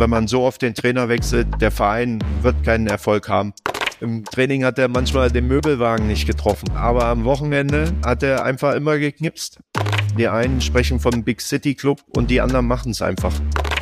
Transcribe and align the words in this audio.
wenn 0.00 0.10
man 0.10 0.26
so 0.26 0.42
oft 0.44 0.62
den 0.62 0.74
Trainer 0.74 1.10
wechselt, 1.10 1.46
der 1.60 1.70
Verein 1.70 2.24
wird 2.40 2.64
keinen 2.64 2.86
Erfolg 2.86 3.28
haben. 3.28 3.52
Im 4.00 4.24
Training 4.24 4.64
hat 4.64 4.78
er 4.78 4.88
manchmal 4.88 5.30
den 5.30 5.46
Möbelwagen 5.46 6.06
nicht 6.06 6.26
getroffen, 6.26 6.70
aber 6.74 7.04
am 7.04 7.24
Wochenende 7.24 7.92
hat 8.02 8.22
er 8.22 8.42
einfach 8.42 8.74
immer 8.74 8.96
geknipst. 8.96 9.60
Die 10.16 10.26
einen 10.26 10.62
sprechen 10.62 11.00
vom 11.00 11.22
Big 11.22 11.42
City 11.42 11.74
Club 11.74 12.02
und 12.16 12.30
die 12.30 12.40
anderen 12.40 12.66
machen 12.66 12.92
es 12.92 13.02
einfach. 13.02 13.34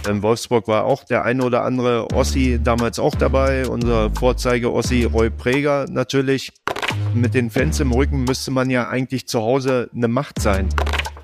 In 0.09 0.21
Wolfsburg 0.23 0.67
war 0.67 0.87
auch 0.87 1.05
der 1.05 1.25
ein 1.25 1.41
oder 1.41 1.63
andere 1.63 2.11
Ossi 2.11 2.59
damals 2.61 2.99
auch 2.99 3.15
dabei, 3.15 3.69
unser 3.69 4.11
Vorzeige-Ossi 4.11 5.05
Roy 5.05 5.31
Preger 5.31 5.87
natürlich. 5.89 6.51
Mit 7.15 7.35
den 7.35 7.49
Fans 7.49 7.79
im 7.79 7.93
Rücken 7.93 8.25
müsste 8.25 8.51
man 8.51 8.71
ja 8.71 8.89
eigentlich 8.89 9.29
zu 9.29 9.41
Hause 9.41 9.89
eine 9.95 10.09
Macht 10.09 10.43
sein. 10.43 10.69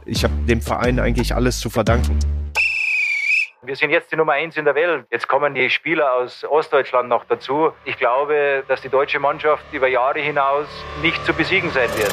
Ich 0.06 0.22
habe 0.22 0.34
dem 0.48 0.60
Verein 0.60 1.00
eigentlich 1.00 1.34
alles 1.34 1.58
zu 1.58 1.68
verdanken. 1.68 2.16
Wir 3.66 3.76
sind 3.76 3.90
jetzt 3.90 4.12
die 4.12 4.16
Nummer 4.16 4.32
eins 4.32 4.58
in 4.58 4.66
der 4.66 4.74
Welt. 4.74 5.06
Jetzt 5.10 5.26
kommen 5.26 5.54
die 5.54 5.70
Spieler 5.70 6.12
aus 6.12 6.44
Ostdeutschland 6.44 7.08
noch 7.08 7.24
dazu. 7.24 7.72
Ich 7.86 7.96
glaube, 7.96 8.62
dass 8.68 8.82
die 8.82 8.90
deutsche 8.90 9.18
Mannschaft 9.18 9.64
über 9.72 9.88
Jahre 9.88 10.20
hinaus 10.20 10.66
nicht 11.00 11.24
zu 11.24 11.32
besiegen 11.32 11.70
sein 11.70 11.88
wird. 11.96 12.12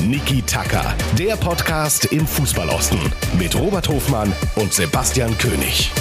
Niki 0.00 0.40
Tacker, 0.40 0.96
der 1.18 1.36
Podcast 1.36 2.10
im 2.12 2.26
Fußballosten 2.26 2.98
mit 3.38 3.54
Robert 3.54 3.86
Hofmann 3.88 4.32
und 4.56 4.72
Sebastian 4.72 5.36
König. 5.36 5.92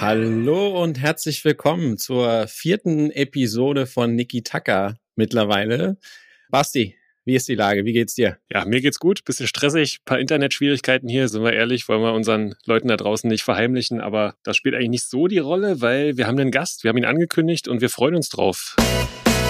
Hallo 0.00 0.82
und 0.82 0.98
herzlich 0.98 1.44
willkommen 1.44 1.98
zur 1.98 2.46
vierten 2.48 3.10
Episode 3.10 3.84
von 3.84 4.14
Niki 4.14 4.42
Tacker 4.42 4.96
mittlerweile. 5.14 5.98
Basti, 6.48 6.96
wie 7.24 7.36
ist 7.36 7.48
die 7.48 7.54
Lage? 7.54 7.84
Wie 7.84 7.92
geht's 7.92 8.14
dir? 8.14 8.38
Ja, 8.50 8.64
mir 8.64 8.80
geht's 8.80 8.98
gut. 8.98 9.24
Bisschen 9.24 9.46
stressig, 9.46 9.98
paar 10.04 10.18
Internetschwierigkeiten 10.18 11.08
hier, 11.08 11.28
sind 11.28 11.44
wir 11.44 11.52
ehrlich, 11.52 11.88
wollen 11.88 12.02
wir 12.02 12.12
unseren 12.12 12.54
Leuten 12.66 12.88
da 12.88 12.96
draußen 12.96 13.28
nicht 13.28 13.42
verheimlichen, 13.44 14.00
aber 14.00 14.34
das 14.42 14.56
spielt 14.56 14.74
eigentlich 14.74 14.90
nicht 14.90 15.08
so 15.08 15.28
die 15.28 15.38
Rolle, 15.38 15.80
weil 15.80 16.16
wir 16.16 16.26
haben 16.26 16.38
einen 16.38 16.50
Gast, 16.50 16.82
wir 16.82 16.88
haben 16.88 16.98
ihn 16.98 17.04
angekündigt 17.04 17.68
und 17.68 17.80
wir 17.80 17.90
freuen 17.90 18.16
uns 18.16 18.28
drauf. 18.28 18.76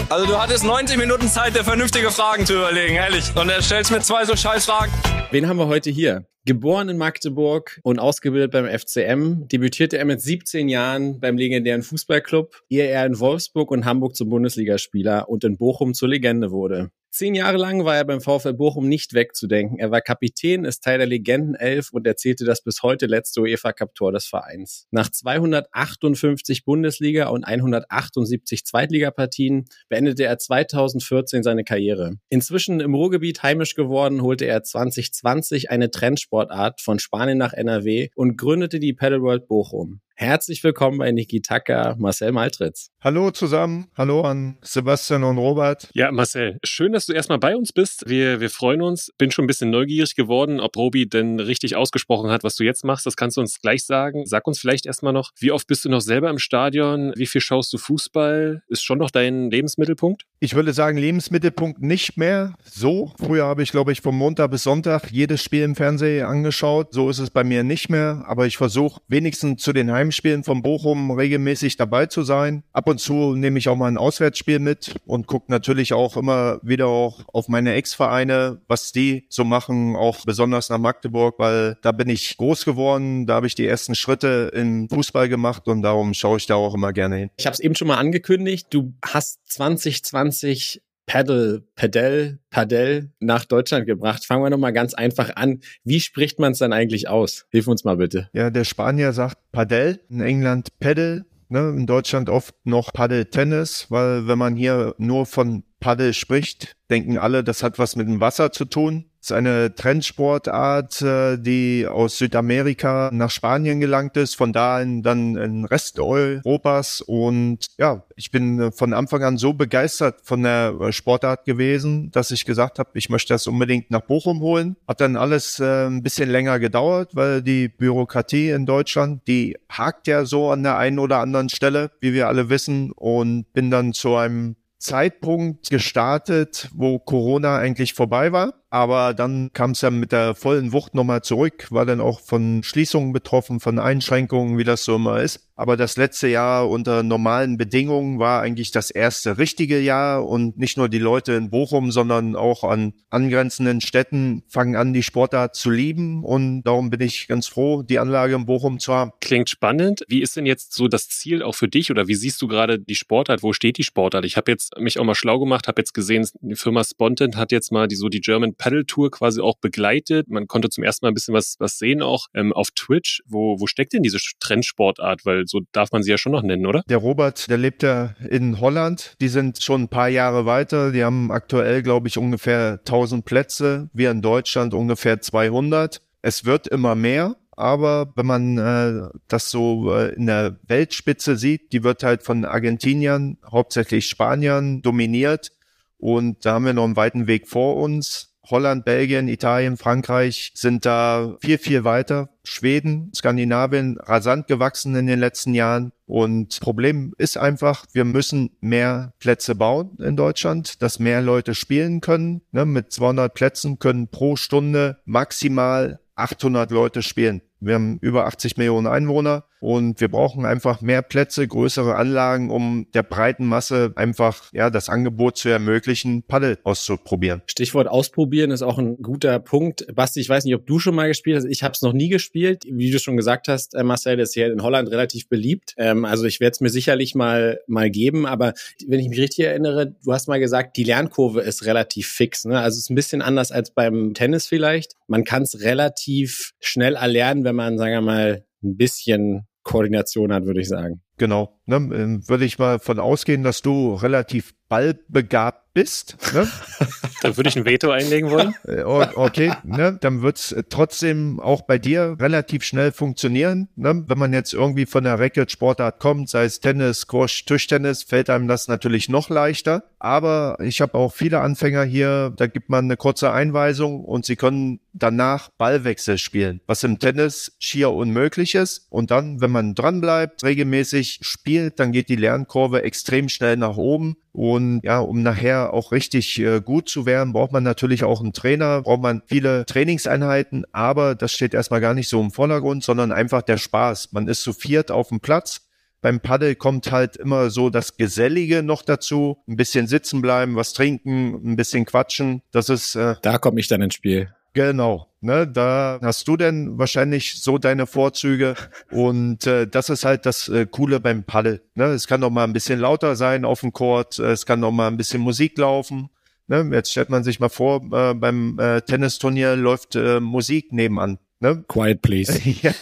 Also 0.09 0.27
du 0.27 0.39
hattest 0.39 0.65
90 0.65 0.99
Minuten 0.99 1.29
Zeit, 1.29 1.57
dir 1.57 1.65
vernünftige 1.65 2.11
Fragen 2.11 2.45
zu 2.45 2.55
überlegen, 2.55 2.97
ehrlich. 2.97 3.25
Und 3.35 3.49
er 3.49 3.63
stellst 3.63 3.91
mir 3.91 4.01
zwei 4.01 4.27
so 4.27 4.37
scheiß 4.37 4.67
Fragen. 4.67 4.93
Wen 5.31 5.49
haben 5.49 5.57
wir 5.57 5.69
heute 5.69 5.89
hier? 5.89 6.27
Geboren 6.45 6.91
in 6.91 6.99
Magdeburg 6.99 7.81
und 7.85 7.99
ausgebildet 7.99 8.51
beim 8.51 8.67
FCM, 8.67 9.49
debütierte 9.49 9.97
er 9.97 10.05
mit 10.05 10.21
17 10.21 10.69
Jahren 10.69 11.21
beim 11.21 11.39
legendären 11.39 11.83
Fußballclub, 11.83 12.63
ehe 12.69 12.85
er 12.85 13.07
in 13.07 13.21
Wolfsburg 13.21 13.71
und 13.71 13.85
Hamburg 13.87 14.17
zum 14.17 14.29
Bundesligaspieler 14.29 15.29
und 15.29 15.45
in 15.45 15.57
Bochum 15.57 15.95
zur 15.95 16.09
Legende 16.09 16.51
wurde. 16.51 16.91
Zehn 17.15 17.35
Jahre 17.35 17.59
lang 17.59 17.85
war 17.85 17.95
er 17.95 18.07
beim 18.07 18.23
VfL 18.23 18.55
Bochum 18.55 18.89
nicht 18.89 19.13
wegzudenken. 19.13 19.79
Er 19.79 19.91
war 19.91 20.01
Kapitän, 20.01 20.65
ist 20.65 20.83
Teil 20.83 20.97
der 20.97 21.07
Legendenelf 21.07 21.91
und 21.93 22.07
erzählte 22.07 22.47
das 22.47 22.63
bis 22.63 22.83
heute 22.83 23.05
letzte 23.05 23.43
UEFA 23.43 23.75
Cup 23.75 23.95
Tor 23.95 24.13
des 24.13 24.25
Vereins. 24.25 24.87
Nach 24.91 25.11
258 25.11 26.65
Bundesliga 26.65 27.29
und 27.29 27.45
178 27.45 28.65
Zweitligapartien 28.65 29.67
beendete 29.91 30.25
er 30.25 30.39
2014 30.39 31.43
seine 31.43 31.65
Karriere. 31.65 32.15
Inzwischen 32.31 32.81
im 32.81 32.95
Ruhrgebiet 32.95 33.43
heimisch 33.43 33.75
geworden, 33.75 34.23
holte 34.23 34.47
er 34.47 34.63
2020 34.63 35.71
eine 35.71 35.91
Trendsportart 35.91 36.81
von 36.81 36.99
Spanien 36.99 37.37
nach 37.37 37.53
NRW 37.53 38.09
und 38.15 38.39
gründete 38.39 38.81
die 38.81 38.95
Paddle 38.95 39.21
World 39.21 39.49
Bochum. 39.49 40.01
Herzlich 40.15 40.65
willkommen 40.65 40.99
bei 40.99 41.13
Niki 41.13 41.43
Tacker, 41.43 41.95
Marcel 41.99 42.33
Maltritz. 42.33 42.92
Hallo 43.05 43.33
zusammen, 43.33 43.89
hallo 43.97 44.21
an 44.21 44.59
Sebastian 44.63 45.25
und 45.25 45.37
Robert. 45.37 45.89
Ja, 45.93 46.13
Marcel, 46.13 46.61
schön, 46.63 46.93
dass 46.93 47.07
du 47.07 47.13
erstmal 47.13 47.41
bei 47.41 47.57
uns 47.57 47.73
bist. 47.73 48.09
Wir, 48.09 48.39
wir 48.39 48.49
freuen 48.49 48.81
uns. 48.81 49.11
Bin 49.19 49.33
schon 49.33 49.43
ein 49.43 49.49
bisschen 49.49 49.71
neugierig 49.71 50.15
geworden, 50.15 50.61
ob 50.61 50.77
Robi 50.77 51.09
denn 51.09 51.41
richtig 51.41 51.75
ausgesprochen 51.75 52.31
hat, 52.31 52.45
was 52.45 52.55
du 52.55 52.63
jetzt 52.63 52.85
machst. 52.85 53.05
Das 53.05 53.17
kannst 53.17 53.37
du 53.37 53.41
uns 53.41 53.61
gleich 53.61 53.85
sagen. 53.85 54.25
Sag 54.25 54.47
uns 54.47 54.61
vielleicht 54.61 54.87
erstmal 54.87 55.13
noch, 55.13 55.33
wie 55.41 55.51
oft 55.51 55.67
bist 55.67 55.85
du 55.85 55.89
noch 55.89 56.01
selber 56.01 56.31
im 56.31 56.39
Stadion? 56.39 57.13
Wie 57.17 57.27
viel 57.27 57.41
schaust 57.41 57.73
du 57.73 57.79
Fußball? 57.79 58.63
Ist 58.69 58.85
schon 58.85 58.99
noch 58.99 59.11
dein 59.11 59.51
Lebensmittelpunkt? 59.51 60.23
Ich 60.39 60.55
würde 60.55 60.73
sagen, 60.73 60.97
Lebensmittelpunkt 60.97 61.83
nicht 61.83 62.17
mehr 62.17 62.55
so. 62.63 63.13
Früher 63.19 63.47
habe 63.47 63.65
ich, 63.65 63.73
glaube 63.73 63.91
ich, 63.91 64.01
vom 64.01 64.17
Montag 64.17 64.53
bis 64.53 64.63
Sonntag 64.63 65.11
jedes 65.11 65.43
Spiel 65.43 65.65
im 65.65 65.75
Fernsehen 65.75 66.25
angeschaut. 66.25 66.93
So 66.93 67.11
ist 67.11 67.19
es 67.19 67.31
bei 67.31 67.43
mir 67.43 67.65
nicht 67.65 67.89
mehr. 67.89 68.23
Aber 68.29 68.47
ich 68.47 68.57
versuche 68.57 69.01
wenigstens 69.09 69.61
zu 69.61 69.73
den 69.73 69.91
Heim 69.91 70.03
Heimspielen 70.03 70.45
von 70.45 70.63
Bochum 70.63 71.11
regelmäßig 71.11 71.77
dabei 71.77 72.07
zu 72.07 72.23
sein. 72.23 72.63
Ab 72.73 72.92
und 72.93 72.99
zu 72.99 73.35
nehme 73.35 73.59
ich 73.59 73.69
auch 73.69 73.77
mal 73.77 73.89
ein 73.89 73.99
Auswärtsspiel 73.99 74.59
mit 74.59 74.95
und 75.07 75.27
gucke 75.27 75.51
natürlich 75.51 75.93
auch 75.93 76.17
immer 76.17 76.61
wieder 76.63 76.87
auch 76.87 77.23
auf 77.33 77.49
meine 77.49 77.75
Ex-Vereine, 77.75 78.61
was 78.69 78.93
die 78.93 79.27
so 79.29 79.45
machen, 79.45 79.97
auch 79.97 80.25
besonders 80.25 80.69
nach 80.69 80.79
Magdeburg, 80.79 81.39
weil 81.39 81.77
da 81.83 81.91
bin 81.93 82.09
ich 82.09 82.37
groß 82.37 82.65
geworden, 82.65 83.27
da 83.27 83.35
habe 83.35 83.47
ich 83.47 83.55
die 83.55 83.67
ersten 83.67 83.95
Schritte 83.95 84.51
im 84.55 84.89
Fußball 84.89 85.29
gemacht 85.29 85.67
und 85.67 85.83
darum 85.83 86.15
schaue 86.15 86.37
ich 86.37 86.47
da 86.47 86.55
auch 86.55 86.75
immer 86.75 86.93
gerne 86.93 87.17
hin. 87.17 87.31
Ich 87.39 87.47
habe 87.47 87.55
es 87.55 87.61
eben 87.61 87.75
schon 87.75 87.89
mal 87.89 87.97
angekündigt, 87.97 88.69
du 88.71 88.93
hast 89.03 89.41
2020 89.47 90.83
Paddle, 91.07 91.63
Padel, 91.75 92.39
Padel 92.51 93.11
nach 93.19 93.45
Deutschland 93.45 93.87
gebracht. 93.87 94.25
Fangen 94.25 94.45
wir 94.45 94.51
nochmal 94.51 94.73
ganz 94.73 94.95
einfach 94.95 95.35
an. 95.35 95.61
Wie 95.85 96.01
spricht 96.01 96.39
man 96.39 96.53
es 96.53 96.59
dann 96.59 96.73
eigentlich 96.73 97.09
aus? 97.09 97.47
Hilf 97.51 97.67
uns 97.67 97.85
mal 97.85 97.97
bitte. 97.97 98.29
Ja, 98.33 98.51
der 98.51 98.65
Spanier 98.65 99.13
sagt 99.13 99.39
Padel, 99.51 100.01
in 100.09 100.21
England 100.21 100.69
Paddle, 100.79 101.25
ne, 101.53 101.69
in 101.71 101.87
Deutschland 101.87 102.29
oft 102.29 102.55
noch 102.65 102.93
Paddle 102.93 103.31
Tennis, 103.31 103.87
weil 103.91 104.27
wenn 104.27 104.39
man 104.39 104.57
hier 104.57 104.95
nur 104.99 105.27
von 105.27 105.63
Paddel 105.79 106.15
spricht, 106.15 106.77
denken 106.91 107.19
alle, 107.19 107.45
das 107.45 107.63
hat 107.63 107.79
was 107.79 107.95
mit 107.95 108.09
dem 108.09 108.21
Wasser 108.21 108.51
zu 108.51 108.65
tun. 108.65 109.11
Ist 109.23 109.31
eine 109.31 109.73
Trendsportart, 109.73 111.01
äh, 111.01 111.39
die 111.39 111.87
aus 111.87 112.19
Südamerika 112.19 113.09
nach 113.13 113.31
Spanien 113.31 113.79
gelangt 113.79 114.17
ist, 114.17 114.35
von 114.35 114.53
da 114.53 114.83
in, 114.83 115.05
dann 115.05 115.37
in 115.37 115.65
Rest 115.65 116.01
Europas. 116.01 117.01
Und 117.01 117.67
ja, 117.79 118.03
ich 118.17 118.33
bin 118.33 118.59
äh, 118.59 118.73
von 118.73 118.93
Anfang 118.93 119.23
an 119.23 119.39
so 119.39 119.53
begeistert 119.53 120.23
von 120.25 120.43
der 120.43 120.75
äh, 120.81 120.93
Sportart 120.93 121.45
gewesen, 121.45 122.11
dass 122.11 122.33
ich 122.33 122.45
gesagt 122.45 122.81
habe, 122.81 122.91
ich 122.95 123.11
möchte 123.11 123.33
das 123.33 123.47
unbedingt 123.47 123.93
nach 123.93 124.01
Bochum 124.01 124.41
holen. 124.41 124.75
Hat 124.89 125.01
dann 125.01 125.15
alles 125.15 125.61
äh, 125.61 125.87
ein 125.87 126.03
bisschen 126.03 126.29
länger 126.29 126.59
gedauert, 126.59 127.15
weil 127.15 127.43
die 127.43 127.69
Bürokratie 127.69 128.51
in 128.51 128.67
Deutschland, 128.67 129.23
die 129.29 129.57
hakt 129.69 130.09
ja 130.09 130.25
so 130.25 130.51
an 130.51 130.65
der 130.65 130.79
einen 130.79 130.99
oder 130.99 131.19
anderen 131.19 131.49
Stelle, 131.49 131.93
wie 132.01 132.13
wir 132.13 132.27
alle 132.27 132.49
wissen, 132.49 132.91
und 132.91 133.45
bin 133.53 133.71
dann 133.71 133.93
zu 133.93 134.17
einem 134.17 134.57
Zeitpunkt 134.79 135.71
gestartet, 135.71 136.69
wo 136.75 136.99
Corona 136.99 137.57
eigentlich 137.57 137.95
vorbei 137.95 138.33
war. 138.33 138.55
Aber 138.73 139.13
dann 139.13 139.51
kam 139.53 139.73
es 139.73 139.83
ja 139.83 139.91
mit 139.91 140.13
der 140.13 140.35
vollen 140.35 140.73
Wucht 140.73 140.95
nochmal 140.95 141.21
zurück, 141.21 141.67
war 141.71 141.85
dann 141.85 142.01
auch 142.01 142.21
von 142.21 142.63
Schließungen 142.63 143.13
betroffen, 143.13 143.61
von 143.61 143.79
Einschränkungen, 143.79 144.57
wie 144.57 144.65
das 144.65 144.85
so 144.85 144.97
immer 144.97 145.21
ist. 145.21 145.47
Aber 145.55 145.77
das 145.77 145.99
letzte 145.99 146.29
Jahr 146.29 146.69
unter 146.71 147.03
normalen 147.03 147.59
Bedingungen 147.59 148.19
war 148.19 148.41
eigentlich 148.41 148.71
das 148.71 148.91
erste 148.91 149.37
richtige 149.37 149.79
Jahr 149.79 150.27
und 150.27 150.57
nicht 150.57 150.79
nur 150.79 150.89
die 150.89 150.99
Leute 150.99 151.35
in 151.35 151.51
Bochum, 151.51 151.93
sondern 151.93 152.35
auch 152.35 152.65
an 152.65 152.95
angrenzenden 153.11 153.83
Städten 153.83 154.43
fangen 154.49 154.75
an, 154.75 154.95
die 154.95 155.03
Sportart 155.03 155.55
zu 155.55 155.71
lieben 155.71 156.25
und 156.25 156.63
darum 156.63 156.89
bin 156.89 157.03
ich 157.03 157.29
ganz 157.29 157.49
froh, 157.49 157.83
die 157.83 157.99
Anlage 157.99 158.35
in 158.35 158.47
Bochum 158.47 158.79
zu 158.79 158.95
haben. 158.95 159.13
Klingt 159.21 159.51
spannend. 159.51 160.03
Wie 160.09 160.23
ist 160.23 160.37
denn 160.37 160.47
jetzt 160.47 160.73
so 160.73 160.89
das 160.89 161.09
Ziel 161.09 161.43
auch 161.43 161.55
für 161.55 161.69
dich 161.69 161.91
oder 161.91 162.09
wie 162.09 162.15
siehst 162.15 162.41
du 162.41 162.49
gerade 162.49 162.79
die 162.79 162.95
Sportart? 162.95 163.43
Wo 163.43 163.53
steht 163.53 163.77
die 163.77 163.85
Sportart? 163.85 164.25
Ich 164.25 164.39
habe 164.39 164.51
jetzt 164.51 164.79
mich 164.79 164.99
auch 164.99 165.05
mal 165.05 165.15
schlau 165.15 165.39
gemacht, 165.39 165.69
habe 165.69 165.81
jetzt 165.81 165.93
gesehen, 165.93 166.27
die 166.41 166.57
Firma 166.57 166.83
Spontent 166.83 167.37
hat 167.37 167.53
jetzt 167.53 167.71
mal 167.71 167.87
die 167.87 167.97
so 167.97 168.09
die 168.09 168.21
German 168.21 168.55
Paddle-Tour 168.63 169.11
quasi 169.11 169.41
auch 169.41 169.57
begleitet. 169.57 170.29
Man 170.31 170.47
konnte 170.47 170.69
zum 170.69 170.85
ersten 170.85 171.05
Mal 171.05 171.11
ein 171.11 171.15
bisschen 171.15 171.35
was, 171.35 171.57
was 171.59 171.79
sehen, 171.79 172.01
auch 172.01 172.29
ähm, 172.33 172.53
auf 172.53 172.69
Twitch. 172.71 173.21
Wo, 173.27 173.59
wo 173.59 173.67
steckt 173.67 173.93
denn 173.93 174.05
diese 174.05 174.19
Trendsportart? 174.39 175.27
Weil 175.27 175.49
so 175.49 175.63
darf 175.73 175.91
man 175.91 176.05
sie 176.05 176.13
ja 176.13 176.19
schon 176.19 176.31
noch 176.31 176.45
nennen, 176.45 176.67
oder? 176.67 176.85
Der 176.89 176.99
Robert, 176.99 177.51
der 177.51 177.59
lebt 177.59 177.83
ja 177.83 178.15
in 178.31 178.61
Holland. 178.61 179.17
Die 179.21 179.27
sind 179.27 179.61
schon 179.61 179.83
ein 179.83 179.89
paar 179.89 180.09
Jahre 180.09 180.47
weiter. 180.47 180.93
Die 180.93 181.03
haben 181.03 181.33
aktuell, 181.33 181.83
glaube 181.83 182.07
ich, 182.07 182.19
ungefähr 182.19 182.79
1000 182.79 183.25
Plätze. 183.25 183.91
Wir 183.93 184.13
in 184.13 184.23
Deutschland 184.23 184.75
ungefähr 184.75 185.21
200. 185.21 186.01
Es 186.23 186.45
wird 186.45 186.69
immer 186.69 186.95
mehr. 186.95 187.35
Aber 187.57 188.13
wenn 188.15 188.27
man 188.27 188.59
äh, 188.59 189.09
das 189.27 189.51
so 189.51 189.93
äh, 189.93 190.15
in 190.15 190.27
der 190.27 190.61
Weltspitze 190.69 191.37
sieht, 191.37 191.73
die 191.73 191.83
wird 191.83 192.05
halt 192.05 192.23
von 192.23 192.45
Argentiniern, 192.45 193.39
hauptsächlich 193.45 194.07
Spaniern 194.07 194.83
dominiert. 194.83 195.51
Und 195.99 196.45
da 196.45 196.55
haben 196.55 196.65
wir 196.65 196.73
noch 196.75 196.85
einen 196.85 196.97
weiten 196.97 197.27
Weg 197.27 197.49
vor 197.49 197.77
uns. 197.77 198.32
Holland, 198.49 198.85
Belgien, 198.85 199.29
Italien, 199.29 199.77
Frankreich 199.77 200.53
sind 200.55 200.85
da 200.85 201.37
viel, 201.41 201.59
viel 201.59 201.85
weiter. 201.85 202.29
Schweden, 202.45 203.13
Skandinavien 203.15 203.99
rasant 204.01 204.49
gewachsen 204.49 204.97
in 204.97 205.07
den 205.07 205.21
letzten 205.21 205.55
Jahren. 205.55 205.93
Und 206.07 206.59
Problem 206.61 207.15
ist 207.19 207.37
einfach, 207.37 207.87
wir 207.93 208.05
müssen 208.05 208.51
mehr 208.61 209.13
Plätze 209.21 209.55
bauen 209.55 209.97
in 209.99 210.17
Deutschland, 210.17 210.83
dass 210.83 210.99
mehr 210.99 211.23
Leute 211.23 211.55
spielen 211.55 212.01
können. 212.01 212.43
Ne, 212.51 212.65
mit 212.65 212.93
200 212.93 213.33
Plätzen 213.33 213.79
können 213.79 214.09
pro 214.09 214.37
Stunde 214.37 214.99
maximal 215.05 216.01
800 216.17 216.71
Leute 216.71 217.03
spielen. 217.03 217.43
Wir 217.65 217.75
haben 217.75 217.99
über 218.01 218.27
80 218.27 218.57
Millionen 218.57 218.89
Einwohner 218.89 219.45
und 219.61 220.01
wir 220.01 220.09
brauchen 220.09 220.45
einfach 220.45 220.81
mehr 220.81 221.03
Plätze, 221.03 221.47
größere 221.47 221.95
Anlagen, 221.95 222.51
um 222.51 222.89
der 222.95 223.05
breiten 223.05 223.47
Masse 223.47 223.93
einfach 223.95 224.53
ja 224.53 224.71
das 224.71 224.89
Angebot 224.89 225.37
zu 225.37 225.49
ermöglichen, 225.49 226.25
Paddel 226.25 226.59
auszuprobieren. 226.65 227.43
Stichwort 227.47 227.87
ausprobieren 227.87 228.51
ist 228.51 228.63
auch 228.63 228.79
ein 228.79 228.97
guter 228.97 229.39
Punkt. 229.39 229.87
Basti, 229.95 230.19
ich 230.19 230.29
weiß 230.29 230.45
nicht, 230.45 230.57
ob 230.57 230.67
du 230.67 230.81
schon 230.81 230.97
mal 230.97 231.07
gespielt 231.07 231.37
hast. 231.37 231.45
Ich 231.45 231.63
habe 231.63 231.75
es 231.75 231.83
noch 231.83 231.93
nie 231.93 232.09
gespielt. 232.09 232.65
Wie 232.69 232.91
du 232.91 232.99
schon 232.99 233.17
gesagt 233.17 233.47
hast, 233.47 233.77
äh, 233.77 233.85
Marcel, 233.85 234.19
ist 234.19 234.35
hier 234.35 234.53
in 234.53 234.65
Holland 234.65 234.91
relativ 234.91 235.29
beliebt. 235.29 235.75
Ähm, 235.79 236.05
also 236.05 236.25
ich 236.25 236.41
werde 236.41 236.55
es 236.55 236.61
mir 236.61 236.71
sicherlich 236.71 237.15
mal 237.15 237.61
mal 237.69 237.89
geben. 237.89 238.27
Aber 238.27 238.55
wenn 238.85 238.99
ich 238.99 239.09
mich 239.09 239.21
richtig 239.21 239.45
erinnere, 239.45 239.95
du 240.05 240.13
hast 240.13 240.27
mal 240.27 240.41
gesagt, 240.41 240.77
die 240.77 240.85
Lernkurve 240.85 241.41
ist 241.41 241.65
relativ 241.67 242.09
fix. 242.09 242.45
Ne? 242.45 242.59
Also 242.59 242.79
es 242.79 242.85
ist 242.85 242.91
ein 242.91 242.97
bisschen 242.97 243.23
anders 243.23 243.53
als 243.53 243.71
beim 243.71 244.13
Tennis 244.13 244.49
vielleicht. 244.49 244.95
Man 245.07 245.23
kann 245.23 245.43
es 245.43 245.61
relativ 245.61 246.55
schnell 246.59 246.97
erlernen, 246.97 247.45
wenn 247.45 247.52
man, 247.53 247.79
sagen 247.79 247.93
wir 247.93 248.01
mal, 248.01 248.45
ein 248.63 248.77
bisschen 248.77 249.47
Koordination 249.63 250.33
hat, 250.33 250.45
würde 250.45 250.61
ich 250.61 250.69
sagen. 250.69 251.03
Genau. 251.19 251.61
Ne, 251.67 251.77
ähm, 251.77 252.29
würde 252.29 252.45
ich 252.45 252.59
mal 252.59 252.79
von 252.79 252.99
ausgehen, 252.99 253.43
dass 253.43 253.63
du 253.63 253.95
relativ 253.95 254.55
ballbegabt 254.73 255.75
bist. 255.75 256.17
Ne? 256.33 256.49
dann 257.23 257.37
würde 257.37 257.51
ich 257.51 257.57
ein 257.57 257.67
Veto 257.67 257.91
einlegen 257.91 258.31
wollen. 258.31 258.55
Äh, 258.67 258.83
okay, 258.83 259.53
ne? 259.65 259.99
dann 260.01 260.23
wird's 260.23 260.55
trotzdem 260.71 261.41
auch 261.41 261.63
bei 261.63 261.77
dir 261.77 262.17
relativ 262.19 262.65
schnell 262.65 262.91
funktionieren. 262.91 263.69
Ne? 263.77 264.05
Wenn 264.07 264.19
man 264.19 264.33
jetzt 264.33 264.55
irgendwie 264.55 264.87
von 264.87 265.05
der 265.05 265.19
Racket-Sportart 265.19 265.99
kommt, 265.99 266.31
sei 266.31 266.45
es 266.45 266.61
Tennis, 266.61 267.01
Squash, 267.01 267.45
Tischtennis, 267.45 268.03
fällt 268.03 268.31
einem 268.31 268.49
das 268.49 268.67
natürlich 268.67 269.11
noch 269.11 269.29
leichter. 269.29 269.85
Aber 269.99 270.57
ich 270.61 270.81
habe 270.81 270.95
auch 270.95 271.13
viele 271.13 271.41
Anfänger 271.41 271.85
hier, 271.85 272.33
da 272.37 272.47
gibt 272.47 272.69
man 272.69 272.87
eine 272.87 272.97
kurze 272.97 273.31
Einweisung 273.31 274.05
und 274.05 274.25
sie 274.25 274.37
können 274.37 274.81
danach 274.95 275.49
Ballwechsel 275.59 276.19
spielen, 276.19 276.61
was 276.67 276.83
im 276.83 276.99
Tennis 276.99 277.53
schier 277.59 277.91
unmöglich 277.91 278.55
ist. 278.55 278.87
Und 278.91 279.11
dann, 279.11 279.41
wenn 279.41 279.51
man 279.51 279.75
dranbleibt, 279.75 280.43
regelmäßig 280.45 281.21
spielt, 281.23 281.79
dann 281.79 281.93
geht 281.93 282.09
die 282.09 282.17
Lernkurve 282.17 282.83
extrem 282.83 283.29
schnell 283.29 283.57
nach 283.57 283.77
oben. 283.77 284.17
Und 284.33 284.81
ja, 284.83 284.99
um 285.01 285.23
nachher 285.23 285.75
auch 285.75 285.93
richtig 285.93 286.39
äh, 286.41 286.61
gut 286.63 286.89
zu 286.89 287.05
werden, 287.05 287.35
braucht 287.35 287.53
man 287.53 287.63
natürlich 287.63 288.03
auch 288.03 288.21
einen 288.21 288.33
Trainer, 288.33 288.81
braucht 288.81 289.03
man 289.03 289.23
viele 289.27 289.67
Trainingseinheiten, 289.67 290.65
aber 290.73 291.15
das 291.15 291.33
steht 291.33 291.53
erstmal 291.53 291.83
gar 291.83 291.93
nicht 291.93 292.09
so 292.09 292.19
im 292.21 292.31
Vordergrund, 292.31 292.83
sondern 292.83 293.13
einfach 293.13 293.43
der 293.43 293.59
Spaß. 293.59 294.13
Man 294.13 294.29
ist 294.29 294.43
zu 294.43 294.55
viert 294.55 294.91
auf 294.91 295.09
dem 295.09 295.21
Platz. 295.21 295.69
Beim 296.01 296.19
Paddel 296.19 296.57
kommt 296.57 296.91
halt 296.91 297.17
immer 297.17 297.51
so 297.51 297.71
das 297.71 297.97
Gesellige 297.97 298.63
noch 298.63 298.83
dazu. 298.83 299.37
Ein 299.47 299.57
bisschen 299.57 299.87
sitzen 299.87 300.21
bleiben, 300.23 300.57
was 300.57 300.73
trinken, 300.73 301.35
ein 301.45 301.57
bisschen 301.57 301.85
quatschen. 301.85 302.43
Das 302.51 302.71
ist. 302.71 302.97
Äh, 302.97 303.17
da 303.23 303.39
komme 303.39 303.61
ich 303.61 303.69
dann 303.69 303.83
ins 303.83 303.95
Spiel. 303.95 304.35
Genau. 304.53 305.09
Ne, 305.25 305.47
da 305.47 306.01
hast 306.03 306.27
du 306.27 306.37
denn 306.37 306.79
wahrscheinlich 306.79 307.41
so 307.41 307.57
deine 307.57 307.87
Vorzüge 307.87 308.57
und 308.91 309.47
äh, 309.47 309.69
das 309.69 309.89
ist 309.89 310.05
halt 310.05 310.27
das 310.27 310.49
äh, 310.49 310.67
Coole 310.67 310.99
beim 310.99 311.23
Paddel. 311.23 311.63
Ne? 311.77 311.85
Es 311.85 312.09
kann 312.09 312.21
doch 312.21 312.31
mal 312.31 312.43
ein 312.43 312.53
bisschen 312.53 312.81
lauter 312.81 313.15
sein 313.15 313.45
auf 313.45 313.61
dem 313.61 313.73
Court, 313.73 314.19
äh, 314.19 314.33
es 314.33 314.47
kann 314.47 314.61
doch 314.61 314.73
mal 314.73 314.89
ein 314.89 314.97
bisschen 314.97 315.23
Musik 315.23 315.57
laufen. 315.59 316.11
Ne? 316.49 316.69
Jetzt 316.73 316.91
stellt 316.91 317.09
man 317.09 317.23
sich 317.23 317.39
mal 317.39 317.51
vor, 317.51 317.83
äh, 317.93 318.15
beim 318.15 318.59
äh, 318.59 318.81
Tennisturnier 318.81 319.55
läuft 319.55 319.95
äh, 319.95 320.19
Musik 320.19 320.73
nebenan. 320.73 321.19
Ne? 321.39 321.65
Quiet, 321.69 322.03
please. 322.03 322.41
ja. 322.63 322.73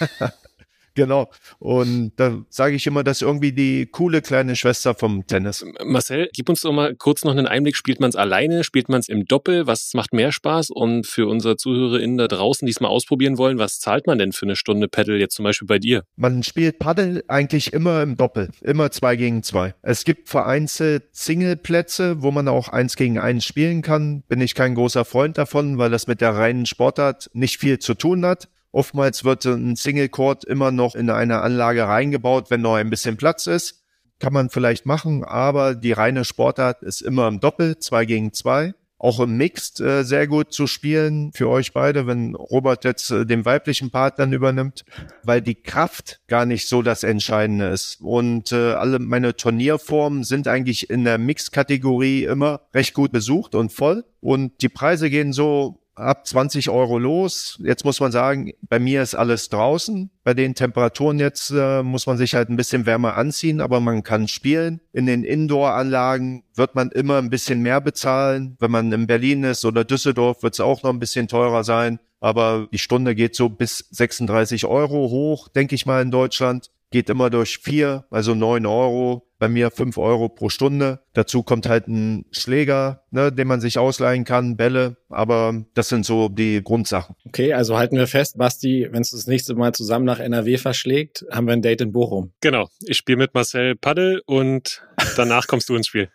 Genau. 0.95 1.31
Und 1.59 2.13
da 2.17 2.43
sage 2.49 2.75
ich 2.75 2.87
immer, 2.87 3.05
das 3.05 3.19
ist 3.19 3.23
irgendwie 3.23 3.53
die 3.53 3.87
coole 3.87 4.23
kleine 4.23 4.57
Schwester 4.57 4.95
vom 4.95 5.27
Tennis. 5.27 5.65
Marcel, 5.85 6.29
gib 6.35 6.49
uns 6.49 6.63
doch 6.63 6.73
mal 6.73 6.95
kurz 6.97 7.25
noch 7.25 7.33
einen 7.33 7.47
Einblick. 7.47 7.77
Spielt 7.77 8.01
man 8.01 8.11
es 8.11 8.17
alleine? 8.17 8.65
Spielt 8.65 8.89
man 8.89 9.01
es 9.01 9.09
im 9.09 9.25
Doppel? 9.25 9.67
Was 9.67 9.95
macht 9.95 10.13
mehr 10.13 10.33
Spaß? 10.33 10.71
Und 10.71 11.07
für 11.07 11.29
unsere 11.29 11.57
ZuhörerInnen 11.57 12.19
da 12.19 12.29
draußen, 12.29 12.67
die 12.67 12.73
es 12.73 12.81
mal 12.81 12.89
ausprobieren 12.89 13.39
wollen, 13.39 13.59
was 13.59 13.79
zahlt 13.79 14.07
man 14.07 14.19
denn 14.19 14.33
für 14.33 14.47
eine 14.47 14.57
Stunde 14.57 14.89
Paddle 14.89 15.19
jetzt 15.19 15.37
zum 15.37 15.45
Beispiel 15.45 15.67
bei 15.67 15.79
dir? 15.79 16.03
Man 16.17 16.43
spielt 16.43 16.79
Paddle 16.79 17.23
eigentlich 17.29 17.73
immer 17.73 18.03
im 18.03 18.17
Doppel. 18.17 18.51
Immer 18.61 18.91
zwei 18.91 19.17
gegen 19.17 19.43
zwei. 19.43 19.75
Es 19.83 20.05
gibt 20.05 20.29
vereinzelt 20.29 21.05
Singleplätze, 21.13 22.23
wo 22.23 22.31
man 22.31 22.49
auch 22.49 22.69
eins 22.69 22.97
gegen 22.97 23.19
eins 23.19 23.45
spielen 23.45 23.83
kann. 23.83 24.23
Bin 24.29 24.41
ich 24.41 24.55
kein 24.55 24.75
großer 24.75 25.05
Freund 25.05 25.39
davon, 25.39 25.79
weil 25.79 25.91
das 25.91 26.07
mit 26.07 26.21
der 26.21 26.35
reinen 26.35 26.67
Sportart 26.67 27.31
nicht 27.33 27.59
viel 27.59 27.79
zu 27.79 27.95
tun 27.95 28.25
hat. 28.25 28.49
Oftmals 28.73 29.25
wird 29.25 29.45
ein 29.47 29.77
Single 29.77 30.09
Court 30.09 30.45
immer 30.45 30.71
noch 30.71 30.95
in 30.95 31.11
eine 31.11 31.41
Anlage 31.41 31.89
reingebaut, 31.89 32.51
wenn 32.51 32.61
noch 32.61 32.75
ein 32.75 32.91
bisschen 32.91 33.17
Platz 33.17 33.47
ist. 33.47 33.83
Kann 34.19 34.33
man 34.33 34.51
vielleicht 34.51 34.87
machen, 34.87 35.25
aber 35.25 35.75
die 35.75 35.93
reine 35.93 36.25
Sportart 36.25 36.83
ist 36.83 37.01
immer 37.01 37.27
im 37.27 37.41
Doppel, 37.41 37.79
zwei 37.79 38.05
gegen 38.05 38.33
zwei. 38.33 38.75
Auch 39.03 39.19
im 39.19 39.39
Mixed 39.39 39.81
äh, 39.81 40.05
sehr 40.05 40.27
gut 40.27 40.53
zu 40.53 40.67
spielen 40.67 41.33
für 41.33 41.49
euch 41.49 41.73
beide, 41.73 42.07
wenn 42.07 42.35
Robert 42.35 42.85
jetzt 42.85 43.11
äh, 43.11 43.25
den 43.25 43.47
weiblichen 43.47 43.91
Part 43.91 44.19
dann 44.19 44.35
übernimmt, 44.35 44.85
weil 45.23 45.41
die 45.41 45.55
Kraft 45.55 46.21
gar 46.29 46.45
nicht 46.45 46.69
so 46.69 46.83
das 46.83 47.03
Entscheidende 47.03 47.69
ist. 47.69 47.99
Und 48.03 48.53
äh, 48.53 48.75
alle 48.75 48.99
meine 48.99 49.35
Turnierformen 49.35 50.23
sind 50.23 50.49
eigentlich 50.49 50.91
in 50.91 51.05
der 51.05 51.17
Mixed-Kategorie 51.17 52.25
immer 52.25 52.61
recht 52.75 52.93
gut 52.93 53.11
besucht 53.11 53.55
und 53.55 53.73
voll. 53.73 54.05
Und 54.21 54.61
die 54.61 54.69
Preise 54.69 55.09
gehen 55.09 55.33
so 55.33 55.80
ab 55.95 56.27
20 56.27 56.71
Euro 56.71 56.99
los. 56.99 57.59
Jetzt 57.63 57.85
muss 57.85 58.01
man 58.01 58.13
sagen, 58.13 58.53
bei 58.63 58.79
mir 58.79 59.03
ist 59.03 59.15
alles 59.15 59.49
draußen. 59.49 60.11
Bei 60.25 60.35
den 60.35 60.55
Temperaturen 60.55 61.19
jetzt 61.19 61.51
äh, 61.51 61.83
muss 61.83 62.07
man 62.07 62.17
sich 62.17 62.35
halt 62.35 62.49
ein 62.49 62.57
bisschen 62.57 62.87
wärmer 62.87 63.17
anziehen, 63.17 63.61
aber 63.61 63.81
man 63.81 64.03
kann 64.03 64.29
spielen. 64.29 64.81
In 64.93 65.07
den 65.07 65.25
Indoor-Anlagen 65.25 66.45
wird 66.55 66.75
man 66.75 66.91
immer 66.91 67.19
ein 67.19 67.31
bisschen 67.31 67.61
mehr 67.61 67.81
bezahlen. 67.81 68.57
Wenn 68.61 68.71
man 68.71 68.93
in 68.93 69.07
Berlin 69.07 69.45
ist 69.45 69.65
oder 69.65 69.85
Düsseldorf, 69.85 70.43
wird 70.43 70.55
es 70.55 70.61
auch 70.61 70.83
noch 70.83 70.91
ein 70.91 71.01
bisschen 71.01 71.29
teurer 71.29 71.65
sein. 71.65 71.99
Aber 72.21 72.69
die 72.73 72.79
Stunde 72.79 73.15
geht 73.15 73.35
so 73.35 73.49
bis 73.49 73.87
36 73.91 74.67
Euro 74.67 75.11
hoch, 75.11 75.49
denke 75.49 75.75
ich 75.75 75.87
mal, 75.87 76.03
in 76.03 76.11
Deutschland. 76.11 76.71
Geht 76.91 77.09
immer 77.09 77.31
durch 77.31 77.59
vier, 77.59 78.05
also 78.11 78.35
neun 78.35 78.67
Euro 78.67 79.30
bei 79.41 79.49
mir 79.49 79.73
fünf 79.73 79.99
Euro 79.99 80.29
pro 80.29 80.49
Stunde. 80.51 81.01
Dazu 81.15 81.43
kommt 81.43 81.69
halt 81.69 81.89
ein 81.89 82.27
Schläger, 82.31 83.03
ne, 83.11 83.33
den 83.33 83.49
man 83.49 83.61
sich 83.61 83.79
ausleihen 83.79 84.25
kann, 84.25 84.57
Bälle, 84.57 84.99
aber 85.09 85.65
das 85.75 85.89
sind 85.89 86.07
so 86.07 86.29
die 86.29 86.63
Grundsachen. 86.63 87.17
Okay, 87.27 87.53
also 87.53 87.77
halten 87.77 87.97
wir 87.97 88.07
fest, 88.07 88.39
Basti, 88.39 88.87
wenn 88.93 89.01
es 89.01 89.11
das 89.11 89.27
nächste 89.27 89.55
Mal 89.55 89.73
zusammen 89.73 90.05
nach 90.05 90.21
NRW 90.21 90.59
verschlägt, 90.59 91.25
haben 91.33 91.47
wir 91.47 91.55
ein 91.55 91.63
Date 91.63 91.81
in 91.81 91.91
Bochum. 91.91 92.33
Genau, 92.41 92.69
ich 92.87 92.99
spiele 92.99 93.19
mit 93.19 93.35
Marcel 93.35 93.75
Paddel 93.75 94.23
und 94.27 94.83
danach 95.17 95.49
kommst 95.49 95.69
du 95.69 95.75
ins 95.75 95.89
Spiel. 95.89 96.11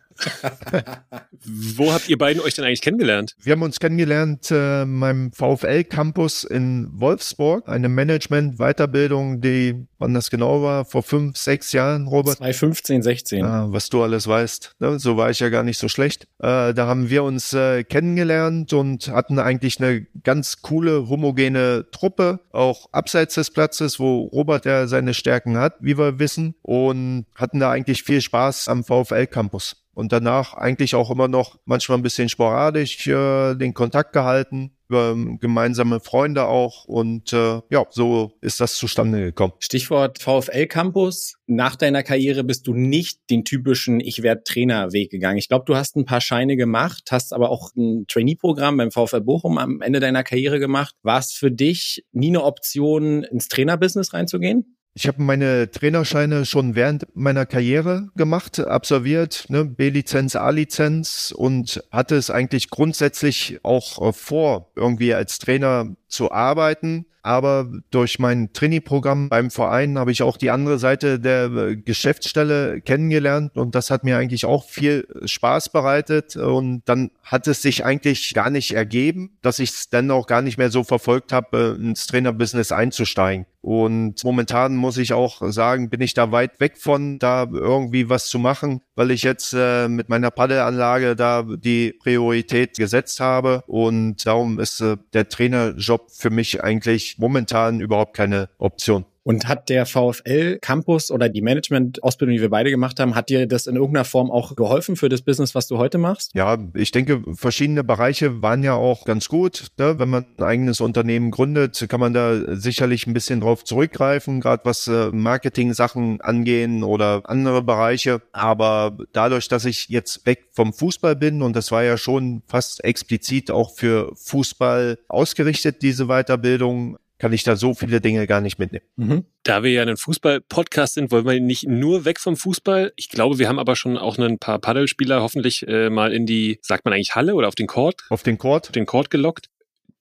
Wo 1.45 1.91
habt 1.91 2.09
ihr 2.09 2.17
beiden 2.17 2.41
euch 2.41 2.53
denn 2.53 2.65
eigentlich 2.65 2.81
kennengelernt? 2.81 3.35
Wir 3.43 3.53
haben 3.53 3.61
uns 3.61 3.79
kennengelernt 3.79 4.49
äh, 4.49 4.85
meinem 4.85 5.31
VfL-Campus 5.31 6.43
in 6.45 6.87
Wolfsburg, 6.91 7.67
eine 7.67 7.89
Management-Weiterbildung, 7.89 9.41
die, 9.41 9.85
wann 9.99 10.13
das 10.13 10.29
genau 10.29 10.61
war, 10.61 10.85
vor 10.85 11.03
fünf, 11.03 11.37
sechs 11.37 11.71
Jahren, 11.73 12.07
Robert? 12.07 12.37
2015, 12.37 13.01
16. 13.03 13.43
Ah, 13.43 13.67
was 13.69 13.89
du 13.89 14.03
alles 14.03 14.27
weißt, 14.27 14.75
ne? 14.79 14.99
so 14.99 15.17
war 15.17 15.29
ich 15.29 15.39
ja 15.39 15.49
gar 15.49 15.63
nicht 15.63 15.77
so 15.77 15.89
schlecht. 15.89 16.23
Äh, 16.39 16.73
da 16.73 16.87
haben 16.87 17.09
wir 17.09 17.23
uns 17.23 17.53
äh, 17.53 17.83
kennengelernt 17.83 18.73
und 18.73 19.09
hatten 19.09 19.37
eigentlich 19.37 19.81
eine 19.81 20.07
ganz 20.23 20.61
coole, 20.61 21.09
homogene 21.09 21.87
Truppe, 21.91 22.39
auch 22.51 22.87
abseits 22.91 23.35
des 23.35 23.51
Platzes, 23.51 23.99
wo 23.99 24.23
Robert 24.23 24.65
ja 24.65 24.87
seine 24.87 25.13
Stärken 25.13 25.57
hat, 25.57 25.75
wie 25.81 25.97
wir 25.97 26.19
wissen, 26.19 26.55
und 26.61 27.25
hatten 27.35 27.59
da 27.59 27.71
eigentlich 27.71 28.03
viel 28.03 28.21
Spaß 28.21 28.69
am 28.69 28.83
VfL-Campus 28.83 29.84
und 29.95 30.11
danach 30.11 30.53
eigentlich 30.53 30.93
auch 30.93 31.09
immer 31.09 31.27
noch 31.27 31.57
manchmal 31.65 31.97
ein 31.97 32.03
bisschen 32.03 32.29
sporadisch 32.29 33.07
äh, 33.07 33.55
den 33.55 33.73
Kontakt 33.73 34.13
gehalten 34.13 34.71
über 34.87 35.15
gemeinsame 35.39 35.99
Freunde 35.99 36.45
auch 36.45 36.85
und 36.85 37.33
äh, 37.33 37.61
ja, 37.69 37.85
so 37.89 38.33
ist 38.41 38.59
das 38.59 38.75
zustande 38.75 39.19
gekommen. 39.19 39.53
Stichwort 39.59 40.19
VfL 40.19 40.67
Campus. 40.67 41.37
Nach 41.47 41.75
deiner 41.75 42.03
Karriere 42.03 42.43
bist 42.43 42.67
du 42.67 42.73
nicht 42.73 43.19
den 43.29 43.45
typischen 43.45 43.99
Ich 43.99 44.21
werde 44.21 44.43
Trainer 44.43 44.93
Weg 44.93 45.11
gegangen. 45.11 45.37
Ich 45.37 45.47
glaube, 45.47 45.65
du 45.65 45.75
hast 45.75 45.95
ein 45.95 46.05
paar 46.05 46.21
Scheine 46.21 46.55
gemacht, 46.55 47.03
hast 47.11 47.33
aber 47.33 47.49
auch 47.49 47.71
ein 47.75 48.05
Trainee-Programm 48.07 48.77
beim 48.77 48.91
VfL 48.91 49.21
Bochum 49.21 49.57
am 49.57 49.81
Ende 49.81 49.99
deiner 49.99 50.23
Karriere 50.23 50.59
gemacht. 50.59 50.95
War 51.01 51.19
es 51.19 51.31
für 51.31 51.51
dich 51.51 52.05
nie 52.11 52.29
eine 52.29 52.43
Option, 52.43 53.23
ins 53.23 53.47
Trainerbusiness 53.47 54.13
reinzugehen? 54.13 54.74
Ich 54.97 55.09
habe 55.09 55.21
meine 55.21 55.69
Trainerscheine 55.69 56.45
schon 56.45 56.73
während 56.73 57.05
meiner 57.17 57.45
Karriere 57.45 58.07
gemacht, 58.15 58.61
absolviert, 58.61 59.45
ne, 59.49 59.65
B-Lizenz, 59.65 60.37
A-Lizenz 60.37 61.33
und 61.35 61.83
hatte 61.91 62.15
es 62.15 62.29
eigentlich 62.29 62.69
grundsätzlich 62.69 63.59
auch 63.63 64.01
äh, 64.01 64.13
vor, 64.13 64.71
irgendwie 64.73 65.13
als 65.13 65.37
Trainer 65.37 65.97
zu 66.07 66.31
arbeiten. 66.31 67.07
Aber 67.23 67.67
durch 67.89 68.19
mein 68.19 68.53
Trainee-Programm 68.53 69.27
beim 69.27 69.51
Verein 69.51 69.97
habe 69.97 70.11
ich 70.11 70.21
auch 70.21 70.37
die 70.37 70.51
andere 70.51 70.79
Seite 70.79 71.19
der 71.19 71.45
äh, 71.51 71.75
Geschäftsstelle 71.75 72.79
kennengelernt 72.79 73.57
und 73.57 73.75
das 73.75 73.89
hat 73.89 74.05
mir 74.05 74.17
eigentlich 74.17 74.45
auch 74.45 74.63
viel 74.63 75.07
Spaß 75.25 75.69
bereitet. 75.69 76.37
Und 76.37 76.83
dann 76.85 77.11
hat 77.21 77.47
es 77.47 77.61
sich 77.61 77.83
eigentlich 77.83 78.33
gar 78.33 78.49
nicht 78.49 78.73
ergeben, 78.73 79.37
dass 79.41 79.59
ich 79.59 79.71
es 79.71 79.89
dann 79.89 80.09
auch 80.11 80.27
gar 80.27 80.41
nicht 80.41 80.57
mehr 80.57 80.71
so 80.71 80.85
verfolgt 80.85 81.33
habe, 81.33 81.75
äh, 81.77 81.83
ins 81.83 82.07
Trainerbusiness 82.07 82.71
einzusteigen. 82.71 83.45
Und 83.65 84.23
momentan 84.23 84.75
muss 84.75 84.95
ich 84.97 85.13
auch 85.13 85.41
sagen, 85.51 85.89
bin 85.89 85.99
ich 85.99 86.13
da 86.13 86.31
weit 86.31 86.59
weg 86.59 86.77
von, 86.77 87.17
da 87.17 87.47
irgendwie 87.51 88.09
was 88.11 88.27
zu 88.27 88.37
machen, 88.37 88.81
weil 88.93 89.09
ich 89.09 89.23
jetzt 89.23 89.55
äh, 89.57 89.87
mit 89.87 90.07
meiner 90.07 90.29
Paddelanlage 90.29 91.15
da 91.15 91.41
die 91.41 91.91
Priorität 91.93 92.77
gesetzt 92.77 93.19
habe. 93.19 93.63
Und 93.65 94.23
darum 94.27 94.59
ist 94.59 94.81
äh, 94.81 94.97
der 95.13 95.29
Trainerjob 95.29 96.11
für 96.11 96.29
mich 96.29 96.63
eigentlich 96.63 97.17
momentan 97.17 97.79
überhaupt 97.79 98.15
keine 98.15 98.49
Option. 98.59 99.03
Und 99.27 99.47
hat 99.47 99.69
der 99.69 99.87
VfL 99.87 100.59
Campus 100.61 101.09
oder 101.09 101.29
die 101.29 101.41
Management-Ausbildung, 101.41 102.35
die 102.35 102.41
wir 102.41 102.51
beide 102.51 102.69
gemacht 102.69 102.99
haben, 102.99 103.15
hat 103.15 103.29
dir 103.29 103.47
das 103.47 103.65
in 103.65 103.75
irgendeiner 103.75 104.05
Form 104.05 104.29
auch 104.29 104.55
geholfen 104.55 104.95
für 104.95 105.09
das 105.09 105.23
Business, 105.23 105.55
was 105.55 105.65
du 105.65 105.79
heute 105.79 105.97
machst? 105.97 106.29
Ja, 106.35 106.59
ich 106.75 106.91
denke, 106.91 107.23
verschiedene 107.33 107.83
Bereiche 107.83 108.43
waren 108.43 108.61
ja 108.61 108.75
auch 108.75 109.03
ganz 109.03 109.27
gut. 109.27 109.69
Ne? 109.79 109.97
Wenn 109.97 110.09
man 110.09 110.27
ein 110.37 110.43
eigenes 110.43 110.79
Unternehmen 110.79 111.31
gründet, 111.31 111.87
kann 111.89 111.99
man 111.99 112.13
da 112.13 112.55
sicherlich 112.55 113.07
ein 113.07 113.15
bisschen 113.15 113.39
drauf 113.39 113.63
zurückgreifen, 113.63 114.41
gerade 114.41 114.63
was 114.63 114.85
äh, 114.85 115.09
Marketing-Sachen 115.11 116.21
angehen 116.21 116.83
oder 116.83 117.23
andere 117.25 117.63
Bereiche. 117.63 118.21
Aber 118.31 118.95
dadurch, 119.11 119.47
dass 119.47 119.65
ich 119.65 119.89
jetzt 119.89 120.27
weg 120.27 120.49
vom 120.51 120.71
Fußball 120.71 121.15
bin 121.15 121.41
und 121.41 121.55
das 121.55 121.71
war 121.71 121.83
ja 121.83 121.97
schon 121.97 122.43
fast 122.47 122.83
explizit 122.83 123.49
auch 123.49 123.75
für 123.75 124.11
Fußball 124.15 124.99
ausgerichtet, 125.07 125.81
diese 125.81 126.05
Weiterbildung, 126.05 126.97
kann 127.17 127.33
ich 127.33 127.43
da 127.43 127.55
so 127.55 127.73
viele 127.73 128.01
Dinge 128.01 128.27
gar 128.27 128.41
nicht 128.41 128.59
mitnehmen. 128.59 128.85
Mhm. 128.95 129.25
Da 129.43 129.63
wir 129.63 129.71
ja 129.71 129.83
ein 129.83 129.97
Fußball-Podcast 129.97 130.95
sind, 130.95 131.11
wollen 131.11 131.25
wir 131.25 131.39
nicht 131.39 131.67
nur 131.67 132.05
weg 132.05 132.19
vom 132.19 132.35
Fußball. 132.35 132.93
Ich 132.95 133.09
glaube, 133.09 133.39
wir 133.39 133.47
haben 133.47 133.59
aber 133.59 133.75
schon 133.75 133.97
auch 133.97 134.17
ein 134.17 134.39
paar 134.39 134.59
Paddelspieler 134.59 135.21
hoffentlich 135.21 135.67
äh, 135.67 135.89
mal 135.89 136.13
in 136.13 136.25
die, 136.25 136.59
sagt 136.61 136.85
man 136.85 136.93
eigentlich 136.93 137.15
Halle 137.15 137.35
oder 137.35 137.47
auf 137.47 137.55
den 137.55 137.67
Court? 137.67 138.03
Auf 138.09 138.23
den 138.23 138.37
Court. 138.37 138.67
Auf 138.67 138.73
den 138.73 138.85
Court 138.85 139.09
gelockt. 139.09 139.47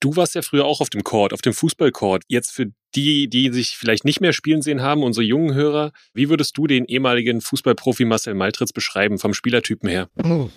Du 0.01 0.15
warst 0.17 0.35
ja 0.35 0.41
früher 0.41 0.65
auch 0.65 0.81
auf 0.81 0.89
dem 0.89 1.03
Court, 1.03 1.33
auf 1.33 1.41
dem 1.41 1.53
Fußballcourt. 1.53 2.23
Jetzt 2.27 2.51
für 2.51 2.67
die, 2.95 3.29
die 3.29 3.51
sich 3.51 3.77
vielleicht 3.77 4.03
nicht 4.05 4.19
mehr 4.19 4.33
spielen 4.33 4.61
sehen 4.61 4.81
haben, 4.81 5.03
unsere 5.03 5.23
jungen 5.23 5.53
Hörer, 5.53 5.91
wie 6.13 6.29
würdest 6.29 6.57
du 6.57 6.67
den 6.67 6.85
ehemaligen 6.85 7.41
Fußballprofi 7.41 8.05
Marcel 8.05 8.33
Maltritz 8.33 8.73
beschreiben, 8.73 9.17
vom 9.19 9.33
Spielertypen 9.33 9.89
her? 9.89 10.09
Oh. 10.23 10.49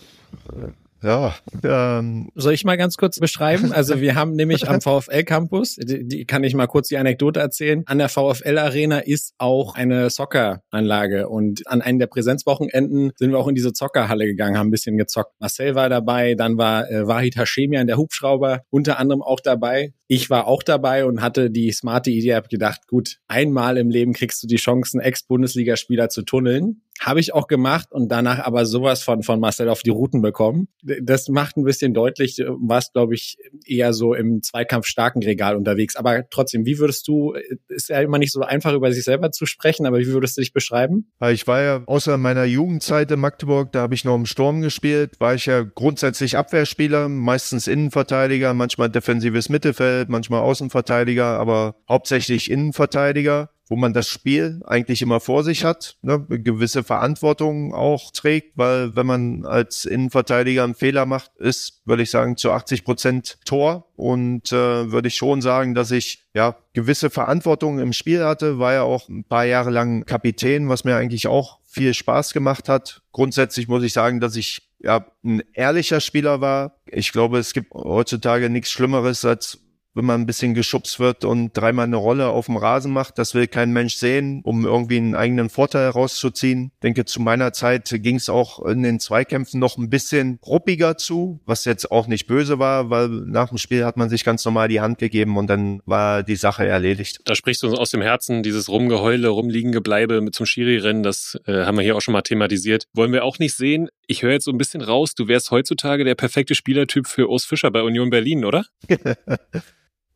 Ja. 1.03 1.35
Ähm. 1.63 2.31
Soll 2.35 2.55
ich 2.55 2.65
mal 2.65 2.77
ganz 2.77 2.97
kurz 2.97 3.19
beschreiben? 3.21 3.73
Also 3.73 4.01
wir 4.01 4.15
haben 4.15 4.33
nämlich 4.33 4.69
am 4.69 4.81
VfL 4.81 5.23
Campus, 5.25 5.77
die, 5.77 6.07
die, 6.07 6.25
kann 6.25 6.45
ich 6.45 6.55
mal 6.55 6.67
kurz 6.67 6.89
die 6.89 6.99
Anekdote 6.99 7.41
erzählen. 7.41 7.83
An 7.87 7.99
der 7.99 8.09
VfL 8.09 8.59
Arena 8.59 8.99
ist 8.99 9.35
auch 9.39 9.75
eine 9.75 10.11
Socceranlage 10.11 11.29
und 11.29 11.67
an 11.69 11.83
einem 11.83 11.99
der 11.99 12.07
Präsenzwochenenden 12.07 13.13
sind 13.17 13.31
wir 13.31 13.39
auch 13.39 13.49
in 13.49 13.55
diese 13.55 13.73
Zockerhalle 13.73 14.27
gegangen, 14.27 14.59
haben 14.59 14.69
ein 14.69 14.73
bisschen 14.73 14.97
gezockt. 14.97 15.33
Marcel 15.39 15.75
war 15.75 15.89
dabei, 15.89 16.35
dann 16.35 16.59
war 16.59 16.91
äh, 16.91 17.07
Wahid 17.07 17.37
Hashemian, 17.37 17.87
der 17.87 17.97
Hubschrauber, 17.97 18.63
unter 18.71 18.99
anderem 18.99 19.23
auch 19.23 19.41
dabei. 19.41 19.93
Ich 20.11 20.31
war 20.31 20.47
auch 20.47 20.63
dabei 20.63 21.05
und 21.05 21.21
hatte 21.21 21.51
die 21.51 21.71
smarte 21.71 22.11
Idee, 22.11 22.35
habe 22.35 22.49
gedacht, 22.49 22.89
gut, 22.89 23.19
einmal 23.29 23.77
im 23.77 23.91
Leben 23.91 24.15
kriegst 24.15 24.43
du 24.43 24.47
die 24.47 24.57
Chancen, 24.57 25.01
Ex-Bundesligaspieler 25.01 26.09
zu 26.09 26.23
tunneln. 26.23 26.83
Habe 27.01 27.21
ich 27.21 27.33
auch 27.33 27.47
gemacht 27.47 27.89
und 27.93 28.09
danach 28.09 28.41
aber 28.41 28.67
sowas 28.67 29.03
von, 29.03 29.23
von 29.23 29.41
Marcel 29.41 29.69
auf 29.69 29.83
die 29.83 29.91
Routen 29.91 30.21
bekommen. 30.21 30.69
Das 30.83 31.29
macht 31.29 31.57
ein 31.57 31.65
bisschen 31.65 31.95
deutlich, 31.95 32.43
was, 32.47 32.93
glaube 32.93 33.15
ich, 33.15 33.37
eher 33.67 33.93
so 33.93 34.15
im 34.15 34.43
Zweikampf 34.43 34.87
starken 34.87 35.23
Regal 35.23 35.57
unterwegs. 35.57 35.97
Aber 35.97 36.29
trotzdem, 36.29 36.67
wie 36.67 36.79
würdest 36.79 37.07
du, 37.07 37.35
ist 37.69 37.89
ja 37.89 38.01
immer 38.01 38.19
nicht 38.19 38.33
so 38.33 38.41
einfach 38.41 38.73
über 38.75 38.93
sich 38.93 39.05
selber 39.05 39.31
zu 39.31 39.47
sprechen, 39.47 39.87
aber 39.87 39.99
wie 39.99 40.07
würdest 40.09 40.37
du 40.37 40.41
dich 40.41 40.53
beschreiben? 40.53 41.11
Ich 41.31 41.47
war 41.47 41.63
ja 41.63 41.83
außer 41.87 42.17
meiner 42.19 42.45
Jugendzeit 42.45 43.11
in 43.11 43.21
Magdeburg, 43.21 43.73
da 43.73 43.81
habe 43.81 43.95
ich 43.95 44.05
noch 44.05 44.17
im 44.17 44.27
Sturm 44.27 44.61
gespielt, 44.61 45.21
war 45.21 45.35
ich 45.35 45.47
ja 45.47 45.63
grundsätzlich 45.63 46.37
Abwehrspieler, 46.37 47.09
meistens 47.09 47.67
Innenverteidiger, 47.67 48.55
manchmal 48.55 48.91
defensives 48.91 49.49
Mittelfeld, 49.49 50.09
manchmal 50.09 50.41
Außenverteidiger, 50.41 51.39
aber 51.39 51.77
hauptsächlich 51.89 52.51
Innenverteidiger 52.51 53.51
wo 53.69 53.77
man 53.77 53.93
das 53.93 54.09
Spiel 54.09 54.61
eigentlich 54.67 55.03
immer 55.03 55.21
vor 55.21 55.45
sich 55.45 55.65
hat, 55.65 55.97
ne, 56.03 56.25
gewisse 56.29 56.83
Verantwortung 56.83 57.75
auch 57.75 58.11
trägt, 58.11 58.57
weil 58.57 58.97
wenn 58.97 59.07
man 59.07 59.45
als 59.45 59.85
Innenverteidiger 59.85 60.65
einen 60.65 60.75
Fehler 60.75 61.07
macht, 61.07 61.37
ist, 61.37 61.83
würde 61.85 62.03
ich 62.03 62.11
sagen, 62.11 62.37
zu 62.37 62.51
80 62.51 62.85
Prozent 62.85 63.39
Tor 63.45 63.91
und 63.97 64.53
äh, 64.53 64.91
würde 64.91 65.09
ich 65.09 65.17
schon 65.17 65.43
sagen, 65.43 65.75
dass 65.75 65.91
ich 65.91 66.25
ja 66.35 66.57
gewisse 66.73 67.11
Verantwortung 67.11 67.79
im 67.79 67.93
Spiel 67.93 68.25
hatte, 68.25 68.59
war 68.59 68.73
ja 68.73 68.83
auch 68.83 69.09
ein 69.09 69.25
paar 69.25 69.45
Jahre 69.45 69.71
lang 69.71 70.05
Kapitän, 70.05 70.69
was 70.69 70.85
mir 70.85 70.97
eigentlich 70.97 71.27
auch 71.27 71.59
viel 71.67 71.93
Spaß 71.93 72.33
gemacht 72.33 72.69
hat. 72.69 73.03
Grundsätzlich 73.13 73.69
muss 73.69 73.83
ich 73.83 73.93
sagen, 73.93 74.21
dass 74.21 74.37
ich 74.37 74.71
ja 74.81 75.07
ein 75.25 75.43
ehrlicher 75.53 76.01
Spieler 76.01 76.41
war. 76.41 76.81
Ich 76.87 77.13
glaube, 77.13 77.39
es 77.39 77.53
gibt 77.53 77.75
heutzutage 77.75 78.49
nichts 78.49 78.71
Schlimmeres 78.71 79.25
als 79.25 79.61
wenn 79.99 80.05
man 80.05 80.21
ein 80.21 80.27
bisschen 80.27 80.55
geschubst 80.55 81.01
wird 81.01 81.25
und 81.25 81.57
dreimal 81.57 81.87
eine 81.87 81.97
Rolle 81.97 82.29
auf 82.29 82.47
dem 82.47 82.57
Rasen 82.57 82.93
macht. 82.93 83.19
Das 83.19 83.35
will 83.35 83.49
kein 83.49 83.73
Mensch 83.73 83.97
sehen, 83.97 84.43
um 84.45 84.65
irgendwie 84.65 84.97
einen 84.97 85.17
eigenen 85.17 85.51
Vorteil 85.51 85.87
herauszuziehen. 85.87 86.71
Ich 86.75 86.81
denke, 86.81 87.05
zu 87.05 87.21
meiner 87.21 87.53
Zeit 87.53 87.91
ging 87.93 88.15
es 88.15 88.29
auch 88.29 88.65
in 88.65 88.85
den 88.85 89.01
Zweikämpfen 89.01 89.59
noch 89.59 89.77
ein 89.77 89.91
bisschen 89.91 90.39
ruppiger 90.47 90.97
zu, 90.97 91.41
was 91.47 91.65
jetzt 91.65 91.91
auch 91.91 92.07
nicht 92.07 92.29
böse 92.29 92.61
war, 92.61 92.91
weil 92.91 93.09
nach 93.09 93.49
dem 93.49 93.59
Spiel 93.59 93.85
hat 93.85 93.97
man 93.97 94.09
sich 94.09 94.23
ganz 94.23 94.45
normal 94.45 94.69
die 94.69 94.81
Hand 94.81 94.99
gegeben 94.99 95.37
und 95.37 95.49
dann 95.49 95.83
war 95.85 96.23
die 96.23 96.37
Sache 96.37 96.65
erledigt. 96.65 97.19
Da 97.25 97.35
sprichst 97.35 97.65
du 97.65 97.67
uns 97.69 97.77
aus 97.77 97.91
dem 97.91 98.01
Herzen, 98.01 98.45
dieses 98.45 98.69
Rumgeheule, 98.69 99.27
Rumliegengebleibe 99.27 100.21
mit 100.21 100.37
zum 100.37 100.47
Schiri-Rennen, 100.47 101.03
das 101.03 101.37
äh, 101.47 101.65
haben 101.65 101.77
wir 101.77 101.83
hier 101.83 101.97
auch 101.97 102.01
schon 102.01 102.13
mal 102.13 102.23
thematisiert. 102.23 102.87
Wollen 102.95 103.13
wir 103.13 103.25
auch 103.25 103.41
nicht 103.41 103.57
sehen. 103.57 103.89
Ich 104.07 104.23
höre 104.23 104.31
jetzt 104.31 104.45
so 104.45 104.53
ein 104.53 104.59
bisschen 104.59 104.81
raus, 104.81 105.17
du 105.17 105.27
wärst 105.27 105.51
heutzutage 105.51 106.05
der 106.05 106.15
perfekte 106.15 106.55
Spielertyp 106.55 107.09
für 107.09 107.29
Urs 107.29 107.45
Fischer 107.45 107.73
bei 107.73 107.83
Union 107.83 108.11
Berlin, 108.11 108.45
oder? 108.45 108.65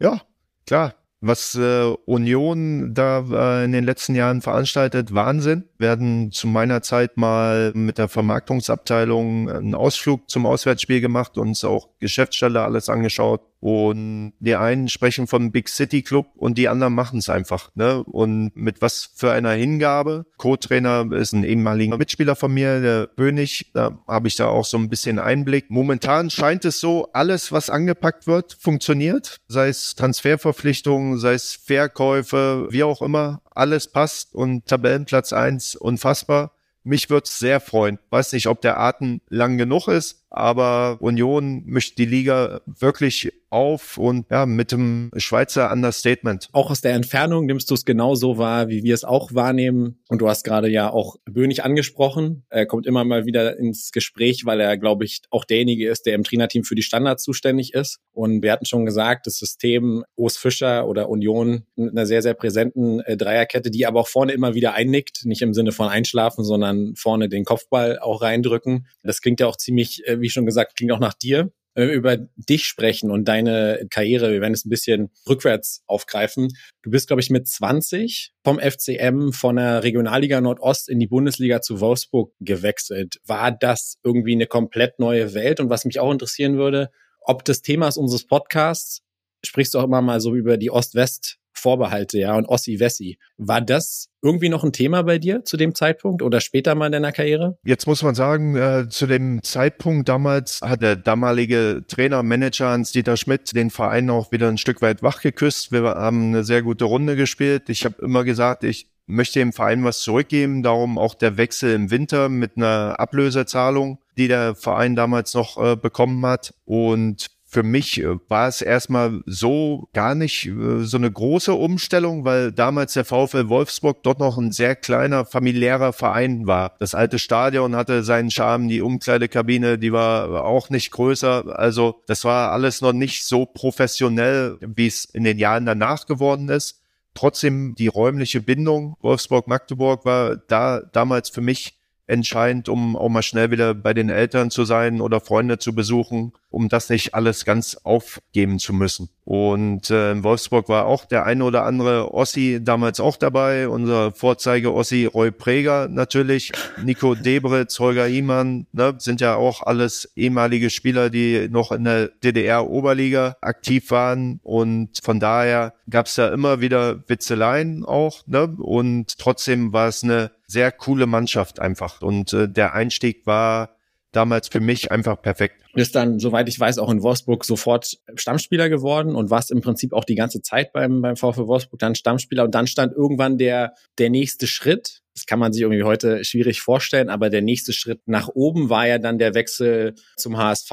Ja, 0.03 0.21
klar. 0.67 0.95
Was 1.25 1.55
äh, 1.55 1.85
Union 2.05 2.95
da 2.95 3.61
äh, 3.61 3.65
in 3.65 3.71
den 3.71 3.85
letzten 3.85 4.17
Jahren 4.17 4.43
veranstaltet, 4.43 5.15
Wahnsinn. 5.15 5.69
Werden 5.79 6.33
zu 6.33 6.49
meiner 6.49 6.83
Zeit 6.83 7.17
mal 7.17 7.71
mit 7.75 7.99
der 7.99 8.09
Vermarktungsabteilung 8.09 9.49
einen 9.49 9.75
Ausflug 9.77 10.29
zum 10.29 10.47
Auswärtsspiel 10.47 11.01
gemacht, 11.01 11.39
uns 11.39 11.63
auch 11.63 11.91
Geschäftsstelle 12.01 12.63
alles 12.63 12.89
angeschaut. 12.89 13.43
Und 13.63 14.33
die 14.41 14.57
einen 14.57 14.89
sprechen 14.89 15.29
vom 15.29 15.53
Big 15.53 15.69
City 15.69 16.03
Club 16.03 16.27
und 16.35 16.59
die 16.59 16.69
anderen 16.69 16.95
machen 16.95 17.21
es 17.21 17.29
einfach. 17.29 17.71
Ne? 17.77 18.03
Und 18.03 18.51
mit 18.57 18.83
was 18.83 19.13
für 19.15 19.31
einer 19.31 19.53
Hingabe. 19.53 20.27
Co-Trainer 20.37 21.07
ist 21.13 21.33
ein 21.33 21.45
ehemaliger 21.45 21.97
Mitspieler 21.97 22.35
von 22.35 22.53
mir, 22.53 22.81
der 22.81 23.07
Bönig. 23.07 23.71
Da 23.73 24.01
habe 24.09 24.27
ich 24.27 24.35
da 24.35 24.49
auch 24.49 24.65
so 24.65 24.77
ein 24.79 24.89
bisschen 24.89 25.21
Einblick. 25.21 25.71
Momentan 25.71 26.29
scheint 26.29 26.65
es 26.65 26.81
so, 26.81 27.13
alles, 27.13 27.53
was 27.53 27.71
angepackt 27.71 28.27
wird, 28.27 28.57
funktioniert. 28.59 29.39
Sei 29.47 29.69
es 29.69 29.95
Transferverpflichtungen, 29.95 31.19
sei 31.19 31.35
es 31.35 31.55
Verkäufe, 31.55 32.67
wie 32.71 32.83
auch 32.83 33.01
immer. 33.01 33.43
Alles 33.53 33.87
passt 33.93 34.35
und 34.35 34.67
Tabellenplatz 34.67 35.33
eins 35.33 35.77
unfassbar. 35.77 36.51
Mich 36.83 37.11
würde 37.11 37.27
es 37.29 37.39
sehr 37.39 37.61
freuen. 37.61 38.01
Weiß 38.11 38.33
nicht, 38.33 38.49
ob 38.49 38.61
der 38.61 38.81
Atem 38.81 39.21
lang 39.29 39.57
genug 39.57 39.87
ist, 39.87 40.22
aber 40.33 40.97
Union 41.01 41.63
möchte 41.67 41.97
die 41.97 42.07
Liga 42.07 42.61
wirklich 42.67 43.31
auf 43.53 43.99
und 43.99 44.25
ja, 44.31 44.47
mit 44.47 44.73
dem 44.73 45.11
Schweizer 45.17 45.71
Understatement. 45.71 46.49
Auch 46.53 46.71
aus 46.71 46.81
der 46.81 46.95
Entfernung 46.95 47.45
nimmst 47.45 47.71
du 47.71 47.75
es 47.75 47.85
genauso 47.85 48.39
wahr, 48.39 48.69
wie 48.69 48.83
wir 48.83 48.95
es 48.95 49.05
auch 49.05 49.35
wahrnehmen. 49.35 50.01
Und 50.09 50.23
du 50.23 50.29
hast 50.29 50.43
gerade 50.43 50.69
ja 50.69 50.91
auch 50.91 51.17
Bönig 51.27 51.63
angesprochen. 51.63 52.45
Er 52.49 52.65
kommt 52.65 52.87
immer 52.87 53.05
mal 53.05 53.27
wieder 53.27 53.59
ins 53.59 53.93
Gespräch, 53.93 54.47
weil 54.47 54.59
er, 54.61 54.79
glaube 54.79 55.05
ich, 55.05 55.21
auch 55.31 55.45
derjenige 55.45 55.89
ist, 55.89 56.07
der 56.07 56.15
im 56.15 56.25
Trainerteam 56.25 56.65
für 56.65 56.75
die 56.75 56.83
Standards 56.83 57.25
zuständig 57.25 57.75
ist. 57.75 57.99
Und 58.13 58.43
wir 58.43 58.53
hatten 58.53 58.65
schon 58.65 58.87
gesagt, 58.87 59.27
das 59.27 59.37
System 59.37 60.03
Urs 60.17 60.39
Fischer 60.39 60.89
oder 60.89 61.11
Union 61.11 61.65
mit 61.77 61.91
einer 61.91 62.07
sehr, 62.07 62.23
sehr 62.23 62.35
präsenten 62.35 63.01
äh, 63.01 63.19
Dreierkette, 63.19 63.71
die 63.71 63.85
aber 63.85 64.01
auch 64.01 64.09
vorne 64.09 64.33
immer 64.33 64.55
wieder 64.55 64.73
einnickt. 64.73 65.27
Nicht 65.27 65.43
im 65.43 65.53
Sinne 65.53 65.73
von 65.73 65.89
einschlafen, 65.89 66.43
sondern 66.43 66.95
vorne 66.97 67.29
den 67.29 67.45
Kopfball 67.45 67.99
auch 67.99 68.23
reindrücken. 68.23 68.87
Das 69.03 69.21
klingt 69.21 69.41
ja 69.41 69.47
auch 69.47 69.57
ziemlich, 69.57 70.07
äh, 70.07 70.22
wie 70.23 70.31
schon 70.31 70.47
gesagt, 70.47 70.77
klingt 70.77 70.93
auch 70.93 71.01
nach 71.01 71.15
dir 71.15 71.53
über 71.75 72.19
dich 72.37 72.67
sprechen 72.67 73.11
und 73.11 73.27
deine 73.27 73.87
Karriere, 73.89 74.31
wir 74.31 74.41
werden 74.43 74.53
es 74.53 74.67
ein 74.67 74.71
bisschen 74.71 75.11
rückwärts 75.27 75.83
aufgreifen. 75.87 76.49
Du 76.83 76.91
bist, 76.91 77.07
glaube 77.07 77.23
ich, 77.23 77.31
mit 77.31 77.49
20 77.49 78.33
vom 78.45 78.59
FCM 78.59 79.33
von 79.33 79.57
der 79.57 79.83
Regionalliga 79.83 80.41
Nordost 80.41 80.89
in 80.91 80.99
die 80.99 81.07
Bundesliga 81.07 81.63
zu 81.63 81.81
Wolfsburg 81.81 82.35
gewechselt. 82.41 83.21
War 83.25 83.53
das 83.53 83.97
irgendwie 84.05 84.33
eine 84.33 84.47
komplett 84.47 84.99
neue 84.99 85.33
Welt? 85.33 85.61
Und 85.61 85.71
was 85.71 85.87
mich 85.87 85.99
auch 85.99 86.13
interessieren 86.13 86.59
würde, 86.59 86.91
ob 87.23 87.45
des 87.45 87.63
Themas 87.63 87.97
unseres 87.97 88.27
Podcasts 88.27 89.03
sprichst 89.45 89.75
du 89.75 89.79
auch 89.79 89.85
immer 89.85 90.03
mal 90.03 90.21
so 90.21 90.35
über 90.35 90.57
die 90.57 90.71
Ost-West 90.71 91.39
Vorbehalte, 91.63 92.19
ja, 92.19 92.35
und 92.35 92.47
Ossi 92.47 92.81
Wessi. 92.81 93.19
War 93.39 93.61
das 93.61 94.11
irgendwie 94.21 94.49
noch 94.49 94.65
ein 94.65 94.73
Thema 94.73 95.03
bei 95.03 95.19
dir 95.19 95.45
zu 95.45 95.57
dem 95.57 95.75
Zeitpunkt 95.75 96.23
oder 96.23 96.41
später 96.41 96.75
mal 96.75 96.87
in 96.87 96.93
deiner 96.93 97.13
Karriere? 97.13 97.57
Jetzt 97.65 97.87
muss 97.87 98.03
man 98.03 98.15
sagen, 98.15 98.57
äh, 98.57 98.89
zu 98.89 99.07
dem 99.07 99.43
Zeitpunkt 99.43 100.09
damals 100.09 100.61
hat 100.61 100.83
der 100.83 100.97
damalige 100.97 101.85
Trainer, 101.87 102.23
Manager 102.23 102.71
Hans-Dieter 102.71 103.17
Schmidt 103.17 103.55
den 103.55 103.71
Verein 103.71 104.11
auch 104.11 104.33
wieder 104.33 104.49
ein 104.49 104.59
Stück 104.59 104.83
weit 104.83 105.03
wach 105.03 105.23
geküsst. 105.23 105.73
Wir 105.73 105.83
haben 105.83 106.29
eine 106.29 106.45
sehr 106.45 106.63
gute 106.63 106.85
Runde 106.85 107.17
gespielt. 107.17 107.69
Ich 107.69 107.85
habe 107.85 108.03
immer 108.03 108.25
gesagt, 108.25 108.65
ich 108.65 108.89
möchte 109.07 109.39
dem 109.39 109.53
Verein 109.53 109.85
was 109.85 110.01
zurückgeben, 110.01 110.63
darum 110.63 110.99
auch 110.99 111.15
der 111.15 111.37
Wechsel 111.37 111.75
im 111.75 111.91
Winter 111.91 112.29
mit 112.29 112.57
einer 112.57 112.99
Ablösezahlung, 112.99 113.99
die 114.17 114.29
der 114.29 114.55
Verein 114.55 114.97
damals 114.97 115.35
noch 115.35 115.63
äh, 115.63 115.77
bekommen 115.77 116.25
hat. 116.27 116.55
Und 116.65 117.29
für 117.53 117.63
mich 117.63 118.01
äh, 118.01 118.17
war 118.29 118.49
es 118.49 118.63
erstmal 118.63 119.21
so 119.27 119.89
gar 119.93 120.15
nicht 120.15 120.47
äh, 120.47 120.85
so 120.85 120.97
eine 120.97 121.13
große 121.13 121.53
Umstellung, 121.53 122.25
weil 122.25 122.51
damals 122.51 122.95
der 122.95 123.05
VfL 123.05 123.51
Wolfsburg 123.51 124.03
dort 124.03 124.21
noch 124.21 124.39
ein 124.39 124.53
sehr 124.53 124.75
kleiner 124.75 125.27
familiärer 125.27 125.93
Verein 125.93 126.47
war. 126.47 126.75
Das 126.79 126.95
alte 126.95 127.19
Stadion 127.19 127.77
hatte 127.77 128.05
seinen 128.05 128.31
Charme, 128.31 128.69
die 128.69 128.81
Umkleidekabine, 128.81 129.79
die 129.79 129.93
war 129.93 130.47
auch 130.47 130.71
nicht 130.71 130.93
größer. 130.93 131.59
Also 131.59 132.01
das 132.07 132.25
war 132.25 132.53
alles 132.53 132.81
noch 132.81 132.95
nicht 132.95 133.23
so 133.25 133.45
professionell, 133.45 134.57
wie 134.63 134.87
es 134.87 135.05
in 135.05 135.25
den 135.25 135.39
Jahren 135.39 135.67
danach 135.67 136.07
geworden 136.07 136.49
ist. 136.49 136.81
Trotzdem 137.13 137.75
die 137.75 137.89
räumliche 137.89 138.41
Bindung 138.41 138.97
Wolfsburg-Magdeburg 139.03 140.07
war 140.07 140.37
da 140.37 140.81
damals 140.81 141.29
für 141.29 141.43
mich 141.43 141.77
entscheidend, 142.07 142.71
um 142.71 142.97
auch 142.97 143.11
mal 143.11 143.23
schnell 143.23 143.51
wieder 143.51 143.75
bei 143.75 143.93
den 143.93 144.09
Eltern 144.09 144.51
zu 144.51 144.65
sein 144.65 145.03
oder 145.03 145.21
Freunde 145.21 145.59
zu 145.59 145.75
besuchen, 145.75 146.33
um 146.53 146.69
das 146.69 146.89
nicht 146.89 147.15
alles 147.15 147.45
ganz 147.45 147.77
aufgeben 147.83 148.59
zu 148.59 148.73
müssen. 148.73 149.09
Und 149.25 149.91
äh, 149.91 150.13
in 150.13 150.25
Wolfsburg 150.25 150.69
war 150.69 150.87
auch 150.87 151.05
der 151.05 151.25
eine 151.25 151.45
oder 151.45 151.65
andere 151.65 152.13
Ossi 152.13 152.61
damals 152.63 153.01
auch 153.01 153.17
dabei, 153.17 153.69
unser 153.69 154.13
Vorzeige-Ossi 154.13 155.07
Roy 155.07 155.31
Preger 155.31 155.89
natürlich, 155.89 156.53
Nico 156.83 157.15
Debritz, 157.15 157.79
Holger 157.79 158.09
Iemann, 158.09 158.67
ne, 158.73 158.95
sind 158.99 159.21
ja 159.21 159.37
auch 159.37 159.63
alles 159.63 160.11
ehemalige 160.17 160.71
Spieler, 160.71 161.09
die 161.09 161.49
noch 161.49 161.71
in 161.71 161.85
der 161.85 162.09
DDR-Oberliga 162.09 163.37
aktiv 163.41 163.91
waren 163.91 164.41
und 164.43 164.99
von 165.03 165.21
daher 165.21 165.75
gab 165.89 166.07
es 166.07 166.17
da 166.17 166.29
immer 166.29 166.61
wieder 166.61 167.09
Witzeleien 167.09 167.85
auch 167.85 168.27
ne, 168.27 168.55
und 168.59 169.19
trotzdem 169.19 169.73
war 169.73 169.89
es 169.89 170.03
eine 170.03 170.33
sehr 170.47 170.71
coole 170.71 171.07
Mannschaft 171.07 171.61
einfach. 171.61 172.03
Und 172.03 172.33
äh, 172.33 172.49
der 172.49 172.75
Einstieg 172.75 173.27
war 173.27 173.71
damals 174.13 174.49
für 174.49 174.61
mich 174.61 174.91
einfach 174.91 175.21
perfekt. 175.21 175.57
Du 175.73 175.77
bist 175.77 175.95
dann, 175.95 176.19
soweit 176.19 176.49
ich 176.49 176.61
weiß, 176.61 176.79
auch 176.79 176.91
in 176.91 177.03
Wolfsburg 177.03 177.45
sofort 177.45 177.99
Stammspieler 178.15 178.69
geworden 178.69 179.17
und 179.17 179.31
warst 179.31 179.51
im 179.51 179.61
Prinzip 179.63 179.93
auch 179.93 180.05
die 180.05 180.15
ganze 180.15 180.43
Zeit 180.43 180.73
beim, 180.73 181.01
beim 181.01 181.17
VfL 181.17 181.47
Wolfsburg 181.47 181.81
dann 181.81 181.95
Stammspieler 181.95 182.45
und 182.45 182.55
dann 182.55 182.67
stand 182.67 182.93
irgendwann 182.93 183.39
der, 183.39 183.75
der 183.99 184.11
nächste 184.11 184.47
Schritt. 184.47 185.03
Das 185.15 185.27
kann 185.27 185.39
man 185.39 185.53
sich 185.53 185.63
irgendwie 185.63 185.83
heute 185.83 186.25
schwierig 186.25 186.61
vorstellen, 186.61 187.09
aber 187.09 187.31
der 187.31 187.43
nächste 187.43 187.73
Schritt 187.73 188.01
nach 188.07 188.29
oben 188.29 188.71
war 188.71 188.87
ja 188.87 188.99
dann 188.99 189.19
der 189.19 189.35
Wechsel 189.35 189.95
zum 190.17 190.37
HSV. 190.37 190.71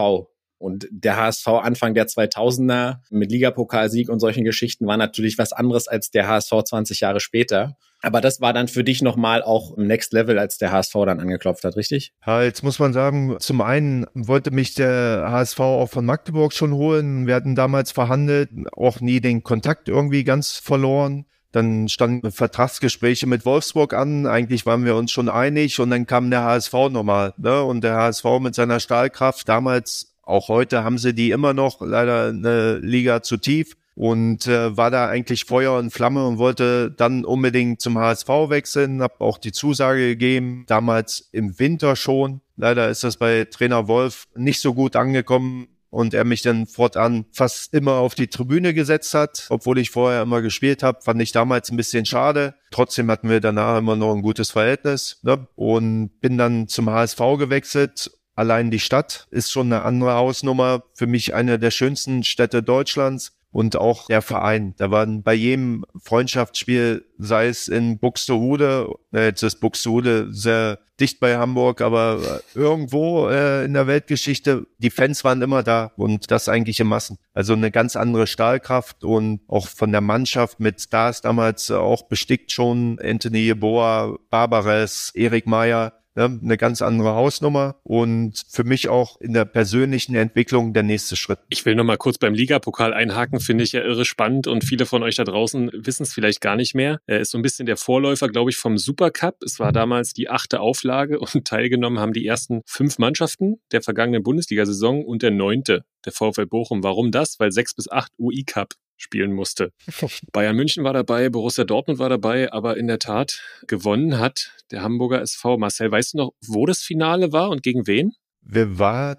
Und 0.59 0.87
der 0.91 1.15
HSV 1.15 1.47
Anfang 1.47 1.93
der 1.93 2.07
2000er 2.07 2.97
mit 3.09 3.31
Ligapokalsieg 3.31 4.09
und 4.09 4.19
solchen 4.19 4.43
Geschichten 4.43 4.85
war 4.87 4.97
natürlich 4.97 5.37
was 5.37 5.53
anderes 5.53 5.87
als 5.87 6.11
der 6.11 6.27
HSV 6.27 6.51
20 6.65 6.99
Jahre 6.99 7.21
später. 7.21 7.77
Aber 8.01 8.21
das 8.21 8.39
war 8.39 8.53
dann 8.53 8.67
für 8.67 8.83
dich 8.83 9.01
nochmal 9.01 9.43
auch 9.43 9.75
im 9.77 9.87
Next 9.87 10.13
Level, 10.13 10.39
als 10.39 10.57
der 10.57 10.71
HSV 10.71 10.93
dann 11.05 11.19
angeklopft 11.19 11.63
hat, 11.63 11.75
richtig? 11.75 12.13
Ja, 12.25 12.41
jetzt 12.43 12.63
muss 12.63 12.79
man 12.79 12.93
sagen, 12.93 13.35
zum 13.39 13.61
einen 13.61 14.05
wollte 14.13 14.51
mich 14.51 14.73
der 14.73 15.27
HSV 15.29 15.59
auch 15.59 15.89
von 15.89 16.05
Magdeburg 16.05 16.53
schon 16.53 16.73
holen. 16.73 17.27
Wir 17.27 17.35
hatten 17.35 17.55
damals 17.55 17.91
verhandelt, 17.91 18.49
auch 18.71 19.01
nie 19.01 19.19
den 19.19 19.43
Kontakt 19.43 19.89
irgendwie 19.89 20.23
ganz 20.23 20.53
verloren. 20.53 21.25
Dann 21.51 21.89
standen 21.89 22.31
Vertragsgespräche 22.31 23.25
mit 23.25 23.43
Wolfsburg 23.43 23.93
an. 23.93 24.27
Eigentlich 24.27 24.65
waren 24.65 24.85
wir 24.85 24.95
uns 24.95 25.11
schon 25.11 25.29
einig 25.29 25.79
und 25.79 25.89
dann 25.89 26.05
kam 26.05 26.29
der 26.29 26.43
HSV 26.43 26.73
nochmal. 26.91 27.33
Ne? 27.37 27.63
Und 27.63 27.83
der 27.83 27.95
HSV 27.95 28.23
mit 28.39 28.53
seiner 28.53 28.79
Stahlkraft 28.79 29.49
damals 29.49 30.08
auch 30.29 30.47
heute 30.47 30.83
haben 30.83 30.97
sie 30.97 31.13
die 31.13 31.31
immer 31.31 31.53
noch, 31.53 31.81
leider 31.81 32.27
eine 32.27 32.77
Liga 32.77 33.21
zu 33.23 33.37
tief 33.37 33.75
und 33.95 34.47
äh, 34.47 34.77
war 34.77 34.91
da 34.91 35.07
eigentlich 35.09 35.43
Feuer 35.43 35.77
und 35.77 35.91
Flamme 35.91 36.25
und 36.25 36.37
wollte 36.37 36.89
dann 36.89 37.25
unbedingt 37.25 37.81
zum 37.81 37.97
HSV 37.97 38.29
wechseln, 38.47 39.01
habe 39.01 39.19
auch 39.19 39.37
die 39.37 39.51
Zusage 39.51 40.07
gegeben, 40.07 40.63
damals 40.67 41.27
im 41.33 41.59
Winter 41.59 41.95
schon. 41.95 42.41
Leider 42.55 42.89
ist 42.89 43.03
das 43.03 43.17
bei 43.17 43.45
Trainer 43.45 43.87
Wolf 43.89 44.27
nicht 44.35 44.61
so 44.61 44.73
gut 44.73 44.95
angekommen 44.95 45.67
und 45.89 46.13
er 46.13 46.23
mich 46.23 46.43
dann 46.43 46.67
fortan 46.67 47.25
fast 47.31 47.73
immer 47.73 47.95
auf 47.95 48.15
die 48.15 48.27
Tribüne 48.27 48.73
gesetzt 48.73 49.13
hat, 49.13 49.47
obwohl 49.49 49.79
ich 49.79 49.89
vorher 49.89 50.21
immer 50.21 50.41
gespielt 50.41 50.83
habe, 50.83 51.01
fand 51.01 51.21
ich 51.21 51.31
damals 51.31 51.71
ein 51.71 51.77
bisschen 51.77 52.05
schade. 52.05 52.53
Trotzdem 52.71 53.09
hatten 53.09 53.29
wir 53.29 53.41
danach 53.41 53.79
immer 53.79 53.95
noch 53.95 54.13
ein 54.13 54.21
gutes 54.21 54.51
Verhältnis 54.51 55.19
ne? 55.23 55.47
und 55.55 56.19
bin 56.21 56.37
dann 56.37 56.67
zum 56.67 56.89
HSV 56.89 57.19
gewechselt 57.37 58.11
Allein 58.39 58.71
die 58.71 58.79
Stadt 58.79 59.27
ist 59.31 59.51
schon 59.51 59.65
eine 59.65 59.83
andere 59.83 60.13
Hausnummer. 60.13 60.83
Für 60.93 61.07
mich 61.07 61.33
eine 61.33 61.59
der 61.59 61.71
schönsten 61.71 62.23
Städte 62.23 62.63
Deutschlands 62.63 63.37
und 63.51 63.75
auch 63.75 64.07
der 64.07 64.21
Verein. 64.21 64.75
Da 64.77 64.91
waren 64.91 65.23
bei 65.23 65.33
jedem 65.33 65.83
Freundschaftsspiel, 66.01 67.05
sei 67.17 67.47
es 67.47 67.67
in 67.67 67.99
Buxtehude, 67.99 68.93
äh, 69.11 69.25
jetzt 69.25 69.43
ist 69.43 69.59
Buxtehude 69.59 70.29
sehr 70.31 70.79
dicht 71.01 71.19
bei 71.19 71.37
Hamburg, 71.37 71.81
aber 71.81 72.41
irgendwo 72.55 73.27
äh, 73.27 73.65
in 73.65 73.73
der 73.73 73.87
Weltgeschichte, 73.87 74.67
die 74.77 74.89
Fans 74.89 75.25
waren 75.25 75.41
immer 75.41 75.61
da 75.61 75.91
und 75.97 76.31
das 76.31 76.47
eigentlich 76.47 76.79
in 76.79 76.87
Massen. 76.87 77.17
Also 77.33 77.51
eine 77.51 77.71
ganz 77.71 77.97
andere 77.97 78.25
Stahlkraft 78.25 79.03
und 79.03 79.41
auch 79.49 79.67
von 79.67 79.91
der 79.91 80.01
Mannschaft 80.01 80.61
mit 80.61 80.79
Stars 80.79 81.19
damals 81.19 81.71
auch 81.71 82.03
bestickt 82.03 82.53
schon 82.53 82.99
Anthony 83.03 83.47
Yeboah, 83.47 84.17
Barbares, 84.29 85.11
Erik 85.13 85.45
Meyer, 85.45 85.98
ne, 86.15 86.39
eine 86.41 86.57
ganz 86.57 86.81
andere 86.81 87.15
Hausnummer 87.15 87.75
und 87.83 88.43
für 88.49 88.63
mich 88.63 88.89
auch 88.89 89.19
in 89.19 89.33
der 89.33 89.45
persönlichen 89.45 90.15
Entwicklung 90.15 90.73
der 90.73 90.83
nächste 90.83 91.15
Schritt. 91.15 91.39
Ich 91.49 91.65
will 91.65 91.75
noch 91.75 91.83
mal 91.83 91.97
kurz 91.97 92.17
beim 92.17 92.33
Ligapokal 92.33 92.93
einhaken, 92.93 93.39
finde 93.39 93.63
ich 93.63 93.71
ja 93.71 93.81
irre 93.81 94.05
spannend 94.05 94.47
und 94.47 94.63
viele 94.63 94.85
von 94.85 95.03
euch 95.03 95.15
da 95.15 95.23
draußen 95.23 95.71
wissen 95.73 96.03
es 96.03 96.13
vielleicht 96.13 96.41
gar 96.41 96.55
nicht 96.55 96.75
mehr. 96.75 96.99
Er 97.05 97.19
ist 97.19 97.31
so 97.31 97.37
ein 97.37 97.41
bisschen 97.41 97.65
der 97.65 97.77
Vorläufer, 97.77 98.27
glaube 98.27 98.51
ich, 98.51 98.57
vom 98.57 98.77
Supercup. 98.77 99.35
Es 99.43 99.59
war 99.59 99.71
damals 99.71 100.13
die 100.13 100.29
achte 100.29 100.59
Auflage 100.59 101.19
und 101.33 101.45
teilgenommen 101.45 101.99
haben 101.99 102.13
die 102.13 102.25
ersten 102.25 102.61
fünf 102.65 102.97
Mannschaften 102.97 103.61
der 103.71 103.81
vergangenen 103.81 104.23
Bundesliga-Saison 104.23 105.03
und 105.05 105.21
der 105.21 105.31
neunte, 105.31 105.85
der 106.05 106.13
VfL 106.13 106.45
Bochum. 106.45 106.83
Warum 106.83 107.11
das? 107.11 107.39
Weil 107.39 107.51
sechs 107.51 107.73
bis 107.73 107.89
acht 107.89 108.11
UI 108.19 108.43
Cup 108.43 108.73
spielen 108.99 109.33
musste. 109.33 109.71
Bayern 110.31 110.55
München 110.55 110.83
war 110.83 110.93
dabei, 110.93 111.29
Borussia 111.29 111.63
Dortmund 111.63 111.99
war 111.99 112.09
dabei, 112.09 112.51
aber 112.51 112.77
in 112.77 112.87
der 112.87 112.99
Tat 112.99 113.41
gewonnen 113.67 114.19
hat 114.19 114.51
der 114.71 114.83
Hamburger 114.83 115.21
SV. 115.21 115.57
Marcel, 115.57 115.91
weißt 115.91 116.13
du 116.13 116.17
noch, 116.17 116.31
wo 116.45 116.65
das 116.65 116.79
Finale 116.79 117.31
war 117.31 117.49
und 117.49 117.63
gegen 117.63 117.87
wen? 117.87 118.13
Wir 118.41 118.77
waren 118.77 119.17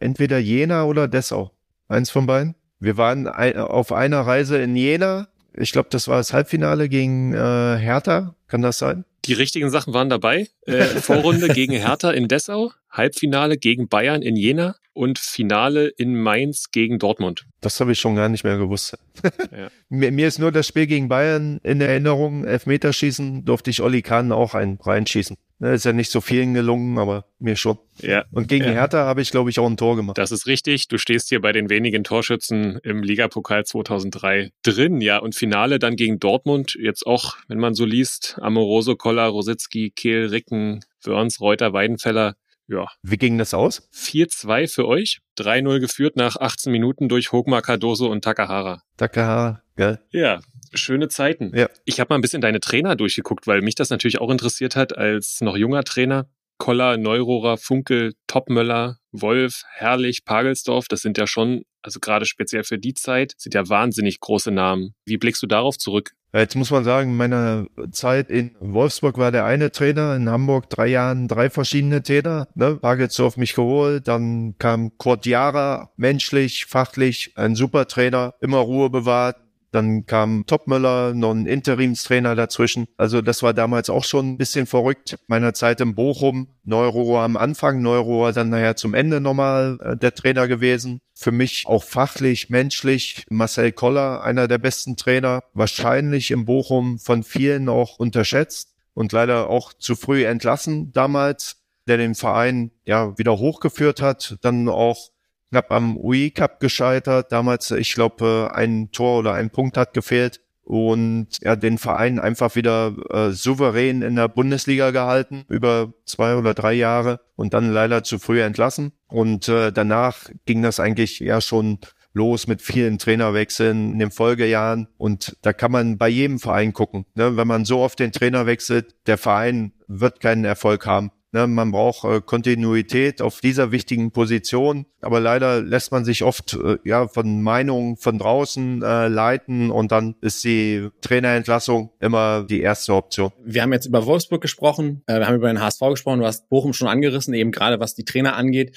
entweder 0.00 0.38
Jena 0.38 0.84
oder 0.84 1.08
Dessau. 1.08 1.52
Eins 1.88 2.10
von 2.10 2.26
beiden. 2.26 2.54
Wir 2.78 2.96
waren 2.96 3.28
auf 3.28 3.92
einer 3.92 4.20
Reise 4.20 4.58
in 4.58 4.76
Jena. 4.76 5.28
Ich 5.54 5.72
glaube, 5.72 5.88
das 5.90 6.08
war 6.08 6.16
das 6.16 6.32
Halbfinale 6.32 6.88
gegen 6.88 7.32
äh, 7.34 7.36
Hertha. 7.36 8.34
Kann 8.48 8.62
das 8.62 8.78
sein? 8.78 9.04
Die 9.24 9.34
richtigen 9.34 9.70
Sachen 9.70 9.94
waren 9.94 10.08
dabei. 10.08 10.48
Äh, 10.66 10.84
Vorrunde 10.84 11.48
gegen 11.54 11.72
Hertha 11.72 12.10
in 12.10 12.28
Dessau, 12.28 12.72
Halbfinale 12.90 13.56
gegen 13.56 13.88
Bayern 13.88 14.22
in 14.22 14.36
Jena 14.36 14.76
und 14.94 15.18
Finale 15.18 15.88
in 15.88 16.20
Mainz 16.20 16.70
gegen 16.70 16.98
Dortmund. 16.98 17.46
Das 17.60 17.80
habe 17.80 17.92
ich 17.92 18.00
schon 18.00 18.16
gar 18.16 18.28
nicht 18.28 18.44
mehr 18.44 18.58
gewusst. 18.58 18.98
ja. 19.52 19.68
mir, 19.88 20.12
mir, 20.12 20.28
ist 20.28 20.38
nur 20.38 20.52
das 20.52 20.66
Spiel 20.66 20.86
gegen 20.86 21.08
Bayern 21.08 21.60
in 21.62 21.80
Erinnerung. 21.80 22.44
Elfmeterschießen 22.44 23.44
durfte 23.44 23.70
ich 23.70 23.80
Olli 23.80 24.02
Kahn 24.02 24.32
auch 24.32 24.54
ein 24.54 24.78
reinschießen. 24.82 25.36
Ne, 25.62 25.74
ist 25.74 25.84
ja 25.84 25.92
nicht 25.92 26.10
so 26.10 26.20
vielen 26.20 26.54
gelungen, 26.54 26.98
aber 26.98 27.24
mir 27.38 27.54
schon. 27.54 27.78
Ja. 28.00 28.24
Und 28.32 28.48
gegen 28.48 28.64
ja. 28.64 28.72
Hertha 28.72 29.04
habe 29.04 29.22
ich, 29.22 29.30
glaube 29.30 29.48
ich, 29.48 29.60
auch 29.60 29.70
ein 29.70 29.76
Tor 29.76 29.94
gemacht. 29.94 30.18
Das 30.18 30.32
ist 30.32 30.48
richtig. 30.48 30.88
Du 30.88 30.98
stehst 30.98 31.28
hier 31.28 31.40
bei 31.40 31.52
den 31.52 31.70
wenigen 31.70 32.02
Torschützen 32.02 32.80
im 32.82 33.04
Ligapokal 33.04 33.64
2003 33.64 34.50
drin. 34.64 35.00
Ja, 35.00 35.18
und 35.18 35.36
Finale 35.36 35.78
dann 35.78 35.94
gegen 35.94 36.18
Dortmund. 36.18 36.76
Jetzt 36.76 37.06
auch, 37.06 37.36
wenn 37.46 37.60
man 37.60 37.76
so 37.76 37.84
liest, 37.84 38.40
Amoroso, 38.42 38.96
Koller, 38.96 39.26
Rositzky, 39.28 39.92
Kehl, 39.94 40.26
Ricken, 40.26 40.80
Wörns, 41.04 41.40
Reuter, 41.40 41.72
Weidenfeller. 41.72 42.34
Ja. 42.72 42.86
Wie 43.02 43.18
ging 43.18 43.36
das 43.36 43.52
aus? 43.52 43.88
4-2 43.92 44.72
für 44.72 44.88
euch. 44.88 45.20
3-0 45.38 45.80
geführt 45.80 46.16
nach 46.16 46.36
18 46.36 46.72
Minuten 46.72 47.08
durch 47.08 47.32
Hogmar 47.32 47.60
Cardoso 47.60 48.10
und 48.10 48.24
Takahara. 48.24 48.82
Takahara, 48.96 49.62
gell? 49.76 50.00
Ja, 50.10 50.40
schöne 50.72 51.08
Zeiten. 51.08 51.52
Ja. 51.54 51.68
Ich 51.84 52.00
habe 52.00 52.08
mal 52.10 52.16
ein 52.16 52.22
bisschen 52.22 52.40
deine 52.40 52.60
Trainer 52.60 52.96
durchgeguckt, 52.96 53.46
weil 53.46 53.60
mich 53.60 53.74
das 53.74 53.90
natürlich 53.90 54.20
auch 54.20 54.30
interessiert 54.30 54.74
hat 54.74 54.96
als 54.96 55.40
noch 55.42 55.56
junger 55.56 55.84
Trainer. 55.84 56.26
Koller, 56.58 56.96
Neurohrer, 56.96 57.58
Funkel, 57.58 58.14
Topmöller, 58.26 58.98
Wolf, 59.10 59.64
Herrlich, 59.72 60.24
Pagelsdorf, 60.24 60.86
das 60.88 61.00
sind 61.00 61.18
ja 61.18 61.26
schon, 61.26 61.64
also 61.82 62.00
gerade 62.00 62.26
speziell 62.26 62.64
für 62.64 62.78
die 62.78 62.94
Zeit, 62.94 63.34
sind 63.38 63.54
ja 63.54 63.68
wahnsinnig 63.68 64.20
große 64.20 64.50
Namen. 64.50 64.94
Wie 65.04 65.18
blickst 65.18 65.42
du 65.42 65.46
darauf 65.46 65.78
zurück? 65.78 66.12
Jetzt 66.34 66.54
muss 66.54 66.70
man 66.70 66.82
sagen, 66.82 67.10
in 67.10 67.16
meiner 67.16 67.66
Zeit 67.90 68.30
in 68.30 68.56
Wolfsburg 68.58 69.18
war 69.18 69.30
der 69.32 69.44
eine 69.44 69.70
Trainer, 69.70 70.16
in 70.16 70.30
Hamburg 70.30 70.70
drei 70.70 70.86
Jahren 70.86 71.28
drei 71.28 71.50
verschiedene 71.50 72.02
Trainer. 72.02 72.48
Ne? 72.54 72.76
Pagelsdorf 72.76 73.36
mich 73.36 73.54
geholt, 73.54 74.08
dann 74.08 74.56
kam 74.58 74.96
Kurt 74.96 75.26
Jara, 75.26 75.90
menschlich, 75.96 76.64
fachlich, 76.64 77.32
ein 77.36 77.54
super 77.54 77.86
Trainer, 77.86 78.32
immer 78.40 78.58
Ruhe 78.58 78.88
bewahrt, 78.88 79.36
dann 79.72 80.06
kam 80.06 80.44
Topmöller, 80.46 81.14
noch 81.14 81.32
ein 81.32 81.46
Interimstrainer 81.46 82.36
dazwischen. 82.36 82.86
Also 82.96 83.22
das 83.22 83.42
war 83.42 83.54
damals 83.54 83.90
auch 83.90 84.04
schon 84.04 84.30
ein 84.30 84.38
bisschen 84.38 84.66
verrückt. 84.66 85.16
Meiner 85.26 85.54
Zeit 85.54 85.80
in 85.80 85.94
Bochum, 85.94 86.48
Neurohr 86.62 87.22
am 87.22 87.36
Anfang, 87.36 87.80
Neurohr 87.80 88.32
dann 88.32 88.50
nachher 88.50 88.76
zum 88.76 88.92
Ende 88.94 89.20
nochmal 89.20 89.78
äh, 89.82 89.96
der 89.96 90.14
Trainer 90.14 90.46
gewesen. 90.46 91.00
Für 91.14 91.32
mich 91.32 91.64
auch 91.66 91.84
fachlich, 91.84 92.50
menschlich. 92.50 93.24
Marcel 93.30 93.72
Koller, 93.72 94.22
einer 94.22 94.46
der 94.46 94.58
besten 94.58 94.96
Trainer, 94.96 95.42
wahrscheinlich 95.54 96.30
in 96.30 96.44
Bochum 96.44 96.98
von 96.98 97.22
vielen 97.22 97.68
auch 97.68 97.98
unterschätzt 97.98 98.74
und 98.92 99.12
leider 99.12 99.48
auch 99.48 99.72
zu 99.72 99.96
früh 99.96 100.24
entlassen 100.24 100.92
damals, 100.92 101.62
der 101.86 101.96
den 101.96 102.14
Verein 102.14 102.72
ja 102.84 103.16
wieder 103.18 103.38
hochgeführt 103.38 104.02
hat, 104.02 104.36
dann 104.42 104.68
auch 104.68 105.10
knapp 105.52 105.70
am 105.70 105.98
UI 105.98 106.30
Cup 106.30 106.60
gescheitert. 106.60 107.30
Damals, 107.30 107.70
ich 107.70 107.94
glaube, 107.94 108.52
ein 108.54 108.90
Tor 108.90 109.18
oder 109.18 109.34
ein 109.34 109.50
Punkt 109.50 109.76
hat 109.76 109.92
gefehlt 109.92 110.40
und 110.64 111.26
er 111.42 111.52
hat 111.52 111.62
den 111.62 111.76
Verein 111.76 112.18
einfach 112.18 112.56
wieder 112.56 112.94
äh, 113.10 113.32
souverän 113.32 114.00
in 114.00 114.16
der 114.16 114.28
Bundesliga 114.28 114.92
gehalten 114.92 115.44
über 115.48 115.92
zwei 116.06 116.36
oder 116.36 116.54
drei 116.54 116.72
Jahre 116.72 117.20
und 117.36 117.52
dann 117.52 117.70
leider 117.70 118.02
zu 118.02 118.18
früh 118.18 118.40
entlassen. 118.40 118.92
Und 119.08 119.48
äh, 119.48 119.72
danach 119.72 120.30
ging 120.46 120.62
das 120.62 120.80
eigentlich 120.80 121.20
ja 121.20 121.42
schon 121.42 121.80
los 122.14 122.46
mit 122.46 122.62
vielen 122.62 122.98
Trainerwechseln 122.98 123.92
in 123.92 123.98
den 123.98 124.10
Folgejahren. 124.10 124.88
Und 124.96 125.36
da 125.42 125.52
kann 125.52 125.72
man 125.72 125.98
bei 125.98 126.08
jedem 126.08 126.38
Verein 126.38 126.72
gucken. 126.72 127.04
Ne? 127.14 127.36
Wenn 127.36 127.48
man 127.48 127.66
so 127.66 127.80
oft 127.80 127.98
den 127.98 128.12
Trainer 128.12 128.46
wechselt, 128.46 128.94
der 129.06 129.18
Verein 129.18 129.72
wird 129.86 130.20
keinen 130.20 130.46
Erfolg 130.46 130.86
haben. 130.86 131.10
Ne, 131.34 131.46
man 131.46 131.72
braucht 131.72 132.04
äh, 132.04 132.20
Kontinuität 132.20 133.22
auf 133.22 133.40
dieser 133.40 133.72
wichtigen 133.72 134.10
Position, 134.10 134.84
aber 135.00 135.18
leider 135.18 135.62
lässt 135.62 135.90
man 135.90 136.04
sich 136.04 136.24
oft 136.24 136.52
äh, 136.52 136.76
ja 136.84 137.08
von 137.08 137.40
Meinungen 137.40 137.96
von 137.96 138.18
draußen 138.18 138.82
äh, 138.82 139.08
leiten 139.08 139.70
und 139.70 139.92
dann 139.92 140.14
ist 140.20 140.44
die 140.44 140.90
Trainerentlassung 141.00 141.90
immer 142.00 142.44
die 142.44 142.60
erste 142.60 142.92
Option. 142.92 143.32
Wir 143.42 143.62
haben 143.62 143.72
jetzt 143.72 143.86
über 143.86 144.04
Wolfsburg 144.04 144.42
gesprochen, 144.42 145.04
äh, 145.06 145.20
wir 145.20 145.26
haben 145.26 145.36
über 145.36 145.48
den 145.48 145.62
HSV 145.62 145.80
gesprochen, 145.88 146.20
du 146.20 146.26
hast 146.26 146.50
Bochum 146.50 146.74
schon 146.74 146.88
angerissen, 146.88 147.32
eben 147.32 147.50
gerade 147.50 147.80
was 147.80 147.94
die 147.94 148.04
Trainer 148.04 148.36
angeht. 148.36 148.76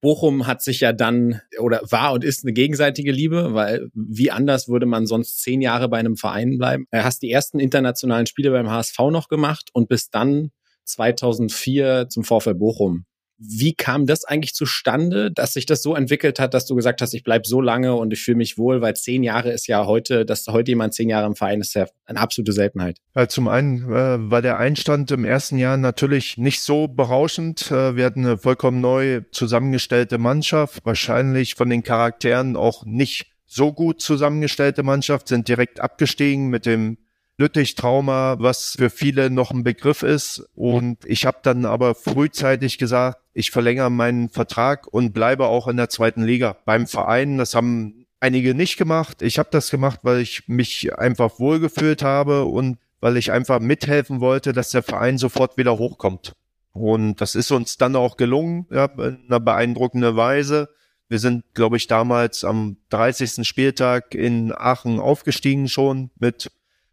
Bochum 0.00 0.48
hat 0.48 0.60
sich 0.60 0.80
ja 0.80 0.92
dann 0.92 1.40
oder 1.60 1.82
war 1.88 2.14
und 2.14 2.24
ist 2.24 2.42
eine 2.42 2.52
gegenseitige 2.52 3.12
Liebe, 3.12 3.54
weil 3.54 3.90
wie 3.94 4.32
anders 4.32 4.66
würde 4.66 4.86
man 4.86 5.06
sonst 5.06 5.40
zehn 5.40 5.60
Jahre 5.60 5.88
bei 5.88 5.98
einem 5.98 6.16
Verein 6.16 6.58
bleiben. 6.58 6.88
Du 6.90 7.04
hast 7.04 7.22
die 7.22 7.30
ersten 7.30 7.60
internationalen 7.60 8.26
Spiele 8.26 8.50
beim 8.50 8.68
HSV 8.68 8.98
noch 9.12 9.28
gemacht 9.28 9.70
und 9.72 9.88
bis 9.88 10.10
dann 10.10 10.50
2004 10.84 12.08
zum 12.08 12.24
VfL 12.24 12.54
Bochum. 12.54 13.04
Wie 13.44 13.74
kam 13.74 14.06
das 14.06 14.24
eigentlich 14.24 14.54
zustande, 14.54 15.32
dass 15.32 15.54
sich 15.54 15.66
das 15.66 15.82
so 15.82 15.96
entwickelt 15.96 16.38
hat, 16.38 16.54
dass 16.54 16.64
du 16.64 16.76
gesagt 16.76 17.02
hast, 17.02 17.12
ich 17.12 17.24
bleib 17.24 17.44
so 17.44 17.60
lange 17.60 17.96
und 17.96 18.12
ich 18.12 18.22
fühle 18.22 18.36
mich 18.36 18.56
wohl, 18.56 18.80
weil 18.80 18.94
zehn 18.94 19.24
Jahre 19.24 19.50
ist 19.50 19.66
ja 19.66 19.84
heute, 19.84 20.24
dass 20.24 20.46
heute 20.46 20.70
jemand 20.70 20.94
zehn 20.94 21.08
Jahre 21.08 21.26
im 21.26 21.34
Verein 21.34 21.60
ist, 21.60 21.74
ja 21.74 21.86
eine 22.04 22.20
absolute 22.20 22.52
Seltenheit. 22.52 22.98
Ja, 23.16 23.26
zum 23.26 23.48
einen 23.48 23.90
äh, 23.90 24.30
war 24.30 24.42
der 24.42 24.58
Einstand 24.58 25.10
im 25.10 25.24
ersten 25.24 25.58
Jahr 25.58 25.76
natürlich 25.76 26.38
nicht 26.38 26.60
so 26.60 26.86
berauschend. 26.86 27.68
Äh, 27.72 27.96
wir 27.96 28.04
hatten 28.04 28.24
eine 28.24 28.38
vollkommen 28.38 28.80
neu 28.80 29.22
zusammengestellte 29.32 30.18
Mannschaft, 30.18 30.84
wahrscheinlich 30.84 31.56
von 31.56 31.68
den 31.68 31.82
Charakteren 31.82 32.54
auch 32.54 32.86
nicht 32.86 33.32
so 33.44 33.72
gut 33.72 34.00
zusammengestellte 34.00 34.84
Mannschaft, 34.84 35.28
sind 35.28 35.48
direkt 35.48 35.80
abgestiegen 35.80 36.48
mit 36.48 36.64
dem 36.64 36.96
Lüttich-Trauma, 37.42 38.36
was 38.38 38.76
für 38.78 38.88
viele 38.88 39.28
noch 39.28 39.50
ein 39.50 39.64
Begriff 39.64 40.02
ist. 40.02 40.48
Und 40.54 40.98
ich 41.04 41.26
habe 41.26 41.38
dann 41.42 41.64
aber 41.64 41.94
frühzeitig 41.94 42.78
gesagt, 42.78 43.18
ich 43.34 43.50
verlängere 43.50 43.90
meinen 43.90 44.28
Vertrag 44.28 44.86
und 44.86 45.12
bleibe 45.12 45.46
auch 45.46 45.66
in 45.66 45.76
der 45.76 45.88
zweiten 45.88 46.22
Liga 46.22 46.56
beim 46.64 46.86
Verein. 46.86 47.38
Das 47.38 47.54
haben 47.54 48.06
einige 48.20 48.54
nicht 48.54 48.76
gemacht. 48.76 49.22
Ich 49.22 49.38
habe 49.38 49.48
das 49.50 49.70
gemacht, 49.70 50.00
weil 50.02 50.20
ich 50.20 50.46
mich 50.46 50.96
einfach 50.96 51.40
wohlgefühlt 51.40 52.02
habe 52.02 52.44
und 52.44 52.78
weil 53.00 53.16
ich 53.16 53.32
einfach 53.32 53.58
mithelfen 53.58 54.20
wollte, 54.20 54.52
dass 54.52 54.70
der 54.70 54.84
Verein 54.84 55.18
sofort 55.18 55.56
wieder 55.56 55.76
hochkommt. 55.78 56.34
Und 56.72 57.20
das 57.20 57.34
ist 57.34 57.50
uns 57.50 57.76
dann 57.76 57.96
auch 57.96 58.16
gelungen, 58.16 58.66
ja, 58.70 58.84
in 58.84 59.18
einer 59.26 59.40
beeindruckenden 59.40 60.16
Weise. 60.16 60.68
Wir 61.08 61.18
sind, 61.18 61.44
glaube 61.54 61.76
ich, 61.76 61.88
damals 61.88 62.44
am 62.44 62.76
30. 62.90 63.46
Spieltag 63.46 64.14
in 64.14 64.52
Aachen 64.52 65.00
aufgestiegen 65.00 65.68
schon 65.68 66.10
mit 66.18 66.50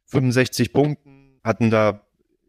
65 0.09 0.73
Punkten, 0.73 1.39
hatten 1.43 1.69
da, 1.69 2.01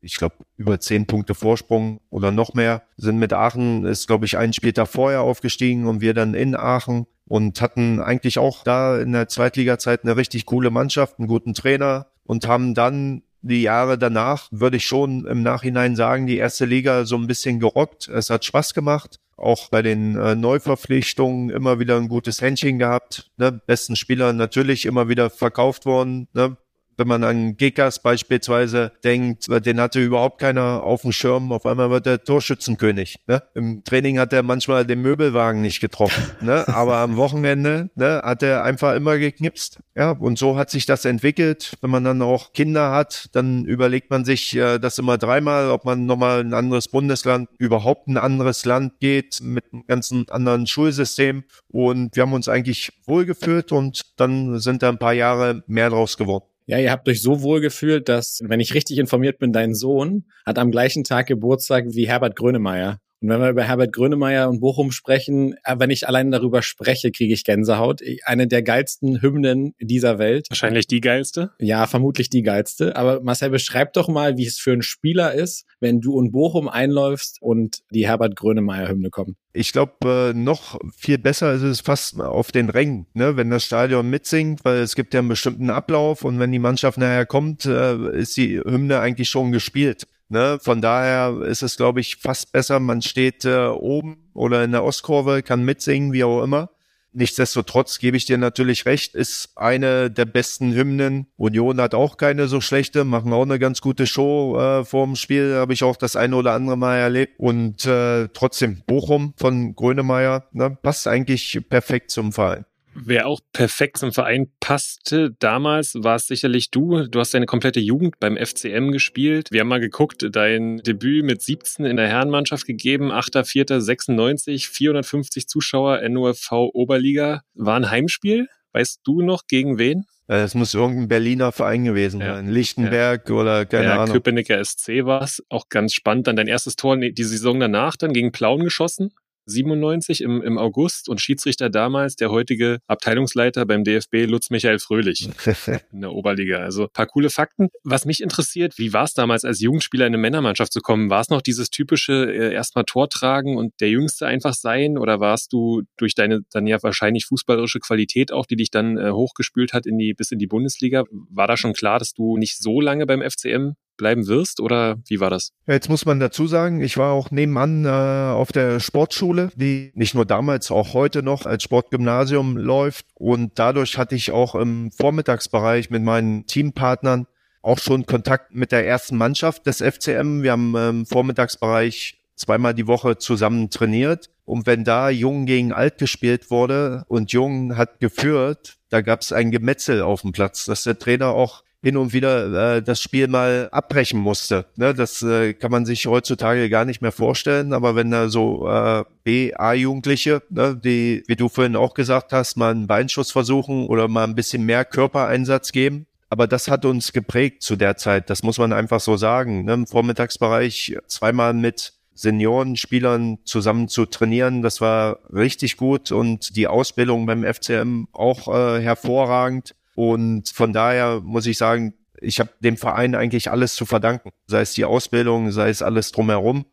ich 0.02 0.16
glaube, 0.16 0.36
über 0.56 0.80
10 0.80 1.06
Punkte 1.06 1.34
Vorsprung 1.34 2.00
oder 2.10 2.32
noch 2.32 2.54
mehr, 2.54 2.82
sind 2.96 3.18
mit 3.18 3.32
Aachen, 3.32 3.84
ist, 3.84 4.06
glaube 4.06 4.26
ich, 4.26 4.36
einen 4.36 4.52
Spieltag 4.52 4.88
vorher 4.88 5.22
aufgestiegen 5.22 5.86
und 5.86 6.00
wir 6.00 6.14
dann 6.14 6.34
in 6.34 6.56
Aachen 6.56 7.06
und 7.26 7.60
hatten 7.60 8.00
eigentlich 8.00 8.38
auch 8.38 8.64
da 8.64 8.98
in 8.98 9.12
der 9.12 9.28
Zweitliga-Zeit 9.28 10.04
eine 10.04 10.16
richtig 10.16 10.46
coole 10.46 10.70
Mannschaft, 10.70 11.18
einen 11.18 11.28
guten 11.28 11.54
Trainer 11.54 12.06
und 12.24 12.48
haben 12.48 12.74
dann 12.74 13.22
die 13.42 13.62
Jahre 13.62 13.96
danach, 13.98 14.48
würde 14.50 14.76
ich 14.76 14.84
schon 14.84 15.26
im 15.26 15.42
Nachhinein 15.42 15.96
sagen, 15.96 16.26
die 16.26 16.36
erste 16.36 16.64
Liga 16.64 17.04
so 17.04 17.16
ein 17.16 17.26
bisschen 17.26 17.60
gerockt. 17.60 18.08
Es 18.08 18.30
hat 18.30 18.44
Spaß 18.44 18.74
gemacht. 18.74 19.18
Auch 19.36 19.70
bei 19.70 19.80
den 19.80 20.16
äh, 20.16 20.34
Neuverpflichtungen 20.34 21.48
immer 21.48 21.78
wieder 21.78 21.96
ein 21.96 22.08
gutes 22.08 22.42
Händchen 22.42 22.78
gehabt. 22.78 23.30
Ne? 23.38 23.52
Besten 23.66 23.96
Spieler 23.96 24.34
natürlich 24.34 24.84
immer 24.84 25.08
wieder 25.08 25.30
verkauft 25.30 25.86
worden. 25.86 26.28
Ne? 26.34 26.58
Wenn 27.00 27.08
man 27.08 27.24
an 27.24 27.56
Gekas 27.56 28.02
beispielsweise 28.02 28.92
denkt, 29.02 29.46
den 29.64 29.80
hatte 29.80 30.00
überhaupt 30.00 30.38
keiner 30.38 30.82
auf 30.82 31.00
dem 31.00 31.12
Schirm. 31.12 31.50
Auf 31.50 31.64
einmal 31.64 31.90
wird 31.90 32.06
er 32.06 32.22
Torschützenkönig. 32.22 33.20
Ne? 33.26 33.42
Im 33.54 33.82
Training 33.84 34.18
hat 34.18 34.34
er 34.34 34.42
manchmal 34.42 34.84
den 34.84 35.00
Möbelwagen 35.00 35.62
nicht 35.62 35.80
getroffen. 35.80 36.22
Ne? 36.42 36.66
Aber 36.68 36.96
am 36.96 37.16
Wochenende 37.16 37.90
ne, 37.94 38.22
hat 38.24 38.42
er 38.42 38.64
einfach 38.64 38.94
immer 38.94 39.18
geknipst. 39.18 39.78
Ja, 39.94 40.12
und 40.12 40.38
so 40.38 40.56
hat 40.56 40.70
sich 40.70 40.86
das 40.86 41.04
entwickelt. 41.04 41.74
Wenn 41.80 41.90
man 41.90 42.04
dann 42.04 42.22
auch 42.22 42.52
Kinder 42.52 42.90
hat, 42.92 43.28
dann 43.32 43.64
überlegt 43.64 44.10
man 44.10 44.24
sich 44.24 44.56
äh, 44.56 44.78
das 44.78 44.98
immer 44.98 45.18
dreimal, 45.18 45.70
ob 45.70 45.84
man 45.84 46.06
nochmal 46.06 46.40
ein 46.40 46.54
anderes 46.54 46.88
Bundesland, 46.88 47.48
überhaupt 47.58 48.08
ein 48.08 48.16
anderes 48.16 48.64
Land 48.64 49.00
geht 49.00 49.40
mit 49.42 49.64
einem 49.72 49.86
ganzen 49.86 50.28
anderen 50.30 50.66
Schulsystem. 50.66 51.44
Und 51.68 52.16
wir 52.16 52.22
haben 52.22 52.32
uns 52.32 52.48
eigentlich 52.48 52.92
wohlgefühlt 53.06 53.72
und 53.72 54.02
dann 54.16 54.58
sind 54.58 54.82
da 54.82 54.88
ein 54.88 54.98
paar 54.98 55.12
Jahre 55.12 55.62
mehr 55.66 55.90
draus 55.90 56.16
geworden. 56.16 56.49
Ja, 56.70 56.78
ihr 56.78 56.92
habt 56.92 57.08
euch 57.08 57.20
so 57.20 57.42
wohl 57.42 57.60
gefühlt, 57.60 58.08
dass, 58.08 58.38
wenn 58.44 58.60
ich 58.60 58.74
richtig 58.74 58.98
informiert 58.98 59.40
bin, 59.40 59.52
dein 59.52 59.74
Sohn 59.74 60.26
hat 60.46 60.56
am 60.56 60.70
gleichen 60.70 61.02
Tag 61.02 61.26
Geburtstag 61.26 61.86
wie 61.88 62.06
Herbert 62.06 62.36
Grönemeyer. 62.36 63.00
Und 63.22 63.28
wenn 63.28 63.40
wir 63.40 63.50
über 63.50 63.64
Herbert 63.64 63.92
Grönemeyer 63.92 64.48
und 64.48 64.60
Bochum 64.60 64.92
sprechen, 64.92 65.54
äh, 65.64 65.76
wenn 65.78 65.90
ich 65.90 66.08
allein 66.08 66.30
darüber 66.30 66.62
spreche, 66.62 67.10
kriege 67.10 67.34
ich 67.34 67.44
Gänsehaut. 67.44 68.00
Eine 68.24 68.46
der 68.46 68.62
geilsten 68.62 69.20
Hymnen 69.20 69.74
dieser 69.78 70.18
Welt. 70.18 70.46
Wahrscheinlich 70.48 70.86
die 70.86 71.00
geilste? 71.00 71.50
Ja, 71.58 71.86
vermutlich 71.86 72.30
die 72.30 72.42
geilste. 72.42 72.96
Aber 72.96 73.20
Marcel, 73.20 73.50
beschreib 73.50 73.92
doch 73.92 74.08
mal, 74.08 74.38
wie 74.38 74.46
es 74.46 74.58
für 74.58 74.72
einen 74.72 74.82
Spieler 74.82 75.34
ist, 75.34 75.66
wenn 75.80 76.00
du 76.00 76.18
in 76.18 76.32
Bochum 76.32 76.68
einläufst 76.68 77.42
und 77.42 77.80
die 77.90 78.06
Herbert 78.06 78.36
Grönemeyer-Hymne 78.36 79.10
kommt. 79.10 79.36
Ich 79.52 79.72
glaube, 79.72 80.30
äh, 80.30 80.32
noch 80.32 80.78
viel 80.96 81.18
besser 81.18 81.52
ist 81.52 81.62
es 81.62 81.80
fast 81.80 82.20
auf 82.20 82.52
den 82.52 82.70
Rängen, 82.70 83.06
ne? 83.14 83.36
wenn 83.36 83.50
das 83.50 83.64
Stadion 83.64 84.08
mitsingt, 84.08 84.64
weil 84.64 84.78
es 84.78 84.94
gibt 84.94 85.12
ja 85.12 85.20
einen 85.20 85.28
bestimmten 85.28 85.70
Ablauf 85.70 86.24
und 86.24 86.38
wenn 86.38 86.52
die 86.52 86.60
Mannschaft 86.60 86.98
nachher 86.98 87.26
kommt, 87.26 87.66
äh, 87.66 88.16
ist 88.16 88.36
die 88.36 88.60
Hymne 88.60 89.00
eigentlich 89.00 89.28
schon 89.28 89.50
gespielt. 89.50 90.06
Ne? 90.30 90.58
Von 90.62 90.80
daher 90.80 91.42
ist 91.42 91.62
es, 91.62 91.76
glaube 91.76 92.00
ich, 92.00 92.16
fast 92.16 92.52
besser, 92.52 92.78
man 92.78 93.02
steht 93.02 93.44
äh, 93.44 93.66
oben 93.66 94.30
oder 94.32 94.62
in 94.62 94.70
der 94.70 94.84
Ostkurve, 94.84 95.42
kann 95.42 95.64
mitsingen, 95.64 96.12
wie 96.12 96.22
auch 96.22 96.42
immer. 96.42 96.70
Nichtsdestotrotz 97.12 97.98
gebe 97.98 98.16
ich 98.16 98.26
dir 98.26 98.38
natürlich 98.38 98.86
recht, 98.86 99.16
ist 99.16 99.50
eine 99.56 100.12
der 100.12 100.26
besten 100.26 100.72
Hymnen. 100.72 101.26
Union 101.36 101.80
hat 101.80 101.92
auch 101.92 102.16
keine 102.16 102.46
so 102.46 102.60
schlechte, 102.60 103.02
machen 103.04 103.32
auch 103.32 103.42
eine 103.42 103.58
ganz 103.58 103.80
gute 103.80 104.06
Show 104.06 104.56
äh, 104.56 104.84
vor 104.84 105.06
dem 105.06 105.16
Spiel, 105.16 105.56
habe 105.56 105.72
ich 105.72 105.82
auch 105.82 105.96
das 105.96 106.14
eine 106.14 106.36
oder 106.36 106.52
andere 106.52 106.76
Mal 106.76 106.98
erlebt. 106.98 107.34
Und 107.38 107.84
äh, 107.84 108.28
trotzdem, 108.28 108.84
Bochum 108.86 109.34
von 109.36 109.74
Grönemeyer 109.74 110.44
ne, 110.52 110.78
passt 110.80 111.08
eigentlich 111.08 111.60
perfekt 111.68 112.12
zum 112.12 112.32
Verein. 112.32 112.64
Wer 112.94 113.26
auch 113.26 113.40
perfekt 113.52 113.98
zum 113.98 114.12
Verein 114.12 114.50
passte 114.58 115.30
damals, 115.38 115.94
war 115.94 116.16
es 116.16 116.26
sicherlich 116.26 116.70
du. 116.70 117.06
Du 117.06 117.20
hast 117.20 117.32
deine 117.32 117.46
komplette 117.46 117.80
Jugend 117.80 118.18
beim 118.18 118.36
FCM 118.36 118.90
gespielt. 118.90 119.48
Wir 119.52 119.60
haben 119.60 119.68
mal 119.68 119.80
geguckt, 119.80 120.26
dein 120.32 120.78
Debüt 120.78 121.24
mit 121.24 121.40
17 121.40 121.84
in 121.84 121.96
der 121.96 122.08
Herrenmannschaft 122.08 122.66
gegeben, 122.66 123.12
8.4.96, 123.12 124.68
450 124.68 125.46
Zuschauer, 125.46 126.06
NUFV 126.08 126.70
Oberliga. 126.72 127.42
War 127.54 127.76
ein 127.76 127.90
Heimspiel? 127.90 128.48
Weißt 128.72 129.00
du 129.04 129.22
noch 129.22 129.46
gegen 129.46 129.78
wen? 129.78 130.04
Es 130.26 130.54
muss 130.54 130.74
irgendein 130.74 131.08
Berliner 131.08 131.50
Verein 131.50 131.84
gewesen 131.84 132.20
ja. 132.20 132.36
sein. 132.36 132.48
Lichtenberg 132.48 133.28
ja. 133.28 133.34
oder 133.34 133.66
keine 133.66 133.86
ja, 133.86 134.02
Ahnung. 134.02 134.14
Köpenicker 134.14 134.64
SC 134.64 135.04
war 135.04 135.22
es. 135.22 135.42
Auch 135.48 135.68
ganz 135.68 135.92
spannend. 135.92 136.28
Dann 136.28 136.36
dein 136.36 136.46
erstes 136.46 136.76
Tor 136.76 136.96
die 136.96 137.24
Saison 137.24 137.58
danach 137.58 137.96
dann 137.96 138.12
gegen 138.12 138.30
Plauen 138.30 138.62
geschossen. 138.62 139.10
97 139.46 140.20
im, 140.22 140.42
im 140.42 140.58
August 140.58 141.08
und 141.08 141.20
Schiedsrichter 141.20 141.70
damals 141.70 142.16
der 142.16 142.30
heutige 142.30 142.78
Abteilungsleiter 142.86 143.66
beim 143.66 143.84
DFB 143.84 144.26
Lutz 144.26 144.50
Michael 144.50 144.78
Fröhlich 144.78 145.28
in 145.92 146.00
der 146.00 146.12
Oberliga. 146.12 146.58
Also 146.58 146.88
paar 146.88 147.06
coole 147.06 147.30
Fakten. 147.30 147.68
Was 147.84 148.04
mich 148.04 148.22
interessiert, 148.22 148.78
wie 148.78 148.92
war 148.92 149.04
es 149.04 149.14
damals 149.14 149.44
als 149.44 149.60
Jugendspieler 149.60 150.06
in 150.06 150.14
eine 150.14 150.20
Männermannschaft 150.20 150.72
zu 150.72 150.80
kommen? 150.80 151.10
War 151.10 151.20
es 151.20 151.30
noch 151.30 151.42
dieses 151.42 151.70
typische 151.70 152.32
äh, 152.32 152.52
erstmal 152.52 152.84
Tor 152.84 153.08
tragen 153.08 153.56
und 153.56 153.72
der 153.80 153.90
Jüngste 153.90 154.26
einfach 154.26 154.54
sein 154.54 154.98
oder 154.98 155.20
warst 155.20 155.52
du 155.52 155.82
durch 155.96 156.14
deine 156.14 156.40
dann 156.52 156.66
ja 156.66 156.82
wahrscheinlich 156.82 157.26
fußballerische 157.26 157.80
Qualität 157.80 158.32
auch, 158.32 158.46
die 158.46 158.56
dich 158.56 158.70
dann 158.70 158.96
äh, 158.98 159.10
hochgespült 159.10 159.72
hat 159.72 159.86
in 159.86 159.98
die 159.98 160.14
bis 160.14 160.30
in 160.30 160.38
die 160.38 160.46
Bundesliga, 160.46 161.04
war 161.30 161.46
da 161.46 161.56
schon 161.56 161.72
klar, 161.72 161.98
dass 161.98 162.12
du 162.12 162.36
nicht 162.36 162.58
so 162.58 162.80
lange 162.80 163.06
beim 163.06 163.22
FCM 163.22 163.74
bleiben 164.00 164.26
wirst 164.26 164.60
oder 164.60 164.96
wie 165.06 165.20
war 165.20 165.30
das? 165.30 165.52
Jetzt 165.66 165.90
muss 165.90 166.06
man 166.06 166.18
dazu 166.18 166.46
sagen, 166.46 166.80
ich 166.80 166.96
war 166.96 167.12
auch 167.12 167.30
nebenan 167.30 167.84
äh, 167.84 167.88
auf 167.88 168.50
der 168.50 168.80
Sportschule, 168.80 169.50
die 169.54 169.92
nicht 169.94 170.14
nur 170.14 170.24
damals, 170.24 170.70
auch 170.70 170.94
heute 170.94 171.22
noch 171.22 171.44
als 171.44 171.62
Sportgymnasium 171.62 172.56
läuft 172.56 173.06
und 173.14 173.52
dadurch 173.58 173.98
hatte 173.98 174.14
ich 174.14 174.32
auch 174.32 174.54
im 174.54 174.90
Vormittagsbereich 174.90 175.90
mit 175.90 176.02
meinen 176.02 176.46
Teampartnern 176.46 177.26
auch 177.62 177.78
schon 177.78 178.06
Kontakt 178.06 178.54
mit 178.54 178.72
der 178.72 178.86
ersten 178.86 179.18
Mannschaft 179.18 179.66
des 179.66 179.82
FCM. 179.82 180.42
Wir 180.42 180.52
haben 180.52 180.74
im 180.74 181.06
Vormittagsbereich 181.06 182.18
zweimal 182.36 182.72
die 182.72 182.86
Woche 182.86 183.18
zusammen 183.18 183.68
trainiert 183.68 184.30
Und 184.46 184.66
wenn 184.66 184.82
da 184.82 185.10
Jung 185.10 185.44
gegen 185.44 185.72
Alt 185.72 185.98
gespielt 185.98 186.50
wurde 186.50 187.04
und 187.06 187.32
Jung 187.32 187.76
hat 187.76 188.00
geführt, 188.00 188.78
da 188.88 189.02
gab 189.02 189.20
es 189.20 189.32
ein 189.32 189.50
Gemetzel 189.50 190.00
auf 190.00 190.22
dem 190.22 190.32
Platz, 190.32 190.64
dass 190.64 190.84
der 190.84 190.98
Trainer 190.98 191.28
auch 191.28 191.62
hin 191.82 191.96
und 191.96 192.12
wieder 192.12 192.76
äh, 192.76 192.82
das 192.82 193.00
Spiel 193.00 193.28
mal 193.28 193.68
abbrechen 193.72 194.20
musste. 194.20 194.66
Ne, 194.76 194.94
das 194.94 195.22
äh, 195.22 195.54
kann 195.54 195.70
man 195.70 195.86
sich 195.86 196.06
heutzutage 196.06 196.68
gar 196.68 196.84
nicht 196.84 197.00
mehr 197.00 197.12
vorstellen. 197.12 197.72
Aber 197.72 197.96
wenn 197.96 198.10
da 198.10 198.28
so 198.28 198.68
äh, 198.68 199.04
B-A-Jugendliche, 199.24 200.42
ne, 200.50 200.76
die, 200.76 201.22
wie 201.26 201.36
du 201.36 201.48
vorhin 201.48 201.76
auch 201.76 201.94
gesagt 201.94 202.32
hast, 202.32 202.56
mal 202.56 202.72
einen 202.72 202.86
Beinschuss 202.86 203.30
versuchen 203.30 203.86
oder 203.86 204.08
mal 204.08 204.24
ein 204.24 204.34
bisschen 204.34 204.64
mehr 204.64 204.84
Körpereinsatz 204.84 205.72
geben, 205.72 206.06
aber 206.28 206.46
das 206.46 206.68
hat 206.68 206.84
uns 206.84 207.12
geprägt 207.12 207.62
zu 207.62 207.76
der 207.76 207.96
Zeit. 207.96 208.30
Das 208.30 208.42
muss 208.42 208.58
man 208.58 208.72
einfach 208.72 209.00
so 209.00 209.16
sagen. 209.16 209.64
Ne? 209.64 209.74
Im 209.74 209.86
Vormittagsbereich 209.86 210.96
zweimal 211.08 211.54
mit 211.54 211.94
Seniorenspielern 212.14 213.38
zusammen 213.44 213.88
zu 213.88 214.06
trainieren. 214.06 214.62
Das 214.62 214.80
war 214.80 215.18
richtig 215.32 215.76
gut 215.76 216.12
und 216.12 216.54
die 216.56 216.68
Ausbildung 216.68 217.26
beim 217.26 217.42
FCM 217.42 218.06
auch 218.12 218.46
äh, 218.48 218.80
hervorragend. 218.80 219.74
Und 220.00 220.48
von 220.48 220.72
daher 220.72 221.20
muss 221.20 221.44
ich 221.44 221.58
sagen, 221.58 221.92
ich 222.22 222.40
habe 222.40 222.48
dem 222.60 222.78
Verein 222.78 223.14
eigentlich 223.14 223.50
alles 223.50 223.74
zu 223.74 223.84
verdanken. 223.84 224.30
Sei 224.46 224.62
es 224.62 224.72
die 224.72 224.86
Ausbildung, 224.86 225.50
sei 225.50 225.68
es 225.68 225.82
alles 225.82 226.10
drumherum. 226.10 226.64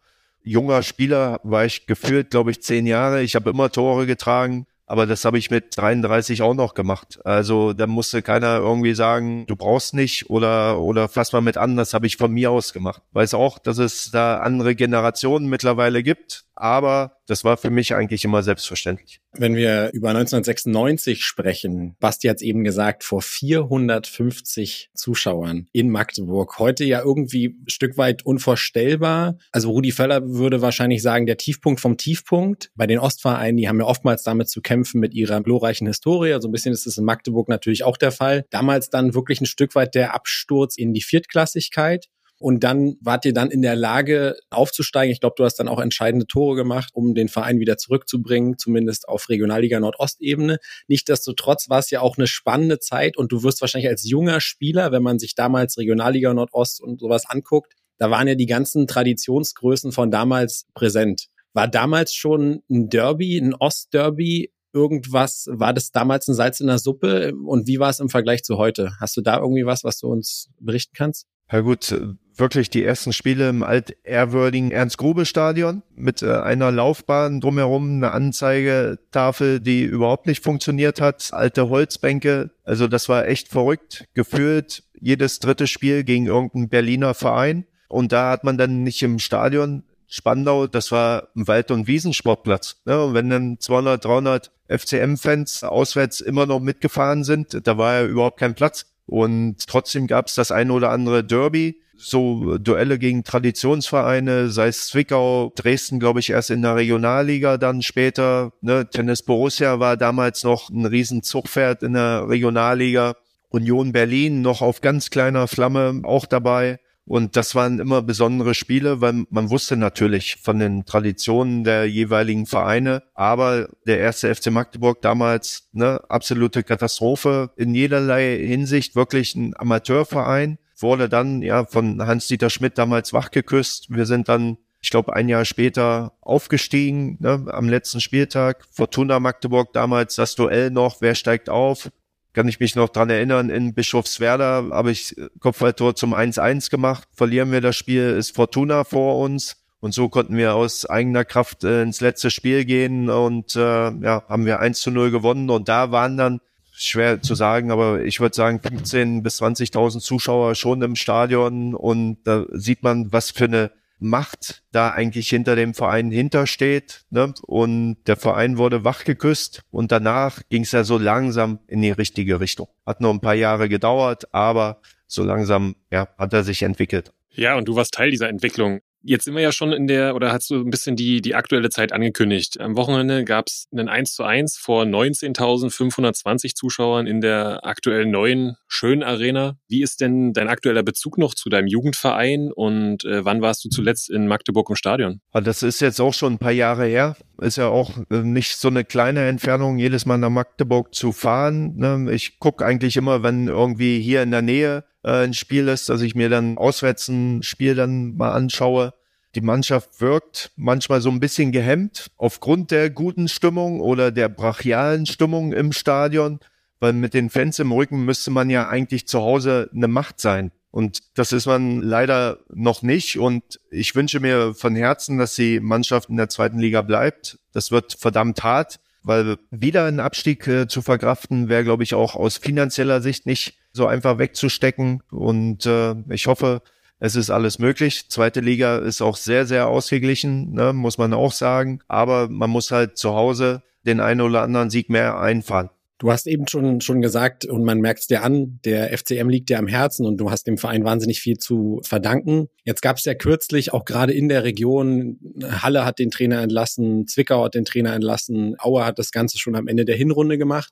Junger 0.43 0.81
Spieler 0.81 1.41
war 1.43 1.65
ich 1.65 1.87
gefühlt, 1.87 2.31
glaube 2.31 2.51
ich, 2.51 2.61
zehn 2.61 2.87
Jahre. 2.87 3.21
Ich 3.23 3.35
habe 3.35 3.49
immer 3.49 3.69
Tore 3.69 4.05
getragen. 4.05 4.65
Aber 4.85 5.05
das 5.05 5.25
habe 5.25 5.37
ich 5.37 5.51
mit 5.51 5.75
33 5.75 6.41
auch 6.41 6.53
noch 6.53 6.73
gemacht. 6.73 7.19
Also 7.25 7.73
da 7.73 7.85
musste 7.85 8.21
keiner 8.21 8.59
irgendwie 8.59 8.93
sagen, 8.93 9.45
du 9.45 9.57
brauchst 9.57 9.93
nicht 9.93 10.29
oder 10.29 10.79
oder 10.79 11.09
fass 11.09 11.33
mal 11.33 11.41
mit 11.41 11.57
an, 11.57 11.75
das 11.75 11.93
habe 11.93 12.07
ich 12.07 12.15
von 12.15 12.31
mir 12.31 12.51
aus 12.51 12.71
gemacht. 12.71 13.01
Weiß 13.11 13.33
auch, 13.33 13.59
dass 13.59 13.77
es 13.77 14.11
da 14.11 14.37
andere 14.37 14.73
Generationen 14.73 15.49
mittlerweile 15.49 16.01
gibt, 16.01 16.45
aber 16.55 17.16
das 17.27 17.43
war 17.43 17.57
für 17.57 17.69
mich 17.69 17.93
eigentlich 17.93 18.25
immer 18.25 18.41
selbstverständlich. 18.41 19.19
Wenn 19.33 19.55
wir 19.55 19.91
über 19.93 20.09
1996 20.09 21.23
sprechen, 21.23 21.95
Basti 21.99 22.27
hat 22.27 22.37
es 22.37 22.41
eben 22.41 22.63
gesagt, 22.63 23.03
vor 23.03 23.21
450 23.21 24.89
Zuschauern 24.95 25.67
in 25.73 25.89
Magdeburg. 25.89 26.57
Heute 26.57 26.85
ja 26.85 27.01
irgendwie 27.03 27.47
ein 27.47 27.69
Stück 27.69 27.97
weit 27.97 28.25
unvorstellbar. 28.25 29.37
Also 29.51 29.71
Rudi 29.71 29.91
Völler 29.91 30.27
würde 30.27 30.61
wahrscheinlich 30.61 31.01
sagen, 31.01 31.25
der 31.25 31.37
Tiefpunkt 31.37 31.81
vom 31.81 31.97
Tiefpunkt. 31.97 32.71
Bei 32.75 32.87
den 32.87 32.99
Ostvereinen, 32.99 33.57
die 33.57 33.67
haben 33.67 33.79
ja 33.79 33.85
oftmals 33.85 34.23
damit 34.23 34.49
zu 34.49 34.61
kämpfen 34.61 34.99
mit 34.99 35.13
ihrer 35.13 35.41
glorreichen 35.41 35.87
Historie. 35.87 36.29
So 36.29 36.35
also 36.35 36.47
ein 36.47 36.53
bisschen 36.53 36.73
ist 36.73 36.87
es 36.87 36.97
in 36.97 37.05
Magdeburg 37.05 37.49
natürlich 37.49 37.83
auch 37.83 37.97
der 37.97 38.11
Fall. 38.11 38.45
Damals 38.49 38.89
dann 38.89 39.13
wirklich 39.13 39.41
ein 39.41 39.45
Stück 39.45 39.75
weit 39.75 39.95
der 39.95 40.13
Absturz 40.13 40.77
in 40.77 40.93
die 40.93 41.01
Viertklassigkeit. 41.01 42.07
Und 42.39 42.63
dann 42.63 42.97
wart 43.01 43.25
ihr 43.25 43.33
dann 43.33 43.49
in 43.49 43.61
der 43.61 43.75
Lage 43.75 44.37
aufzusteigen. 44.49 45.11
Ich 45.11 45.19
glaube, 45.19 45.35
du 45.37 45.43
hast 45.43 45.55
dann 45.55 45.67
auch 45.67 45.79
entscheidende 45.79 46.27
Tore 46.27 46.55
gemacht, 46.55 46.91
um 46.93 47.15
den 47.15 47.29
Verein 47.29 47.59
wieder 47.59 47.77
zurückzubringen, 47.77 48.57
zumindest 48.57 49.07
auf 49.09 49.29
Regionalliga 49.29 49.79
Nordostebene. 49.79 50.59
Nichtsdestotrotz 50.87 51.69
war 51.69 51.79
es 51.79 51.89
ja 51.89 52.01
auch 52.01 52.17
eine 52.17 52.27
spannende 52.27 52.79
Zeit 52.79 53.17
und 53.17 53.31
du 53.31 53.43
wirst 53.43 53.61
wahrscheinlich 53.61 53.89
als 53.89 54.07
junger 54.07 54.39
Spieler, 54.39 54.91
wenn 54.91 55.03
man 55.03 55.17
sich 55.17 55.33
damals 55.35 55.77
Regionalliga 55.77 56.33
Nordost 56.33 56.81
und 56.81 56.99
sowas 56.99 57.25
anguckt, 57.27 57.73
da 57.97 58.11
waren 58.11 58.27
ja 58.27 58.35
die 58.35 58.45
ganzen 58.45 58.87
Traditionsgrößen 58.87 59.91
von 59.91 60.11
damals 60.11 60.67
präsent. 60.75 61.27
War 61.53 61.67
damals 61.67 62.13
schon 62.13 62.61
ein 62.69 62.89
Derby, 62.89 63.37
ein 63.39 63.55
Ostderby 63.55 64.51
irgendwas, 64.73 65.47
war 65.51 65.73
das 65.73 65.91
damals 65.91 66.27
ein 66.27 66.35
Salz 66.35 66.59
in 66.59 66.67
der 66.67 66.77
Suppe 66.77 67.33
und 67.33 67.67
wie 67.67 67.79
war 67.79 67.89
es 67.89 67.99
im 67.99 68.09
Vergleich 68.09 68.43
zu 68.43 68.57
heute? 68.57 68.91
Hast 68.99 69.17
du 69.17 69.21
da 69.21 69.39
irgendwie 69.39 69.65
was, 69.65 69.83
was 69.83 69.97
du 69.97 70.07
uns 70.07 70.49
berichten 70.59 70.93
kannst? 70.95 71.25
Ja 71.51 71.61
gut, 71.61 71.95
wirklich 72.39 72.69
die 72.69 72.83
ersten 72.83 73.13
Spiele 73.13 73.49
im 73.49 73.63
altehrwürdigen 73.63 74.71
Ernst-Grube-Stadion 74.71 75.83
mit 75.95 76.21
äh, 76.21 76.31
einer 76.33 76.71
Laufbahn 76.71 77.41
drumherum, 77.41 77.97
eine 77.97 78.11
Anzeigetafel, 78.11 79.59
die 79.59 79.83
überhaupt 79.83 80.27
nicht 80.27 80.43
funktioniert 80.43 81.01
hat, 81.01 81.29
alte 81.31 81.69
Holzbänke. 81.69 82.51
Also 82.63 82.87
das 82.87 83.09
war 83.09 83.27
echt 83.27 83.47
verrückt. 83.47 84.05
Gefühlt 84.13 84.83
jedes 84.99 85.39
dritte 85.39 85.67
Spiel 85.67 86.03
gegen 86.03 86.27
irgendeinen 86.27 86.69
Berliner 86.69 87.13
Verein. 87.13 87.65
Und 87.87 88.11
da 88.11 88.31
hat 88.31 88.43
man 88.43 88.57
dann 88.57 88.83
nicht 88.83 89.01
im 89.03 89.19
Stadion 89.19 89.83
Spandau, 90.07 90.67
das 90.67 90.91
war 90.91 91.27
ein 91.35 91.47
Wald- 91.47 91.71
und 91.71 91.87
Wiesensportplatz. 91.87 92.77
Ne? 92.85 93.03
Und 93.03 93.13
wenn 93.13 93.29
dann 93.29 93.59
200, 93.59 94.03
300 94.03 94.51
FCM-Fans 94.69 95.63
auswärts 95.63 96.21
immer 96.21 96.45
noch 96.45 96.59
mitgefahren 96.59 97.23
sind, 97.23 97.67
da 97.67 97.77
war 97.77 98.01
ja 98.01 98.05
überhaupt 98.05 98.39
kein 98.39 98.55
Platz. 98.55 98.85
Und 99.05 99.67
trotzdem 99.67 100.07
gab 100.07 100.27
es 100.27 100.35
das 100.35 100.51
eine 100.51 100.73
oder 100.73 100.91
andere 100.91 101.23
Derby, 101.23 101.81
so 101.97 102.57
Duelle 102.57 102.99
gegen 102.99 103.23
Traditionsvereine, 103.23 104.49
sei 104.49 104.67
es 104.67 104.87
Zwickau, 104.87 105.51
Dresden, 105.55 105.99
glaube 105.99 106.19
ich, 106.19 106.29
erst 106.29 106.51
in 106.51 106.61
der 106.61 106.75
Regionalliga, 106.75 107.57
dann 107.57 107.81
später. 107.81 108.53
Ne? 108.61 108.89
Tennis 108.89 109.23
Borussia 109.23 109.79
war 109.79 109.97
damals 109.97 110.43
noch 110.43 110.69
ein 110.69 110.85
Riesenzugpferd 110.85 111.83
in 111.83 111.93
der 111.93 112.29
Regionalliga. 112.29 113.15
Union 113.49 113.91
Berlin 113.91 114.41
noch 114.41 114.61
auf 114.61 114.81
ganz 114.81 115.09
kleiner 115.09 115.47
Flamme 115.47 116.01
auch 116.03 116.25
dabei. 116.25 116.79
Und 117.05 117.37
das 117.37 117.55
waren 117.55 117.79
immer 117.79 118.01
besondere 118.01 118.53
Spiele, 118.53 118.99
weil 118.99 119.23
man 119.29 119.49
wusste 119.49 119.77
natürlich 119.77 120.35
von 120.41 120.59
den 120.59 120.83
Traditionen 120.83 121.63
der 121.63 121.85
jeweiligen 121.85 122.45
Vereine. 122.45 123.01
Aber 123.13 123.69
der 123.87 123.99
erste 123.99 124.33
FC 124.35 124.51
Magdeburg 124.51 125.01
damals, 125.01 125.69
ne, 125.71 126.01
absolute 126.09 126.63
Katastrophe 126.63 127.51
in 127.55 127.73
jederlei 127.73 128.37
Hinsicht, 128.37 128.97
wirklich 128.97 129.35
ein 129.35 129.53
Amateurverein, 129.55 130.57
wurde 130.77 131.09
dann 131.09 131.41
ja 131.41 131.65
von 131.65 132.05
Hans-Dieter 132.05 132.49
Schmidt 132.49 132.77
damals 132.77 133.13
wachgeküsst. 133.13 133.87
Wir 133.89 134.05
sind 134.05 134.29
dann 134.29 134.57
ich 134.79 134.91
glaube, 134.91 135.15
ein 135.15 135.27
Jahr 135.27 135.43
später 135.43 136.13
aufgestiegen, 136.21 137.17
ne, 137.19 137.45
am 137.47 137.67
letzten 137.67 137.99
Spieltag. 137.99 138.63
Fortuna 138.71 139.19
Magdeburg 139.19 139.73
damals 139.73 140.15
das 140.15 140.35
Duell 140.35 140.69
noch, 140.69 141.01
wer 141.01 141.15
steigt 141.15 141.49
auf? 141.49 141.89
kann 142.37 142.47
ich 142.47 142.59
mich 142.59 142.75
noch 142.75 142.89
dran 142.89 143.09
erinnern, 143.09 143.49
in 143.49 143.73
Bischofswerda 143.73 144.67
habe 144.69 144.91
ich 144.91 145.15
Kopfballtor 145.39 145.95
zum 145.95 146.13
1-1 146.13 146.69
gemacht. 146.69 147.07
Verlieren 147.11 147.51
wir 147.51 147.61
das 147.61 147.75
Spiel, 147.75 148.11
ist 148.11 148.35
Fortuna 148.35 148.83
vor 148.83 149.17
uns. 149.17 149.57
Und 149.79 149.95
so 149.95 150.07
konnten 150.07 150.37
wir 150.37 150.53
aus 150.53 150.85
eigener 150.85 151.25
Kraft 151.25 151.63
äh, 151.63 151.81
ins 151.81 151.99
letzte 151.99 152.29
Spiel 152.29 152.63
gehen 152.65 153.09
und 153.09 153.55
äh, 153.55 153.59
ja, 153.59 154.23
haben 154.29 154.45
wir 154.45 154.59
1 154.59 154.81
zu 154.81 154.91
0 154.91 155.09
gewonnen. 155.09 155.49
Und 155.49 155.67
da 155.67 155.89
waren 155.91 156.15
dann, 156.15 156.39
schwer 156.77 157.21
zu 157.21 157.35
sagen, 157.35 157.71
aber 157.71 158.03
ich 158.03 158.19
würde 158.19 158.35
sagen 158.35 158.59
15 158.61 159.23
bis 159.23 159.41
20.000 159.41 159.99
Zuschauer 159.99 160.55
schon 160.55 160.81
im 160.81 160.95
Stadion. 160.95 161.73
Und 161.73 162.19
da 162.23 162.45
sieht 162.51 162.83
man, 162.83 163.11
was 163.11 163.31
für 163.31 163.45
eine 163.45 163.71
Macht 163.99 164.63
da 164.71 164.91
eigentlich 164.91 165.27
hinter 165.27 165.55
dem 165.55 165.73
Verein 165.73 166.11
hintersteht. 166.11 167.05
Ne? 167.09 167.33
Und 167.41 167.97
der 168.05 168.15
Verein 168.15 168.57
wurde 168.57 168.83
wachgeküsst 168.83 169.63
und 169.71 169.91
danach 169.91 170.41
ging 170.49 170.63
es 170.63 170.71
ja 170.71 170.83
so 170.83 170.99
langsam 170.99 171.59
in 171.67 171.81
die 171.81 171.91
richtige 171.91 172.39
Richtung. 172.39 172.67
Hat 172.85 173.01
nur 173.01 173.11
ein 173.11 173.21
paar 173.21 173.33
Jahre 173.33 173.69
gedauert, 173.69 174.33
aber 174.33 174.81
so 175.07 175.23
langsam 175.23 175.75
ja, 175.91 176.07
hat 176.17 176.33
er 176.33 176.43
sich 176.43 176.61
entwickelt. 176.61 177.11
Ja, 177.31 177.55
und 177.55 177.67
du 177.67 177.75
warst 177.75 177.93
Teil 177.93 178.11
dieser 178.11 178.29
Entwicklung. 178.29 178.81
Jetzt 179.01 179.25
sind 179.25 179.35
wir 179.35 179.41
ja 179.41 179.51
schon 179.51 179.71
in 179.71 179.87
der, 179.87 180.15
oder 180.15 180.31
hast 180.31 180.49
du 180.49 180.55
ein 180.55 180.69
bisschen 180.69 180.95
die, 180.95 181.21
die 181.21 181.35
aktuelle 181.35 181.69
Zeit 181.69 181.91
angekündigt. 181.93 182.59
Am 182.59 182.75
Wochenende 182.75 183.23
gab 183.23 183.47
es 183.47 183.67
einen 183.71 183.89
1 183.89 184.13
zu 184.13 184.23
1 184.23 184.57
vor 184.57 184.83
19.520 184.83 186.55
Zuschauern 186.55 187.07
in 187.07 187.21
der 187.21 187.65
aktuellen 187.65 188.11
neuen 188.11 188.57
schönen 188.67 189.03
Arena. 189.03 189.57
Wie 189.67 189.81
ist 189.81 190.01
denn 190.01 190.33
dein 190.33 190.49
aktueller 190.49 190.83
Bezug 190.83 191.17
noch 191.17 191.35
zu 191.35 191.49
deinem 191.49 191.67
Jugendverein 191.67 192.51
und 192.51 193.05
äh, 193.05 193.23
wann 193.23 193.41
warst 193.41 193.63
du 193.65 193.69
zuletzt 193.69 194.09
in 194.09 194.27
Magdeburg 194.27 194.69
im 194.69 194.75
Stadion? 194.75 195.21
Ah, 195.31 195.41
das 195.41 195.63
ist 195.63 195.79
jetzt 195.79 196.01
auch 196.01 196.13
schon 196.13 196.33
ein 196.33 196.39
paar 196.39 196.51
Jahre 196.51 196.85
her. 196.85 197.15
Ist 197.39 197.57
ja 197.57 197.67
auch 197.67 197.91
äh, 198.09 198.23
nicht 198.23 198.57
so 198.57 198.67
eine 198.67 198.83
kleine 198.83 199.27
Entfernung, 199.27 199.77
jedes 199.77 200.05
Mal 200.05 200.17
nach 200.17 200.29
Magdeburg 200.29 200.93
zu 200.93 201.11
fahren. 201.11 201.75
Ne? 201.77 202.11
Ich 202.11 202.39
gucke 202.39 202.65
eigentlich 202.65 202.97
immer, 202.97 203.23
wenn 203.23 203.47
irgendwie 203.47 203.99
hier 203.99 204.23
in 204.23 204.31
der 204.31 204.41
Nähe 204.41 204.83
äh, 205.07 205.23
ein 205.23 205.33
Spiel 205.33 205.69
ist, 205.69 205.87
dass 205.89 206.01
ich 206.01 206.15
mir 206.15 206.29
dann 206.29 206.57
auswärts 206.57 207.07
ein 207.07 207.41
Spiel 207.41 207.75
dann 207.75 208.17
mal 208.17 208.33
anschaue. 208.33 208.93
Die 209.35 209.41
Mannschaft 209.41 210.01
wirkt 210.01 210.51
manchmal 210.57 210.99
so 210.99 211.09
ein 211.09 211.19
bisschen 211.19 211.51
gehemmt 211.51 212.11
aufgrund 212.17 212.71
der 212.71 212.89
guten 212.89 213.27
Stimmung 213.27 213.79
oder 213.79 214.11
der 214.11 214.29
brachialen 214.29 215.05
Stimmung 215.05 215.53
im 215.53 215.71
Stadion, 215.71 216.39
weil 216.79 216.93
mit 216.93 217.13
den 217.13 217.29
Fans 217.29 217.57
im 217.59 217.71
Rücken 217.71 218.03
müsste 218.03 218.31
man 218.31 218.49
ja 218.49 218.67
eigentlich 218.67 219.07
zu 219.07 219.21
Hause 219.21 219.69
eine 219.73 219.87
Macht 219.87 220.19
sein. 220.19 220.51
Und 220.71 220.99
das 221.15 221.31
ist 221.31 221.45
man 221.45 221.81
leider 221.81 222.39
noch 222.53 222.81
nicht. 222.81 223.17
Und 223.17 223.59
ich 223.71 223.95
wünsche 223.95 224.19
mir 224.19 224.53
von 224.53 224.75
Herzen, 224.75 225.17
dass 225.17 225.35
die 225.35 225.59
Mannschaft 225.59 226.09
in 226.09 226.17
der 226.17 226.29
zweiten 226.29 226.59
Liga 226.59 226.81
bleibt. 226.81 227.39
Das 227.53 227.71
wird 227.71 227.93
verdammt 227.97 228.43
hart, 228.43 228.79
weil 229.03 229.37
wieder 229.49 229.85
ein 229.85 229.99
Abstieg 229.99 230.45
äh, 230.47 230.67
zu 230.67 230.81
verkraften 230.81 231.47
wäre, 231.47 231.63
glaube 231.63 231.83
ich, 231.83 231.93
auch 231.93 232.15
aus 232.15 232.37
finanzieller 232.37 233.01
Sicht 233.01 233.25
nicht 233.25 233.57
so 233.77 233.87
einfach 233.87 234.19
wegzustecken. 234.19 235.01
Und 235.09 235.65
äh, 235.65 235.95
ich 236.09 236.27
hoffe, 236.27 236.61
es 236.99 237.15
ist 237.15 237.29
alles 237.29 237.59
möglich. 237.59 238.09
Zweite 238.09 238.41
Liga 238.41 238.77
ist 238.79 239.01
auch 239.01 239.15
sehr, 239.15 239.45
sehr 239.45 239.67
ausgeglichen, 239.67 240.53
ne, 240.53 240.73
muss 240.73 240.97
man 240.97 241.13
auch 241.13 241.31
sagen. 241.31 241.79
Aber 241.87 242.27
man 242.27 242.49
muss 242.49 242.71
halt 242.71 242.97
zu 242.97 243.13
Hause 243.13 243.63
den 243.85 244.01
einen 244.01 244.21
oder 244.21 244.41
anderen 244.41 244.69
Sieg 244.69 244.89
mehr 244.89 245.19
einfahren. 245.19 245.69
Du 245.99 246.11
hast 246.11 246.27
eben 246.27 246.47
schon, 246.47 246.79
schon 246.79 247.01
gesagt, 247.01 247.45
und 247.45 247.63
man 247.63 247.79
merkt 247.79 248.01
es 248.01 248.07
dir 248.07 248.21
an, 248.21 248.59
der 248.63 248.95
FCM 248.95 249.29
liegt 249.29 249.49
dir 249.49 249.57
am 249.57 249.65
Herzen 249.65 250.05
und 250.05 250.17
du 250.17 250.29
hast 250.29 250.45
dem 250.45 250.59
Verein 250.59 250.83
wahnsinnig 250.83 251.21
viel 251.21 251.37
zu 251.37 251.79
verdanken. 251.83 252.49
Jetzt 252.65 252.83
gab 252.83 252.97
es 252.97 253.05
ja 253.05 253.15
kürzlich 253.15 253.73
auch 253.73 253.83
gerade 253.83 254.13
in 254.13 254.29
der 254.29 254.43
Region, 254.43 255.17
Halle 255.43 255.85
hat 255.85 255.97
den 255.97 256.11
Trainer 256.11 256.39
entlassen, 256.41 257.07
Zwickau 257.07 257.45
hat 257.45 257.55
den 257.55 257.65
Trainer 257.65 257.95
entlassen, 257.95 258.55
Aue 258.59 258.85
hat 258.85 258.99
das 258.99 259.11
Ganze 259.11 259.39
schon 259.39 259.55
am 259.55 259.67
Ende 259.67 259.85
der 259.85 259.95
Hinrunde 259.95 260.37
gemacht. 260.37 260.71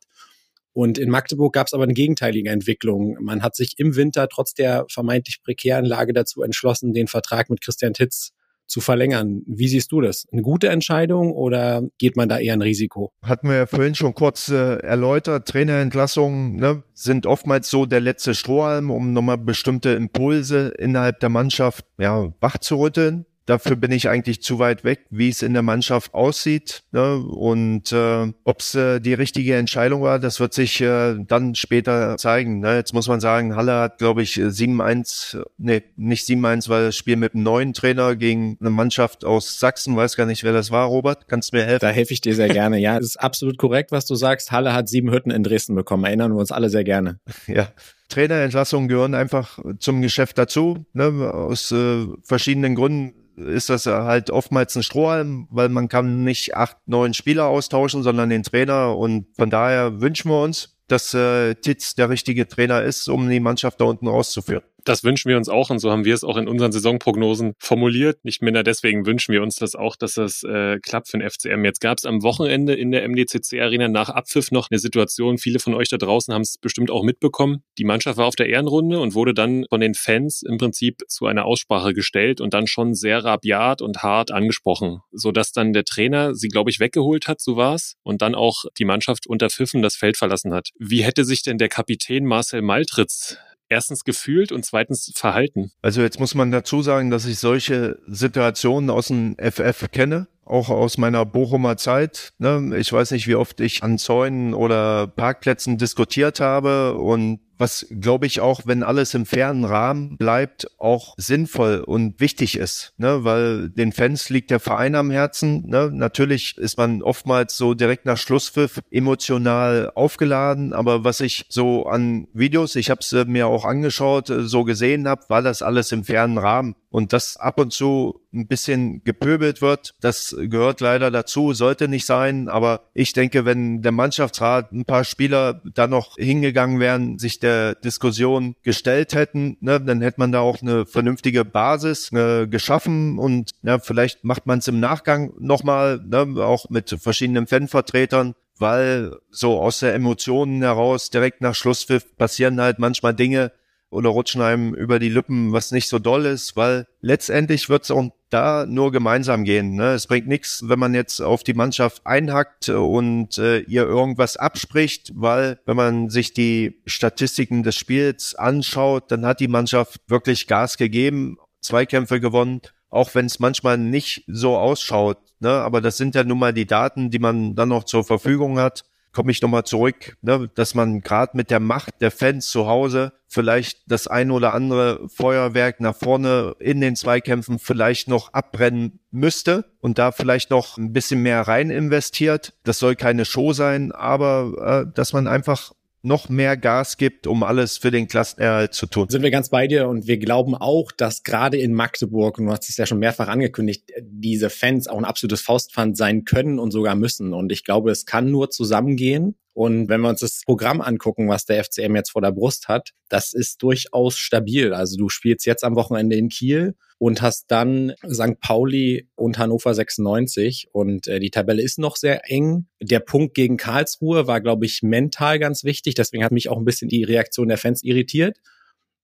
Und 0.75 0.97
in 0.97 1.09
Magdeburg 1.09 1.53
gab 1.53 1.67
es 1.67 1.73
aber 1.73 1.83
eine 1.83 1.93
gegenteilige 1.93 2.49
Entwicklung. 2.49 3.15
Man 3.21 3.41
hat 3.41 3.55
sich 3.55 3.75
im 3.77 3.95
Winter 3.95 4.27
trotz 4.27 4.53
der 4.53 4.85
vermeintlich 4.89 5.41
prekären 5.41 5.85
Lage 5.85 6.11
dazu 6.11 6.43
entschlossen, 6.43 6.91
den 6.91 7.07
Vertrag 7.07 7.49
mit 7.49 7.61
Christian 7.61 7.93
Titz 7.93 8.33
zu 8.67 8.81
verlängern. 8.81 9.41
Wie 9.47 9.69
siehst 9.69 9.93
du 9.93 10.01
das? 10.01 10.25
Eine 10.33 10.41
gute 10.41 10.67
Entscheidung 10.67 11.31
oder 11.31 11.83
geht 11.97 12.17
man 12.17 12.27
da 12.27 12.39
eher 12.39 12.51
ein 12.51 12.61
Risiko? 12.61 13.13
Hatten 13.21 13.47
wir 13.47 13.55
ja 13.55 13.65
vorhin 13.67 13.95
schon 13.95 14.15
kurz 14.15 14.49
äh, 14.49 14.79
erläutert. 14.79 15.47
Trainerentlassungen 15.47 16.57
ne, 16.57 16.83
sind 16.93 17.25
oftmals 17.25 17.69
so 17.69 17.85
der 17.85 18.01
letzte 18.01 18.35
Strohhalm, 18.35 18.91
um 18.91 19.13
nochmal 19.13 19.37
bestimmte 19.37 19.91
Impulse 19.91 20.73
innerhalb 20.77 21.21
der 21.21 21.29
Mannschaft 21.29 21.85
ja, 21.97 22.33
wachzurütteln 22.41 23.25
dafür 23.45 23.75
bin 23.75 23.91
ich 23.91 24.09
eigentlich 24.09 24.41
zu 24.41 24.59
weit 24.59 24.83
weg, 24.83 25.05
wie 25.09 25.29
es 25.29 25.41
in 25.41 25.53
der 25.53 25.61
Mannschaft 25.61 26.13
aussieht. 26.13 26.83
Ne? 26.91 27.17
Und 27.17 27.91
äh, 27.91 28.31
ob 28.43 28.59
es 28.59 28.75
äh, 28.75 28.99
die 28.99 29.13
richtige 29.13 29.55
Entscheidung 29.55 30.01
war, 30.01 30.19
das 30.19 30.39
wird 30.39 30.53
sich 30.53 30.81
äh, 30.81 31.15
dann 31.19 31.55
später 31.55 32.17
zeigen. 32.17 32.59
Ne? 32.59 32.75
Jetzt 32.75 32.93
muss 32.93 33.07
man 33.07 33.19
sagen, 33.19 33.55
Halle 33.55 33.73
hat, 33.73 33.97
glaube 33.99 34.23
ich, 34.23 34.35
7-1, 34.35 35.43
nee, 35.57 35.83
nicht 35.95 36.27
7-1, 36.27 36.69
weil 36.69 36.85
das 36.85 36.95
Spiel 36.95 37.15
mit 37.15 37.33
einem 37.33 37.43
neuen 37.43 37.73
Trainer 37.73 38.15
gegen 38.15 38.57
eine 38.59 38.69
Mannschaft 38.71 39.25
aus 39.25 39.59
Sachsen, 39.59 39.95
weiß 39.95 40.15
gar 40.15 40.25
nicht, 40.25 40.43
wer 40.43 40.53
das 40.53 40.71
war, 40.71 40.87
Robert. 40.87 41.27
Kannst 41.27 41.53
du 41.53 41.57
mir 41.57 41.65
helfen? 41.65 41.85
Da 41.85 41.89
helfe 41.89 42.13
ich 42.13 42.21
dir 42.21 42.35
sehr 42.35 42.49
gerne. 42.49 42.79
Ja, 42.79 42.97
es 42.97 43.05
ist 43.05 43.17
absolut 43.17 43.57
korrekt, 43.57 43.91
was 43.91 44.05
du 44.05 44.15
sagst. 44.15 44.51
Halle 44.51 44.73
hat 44.73 44.89
sieben 44.89 45.11
Hütten 45.11 45.31
in 45.31 45.43
Dresden 45.43 45.75
bekommen. 45.75 46.05
Erinnern 46.05 46.33
wir 46.33 46.39
uns 46.39 46.51
alle 46.51 46.69
sehr 46.69 46.83
gerne. 46.83 47.19
Ja. 47.47 47.67
Trainerentlassungen 48.09 48.87
gehören 48.87 49.13
einfach 49.13 49.59
zum 49.79 50.01
Geschäft 50.01 50.37
dazu, 50.37 50.85
ne, 50.93 51.05
aus 51.31 51.71
äh, 51.71 52.05
verschiedenen 52.23 52.75
Gründen 52.75 53.13
ist 53.35 53.69
das 53.69 53.85
halt 53.85 54.29
oftmals 54.29 54.75
ein 54.75 54.83
Strohhalm, 54.83 55.47
weil 55.49 55.69
man 55.69 55.89
kann 55.89 56.23
nicht 56.23 56.55
acht, 56.55 56.77
neun 56.85 57.13
Spieler 57.13 57.45
austauschen, 57.45 58.03
sondern 58.03 58.29
den 58.29 58.43
Trainer. 58.43 58.97
Und 58.97 59.27
von 59.35 59.49
daher 59.49 60.01
wünschen 60.01 60.29
wir 60.29 60.41
uns, 60.41 60.77
dass 60.87 61.13
äh, 61.13 61.55
Titz 61.55 61.95
der 61.95 62.09
richtige 62.09 62.47
Trainer 62.47 62.83
ist, 62.83 63.09
um 63.09 63.29
die 63.29 63.39
Mannschaft 63.39 63.81
da 63.81 63.85
unten 63.85 64.07
rauszuführen. 64.07 64.63
Das 64.85 65.03
wünschen 65.03 65.29
wir 65.29 65.37
uns 65.37 65.49
auch 65.49 65.71
und 65.71 65.79
so 65.79 65.91
haben 65.91 66.05
wir 66.05 66.13
es 66.13 66.23
auch 66.23 66.37
in 66.37 66.47
unseren 66.47 66.71
Saisonprognosen 66.71 67.53
formuliert. 67.57 68.23
Nicht 68.23 68.43
minder 68.43 68.61
deswegen 68.61 69.07
wünschen 69.07 69.33
wir 69.33 69.41
uns 69.41 69.55
das 69.55 69.73
auch, 69.73 69.95
dass 69.95 70.13
das 70.13 70.43
äh, 70.43 70.79
klappt 70.79 71.09
für 71.09 71.17
den 71.17 71.27
FCM. 71.27 71.65
Jetzt 71.65 71.81
gab 71.81 71.97
es 71.97 72.05
am 72.05 72.21
Wochenende 72.21 72.75
in 72.75 72.91
der 72.91 73.07
MDCC 73.09 73.61
Arena 73.61 73.87
nach 73.87 74.09
Abpfiff 74.09 74.51
noch 74.51 74.69
eine 74.69 74.77
Situation. 74.77 75.39
Viele 75.39 75.57
von 75.57 75.73
euch 75.73 75.89
da 75.89 75.97
draußen 75.97 76.31
haben 76.31 76.43
es 76.43 76.59
bestimmt 76.59 76.91
auch 76.91 77.01
mitbekommen. 77.01 77.63
Die 77.79 77.83
Mannschaft 77.83 78.17
war 78.17 78.27
auf 78.27 78.35
der 78.35 78.47
Ehrenrunde 78.47 78.99
und 78.99 79.15
wurde 79.15 79.33
dann 79.33 79.65
von 79.69 79.81
den 79.81 79.95
Fans 79.95 80.43
im 80.43 80.59
Prinzip 80.59 81.01
zu 81.07 81.25
einer 81.25 81.45
Aussprache 81.45 81.95
gestellt 81.95 82.39
und 82.39 82.53
dann 82.53 82.67
schon 82.67 82.93
sehr 82.93 83.23
rabiat 83.23 83.81
und 83.81 84.03
hart 84.03 84.29
angesprochen, 84.29 84.99
sodass 85.11 85.51
dann 85.51 85.73
der 85.73 85.85
Trainer 85.85 86.35
sie, 86.35 86.49
glaube 86.49 86.69
ich, 86.69 86.79
weggeholt 86.79 87.27
hat, 87.27 87.41
so 87.41 87.57
war's, 87.57 87.95
und 88.03 88.21
dann 88.21 88.35
auch 88.35 88.65
die 88.77 88.85
Mannschaft 88.85 89.25
unter 89.25 89.49
Pfiffen 89.49 89.81
das 89.81 89.95
Feld 89.95 90.15
verlassen 90.15 90.53
hat. 90.53 90.69
Wie 90.77 91.03
hätte 91.03 91.25
sich 91.25 91.41
denn 91.41 91.57
der 91.57 91.69
Kapitän 91.69 92.25
Marcel 92.25 92.61
Maltritz 92.61 93.39
erstens 93.69 94.03
gefühlt 94.03 94.51
und 94.51 94.65
zweitens 94.65 95.11
verhalten. 95.15 95.71
Also 95.81 96.01
jetzt 96.01 96.19
muss 96.19 96.35
man 96.35 96.51
dazu 96.51 96.81
sagen, 96.81 97.09
dass 97.09 97.25
ich 97.25 97.39
solche 97.39 97.99
Situationen 98.07 98.89
aus 98.89 99.07
dem 99.07 99.35
FF 99.39 99.91
kenne 99.91 100.27
auch 100.45 100.69
aus 100.69 100.97
meiner 100.97 101.25
Bochumer 101.25 101.75
Zeit. 101.75 102.33
Ne? 102.37 102.77
Ich 102.77 102.93
weiß 102.93 103.11
nicht, 103.11 103.27
wie 103.27 103.35
oft 103.35 103.59
ich 103.59 103.83
an 103.83 103.97
Zäunen 103.97 104.53
oder 104.53 105.07
Parkplätzen 105.07 105.77
diskutiert 105.77 106.39
habe 106.39 106.95
und 106.95 107.39
was, 107.57 107.87
glaube 107.89 108.25
ich, 108.25 108.39
auch, 108.39 108.61
wenn 108.65 108.83
alles 108.83 109.13
im 109.13 109.25
fernen 109.25 109.65
Rahmen 109.65 110.17
bleibt, 110.17 110.67
auch 110.77 111.15
sinnvoll 111.17 111.79
und 111.79 112.19
wichtig 112.19 112.57
ist, 112.57 112.93
ne? 112.97 113.23
weil 113.23 113.69
den 113.69 113.91
Fans 113.91 114.29
liegt 114.29 114.51
der 114.51 114.59
Verein 114.59 114.95
am 114.95 115.11
Herzen. 115.11 115.67
Ne? 115.67 115.89
Natürlich 115.91 116.57
ist 116.57 116.77
man 116.77 117.01
oftmals 117.01 117.57
so 117.57 117.73
direkt 117.73 118.05
nach 118.05 118.17
Schlusspfiff 118.17 118.81
emotional 118.91 119.91
aufgeladen, 119.95 120.73
aber 120.73 121.03
was 121.03 121.21
ich 121.21 121.45
so 121.49 121.85
an 121.85 122.27
Videos, 122.33 122.75
ich 122.75 122.89
habe 122.89 123.01
es 123.01 123.11
mir 123.27 123.47
auch 123.47 123.65
angeschaut, 123.65 124.27
so 124.27 124.63
gesehen 124.63 125.07
habe, 125.07 125.23
war 125.29 125.41
das 125.41 125.61
alles 125.61 125.91
im 125.91 126.03
fernen 126.03 126.37
Rahmen. 126.37 126.75
Und 126.95 127.11
dass 127.11 127.35
ab 127.35 127.59
und 127.59 127.73
zu 127.73 128.21
ein 128.33 128.47
bisschen 128.47 129.03
gepöbelt 129.03 129.61
wird, 129.61 129.95
das 129.99 130.33
gehört 130.39 130.79
leider 130.79 131.11
dazu, 131.11 131.51
sollte 131.51 131.89
nicht 131.89 132.05
sein. 132.05 132.47
Aber 132.47 132.85
ich 132.93 133.11
denke, 133.11 133.43
wenn 133.43 133.81
der 133.81 133.91
Mannschaftsrat 133.91 134.71
ein 134.71 134.85
paar 134.85 135.03
Spieler 135.03 135.61
da 135.73 135.87
noch 135.87 136.15
hingegangen 136.15 136.79
wären, 136.79 137.19
sich 137.19 137.39
der 137.39 137.75
Diskussion 137.75 138.55
gestellt 138.63 139.13
hätten, 139.13 139.57
ne, 139.59 139.81
dann 139.81 139.99
hätte 139.99 140.21
man 140.21 140.31
da 140.31 140.39
auch 140.39 140.61
eine 140.61 140.85
vernünftige 140.85 141.43
Basis 141.43 142.13
äh, 142.13 142.47
geschaffen 142.47 143.19
und 143.19 143.51
ja, 143.61 143.79
vielleicht 143.79 144.23
macht 144.23 144.45
man 144.45 144.59
es 144.59 144.69
im 144.69 144.79
Nachgang 144.79 145.33
nochmal, 145.37 145.99
ne, 146.01 146.41
auch 146.45 146.69
mit 146.69 146.95
verschiedenen 146.97 147.45
Fanvertretern, 147.45 148.35
weil 148.57 149.17
so 149.31 149.59
aus 149.59 149.79
der 149.79 149.95
Emotionen 149.95 150.61
heraus 150.61 151.09
direkt 151.09 151.41
nach 151.41 151.55
Schlusspfiff 151.55 152.15
passieren 152.15 152.61
halt 152.61 152.79
manchmal 152.79 153.13
Dinge, 153.13 153.51
oder 153.95 154.09
rutschen 154.09 154.41
einem 154.41 154.75
über 154.75 154.99
die 154.99 155.09
Lippen, 155.09 155.53
was 155.53 155.71
nicht 155.71 155.87
so 155.87 155.99
doll 155.99 156.25
ist, 156.25 156.55
weil 156.55 156.85
letztendlich 157.01 157.69
wird 157.69 157.83
es 157.83 157.91
auch 157.91 158.11
da 158.29 158.65
nur 158.67 158.91
gemeinsam 158.91 159.45
gehen. 159.45 159.75
Ne? 159.75 159.93
Es 159.93 160.07
bringt 160.07 160.27
nichts, 160.27 160.67
wenn 160.67 160.77
man 160.77 160.93
jetzt 160.93 161.21
auf 161.21 161.43
die 161.43 161.53
Mannschaft 161.53 162.05
einhackt 162.05 162.69
und 162.69 163.37
äh, 163.37 163.59
ihr 163.59 163.83
irgendwas 163.83 164.37
abspricht, 164.37 165.11
weil 165.15 165.59
wenn 165.65 165.77
man 165.77 166.09
sich 166.09 166.33
die 166.33 166.81
Statistiken 166.85 167.63
des 167.63 167.75
Spiels 167.75 168.35
anschaut, 168.35 169.11
dann 169.11 169.25
hat 169.25 169.39
die 169.39 169.47
Mannschaft 169.47 170.01
wirklich 170.07 170.47
Gas 170.47 170.77
gegeben, 170.77 171.37
Zweikämpfe 171.61 172.19
gewonnen, 172.19 172.61
auch 172.89 173.15
wenn 173.15 173.25
es 173.25 173.39
manchmal 173.39 173.77
nicht 173.77 174.25
so 174.27 174.57
ausschaut. 174.57 175.19
Ne? 175.39 175.49
Aber 175.49 175.81
das 175.81 175.97
sind 175.97 176.15
ja 176.15 176.23
nun 176.23 176.39
mal 176.39 176.53
die 176.53 176.67
Daten, 176.67 177.09
die 177.09 177.19
man 177.19 177.55
dann 177.55 177.69
noch 177.69 177.85
zur 177.85 178.03
Verfügung 178.03 178.59
hat 178.59 178.83
komme 179.15 179.31
ich 179.31 179.41
nochmal 179.41 179.63
zurück, 179.63 180.17
ne, 180.21 180.49
dass 180.55 180.75
man 180.75 180.99
gerade 180.99 181.37
mit 181.37 181.49
der 181.49 181.61
Macht 181.61 182.01
der 182.01 182.11
Fans 182.11 182.49
zu 182.49 182.67
Hause 182.67 183.13
vielleicht 183.27 183.79
das 183.87 184.07
ein 184.07 184.29
oder 184.29 184.53
andere 184.53 185.07
Feuerwerk 185.07 185.79
nach 185.79 185.95
vorne 185.95 186.55
in 186.59 186.81
den 186.81 186.95
Zweikämpfen 186.95 187.57
vielleicht 187.57 188.09
noch 188.09 188.33
abbrennen 188.33 188.99
müsste 189.11 189.65
und 189.79 189.97
da 189.97 190.11
vielleicht 190.11 190.51
noch 190.51 190.77
ein 190.77 190.91
bisschen 190.91 191.21
mehr 191.21 191.41
rein 191.41 191.69
investiert. 191.69 192.53
Das 192.63 192.77
soll 192.77 192.95
keine 192.95 193.23
Show 193.23 193.53
sein, 193.53 193.93
aber 193.93 194.85
äh, 194.85 194.93
dass 194.93 195.13
man 195.13 195.27
einfach 195.27 195.71
noch 196.05 196.29
mehr 196.29 196.55
Gas 196.55 196.97
gibt, 196.97 197.27
um 197.27 197.43
alles 197.43 197.77
für 197.77 197.91
den 197.91 198.07
Klassenerhalt 198.07 198.73
zu 198.73 198.85
tun. 198.85 199.09
Sind 199.09 199.23
wir 199.23 199.31
ganz 199.31 199.49
bei 199.49 199.67
dir 199.67 199.87
und 199.87 200.07
wir 200.07 200.17
glauben 200.17 200.55
auch, 200.55 200.91
dass 200.91 201.23
gerade 201.23 201.57
in 201.57 201.73
Magdeburg, 201.73 202.37
und 202.37 202.45
du 202.45 202.51
hast 202.51 202.69
es 202.69 202.77
ja 202.77 202.85
schon 202.85 202.99
mehrfach 202.99 203.27
angekündigt, 203.27 203.91
diese 204.01 204.49
Fans 204.49 204.87
auch 204.87 204.97
ein 204.97 205.05
absolutes 205.05 205.41
Faustpfand 205.41 205.97
sein 205.97 206.25
können 206.25 206.59
und 206.59 206.71
sogar 206.71 206.95
müssen. 206.95 207.33
Und 207.33 207.51
ich 207.51 207.63
glaube, 207.63 207.91
es 207.91 208.05
kann 208.05 208.31
nur 208.31 208.49
zusammengehen. 208.49 209.35
Und 209.53 209.87
wenn 209.87 210.01
wir 210.01 210.09
uns 210.09 210.19
das 210.19 210.41
Programm 210.45 210.81
angucken, 210.81 211.29
was 211.29 211.45
der 211.45 211.63
FCM 211.63 211.95
jetzt 211.95 212.11
vor 212.11 212.21
der 212.21 212.31
Brust 212.31 212.67
hat, 212.67 212.91
das 213.09 213.33
ist 213.33 213.63
durchaus 213.63 214.17
stabil. 214.17 214.73
Also 214.73 214.97
du 214.97 215.09
spielst 215.09 215.45
jetzt 215.45 215.63
am 215.63 215.75
Wochenende 215.75 216.17
in 216.17 216.29
Kiel 216.29 216.75
und 216.97 217.21
hast 217.21 217.45
dann 217.49 217.93
St. 218.07 218.39
Pauli 218.39 219.09
und 219.15 219.37
Hannover 219.37 219.73
96 219.73 220.69
und 220.71 221.07
äh, 221.07 221.19
die 221.19 221.29
Tabelle 221.29 221.61
ist 221.61 221.77
noch 221.77 221.95
sehr 221.95 222.29
eng. 222.29 222.67
Der 222.81 222.99
Punkt 222.99 223.33
gegen 223.33 223.57
Karlsruhe 223.57 224.27
war, 224.27 224.41
glaube 224.41 224.65
ich, 224.65 224.81
mental 224.81 225.39
ganz 225.39 225.63
wichtig. 225.63 225.95
Deswegen 225.95 226.23
hat 226.23 226.31
mich 226.31 226.49
auch 226.49 226.57
ein 226.57 226.65
bisschen 226.65 226.87
die 226.87 227.03
Reaktion 227.03 227.49
der 227.49 227.57
Fans 227.57 227.83
irritiert. 227.83 228.37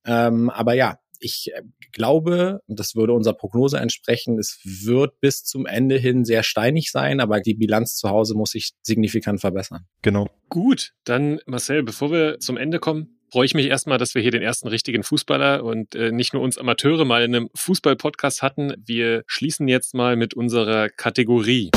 Ähm, 0.05 0.49
aber 0.49 0.73
ja, 0.73 0.97
ich 1.21 1.51
äh, 1.53 1.61
glaube, 1.91 2.61
und 2.67 2.79
das 2.79 2.95
würde 2.95 3.13
unserer 3.13 3.35
Prognose 3.35 3.77
entsprechen, 3.77 4.39
es 4.39 4.59
wird 4.63 5.19
bis 5.19 5.43
zum 5.43 5.65
Ende 5.65 5.97
hin 5.97 6.25
sehr 6.25 6.43
steinig 6.43 6.91
sein, 6.91 7.19
aber 7.19 7.39
die 7.39 7.53
Bilanz 7.53 7.95
zu 7.95 8.09
Hause 8.09 8.35
muss 8.35 8.51
sich 8.51 8.71
signifikant 8.81 9.41
verbessern. 9.41 9.85
Genau. 10.01 10.27
Gut, 10.49 10.93
dann 11.03 11.39
Marcel, 11.45 11.83
bevor 11.83 12.11
wir 12.11 12.39
zum 12.39 12.57
Ende 12.57 12.79
kommen, 12.79 13.20
freue 13.31 13.45
ich 13.45 13.53
mich 13.53 13.67
erstmal, 13.67 13.97
dass 13.97 14.13
wir 14.13 14.21
hier 14.21 14.31
den 14.31 14.41
ersten 14.41 14.67
richtigen 14.67 15.03
Fußballer 15.03 15.63
und 15.63 15.95
äh, 15.95 16.11
nicht 16.11 16.33
nur 16.33 16.43
uns 16.43 16.57
Amateure 16.57 17.05
mal 17.05 17.23
in 17.23 17.33
einem 17.33 17.49
Fußball-Podcast 17.55 18.41
hatten. 18.41 18.73
Wir 18.85 19.23
schließen 19.25 19.67
jetzt 19.67 19.93
mal 19.93 20.17
mit 20.17 20.33
unserer 20.33 20.89
Kategorie. 20.89 21.71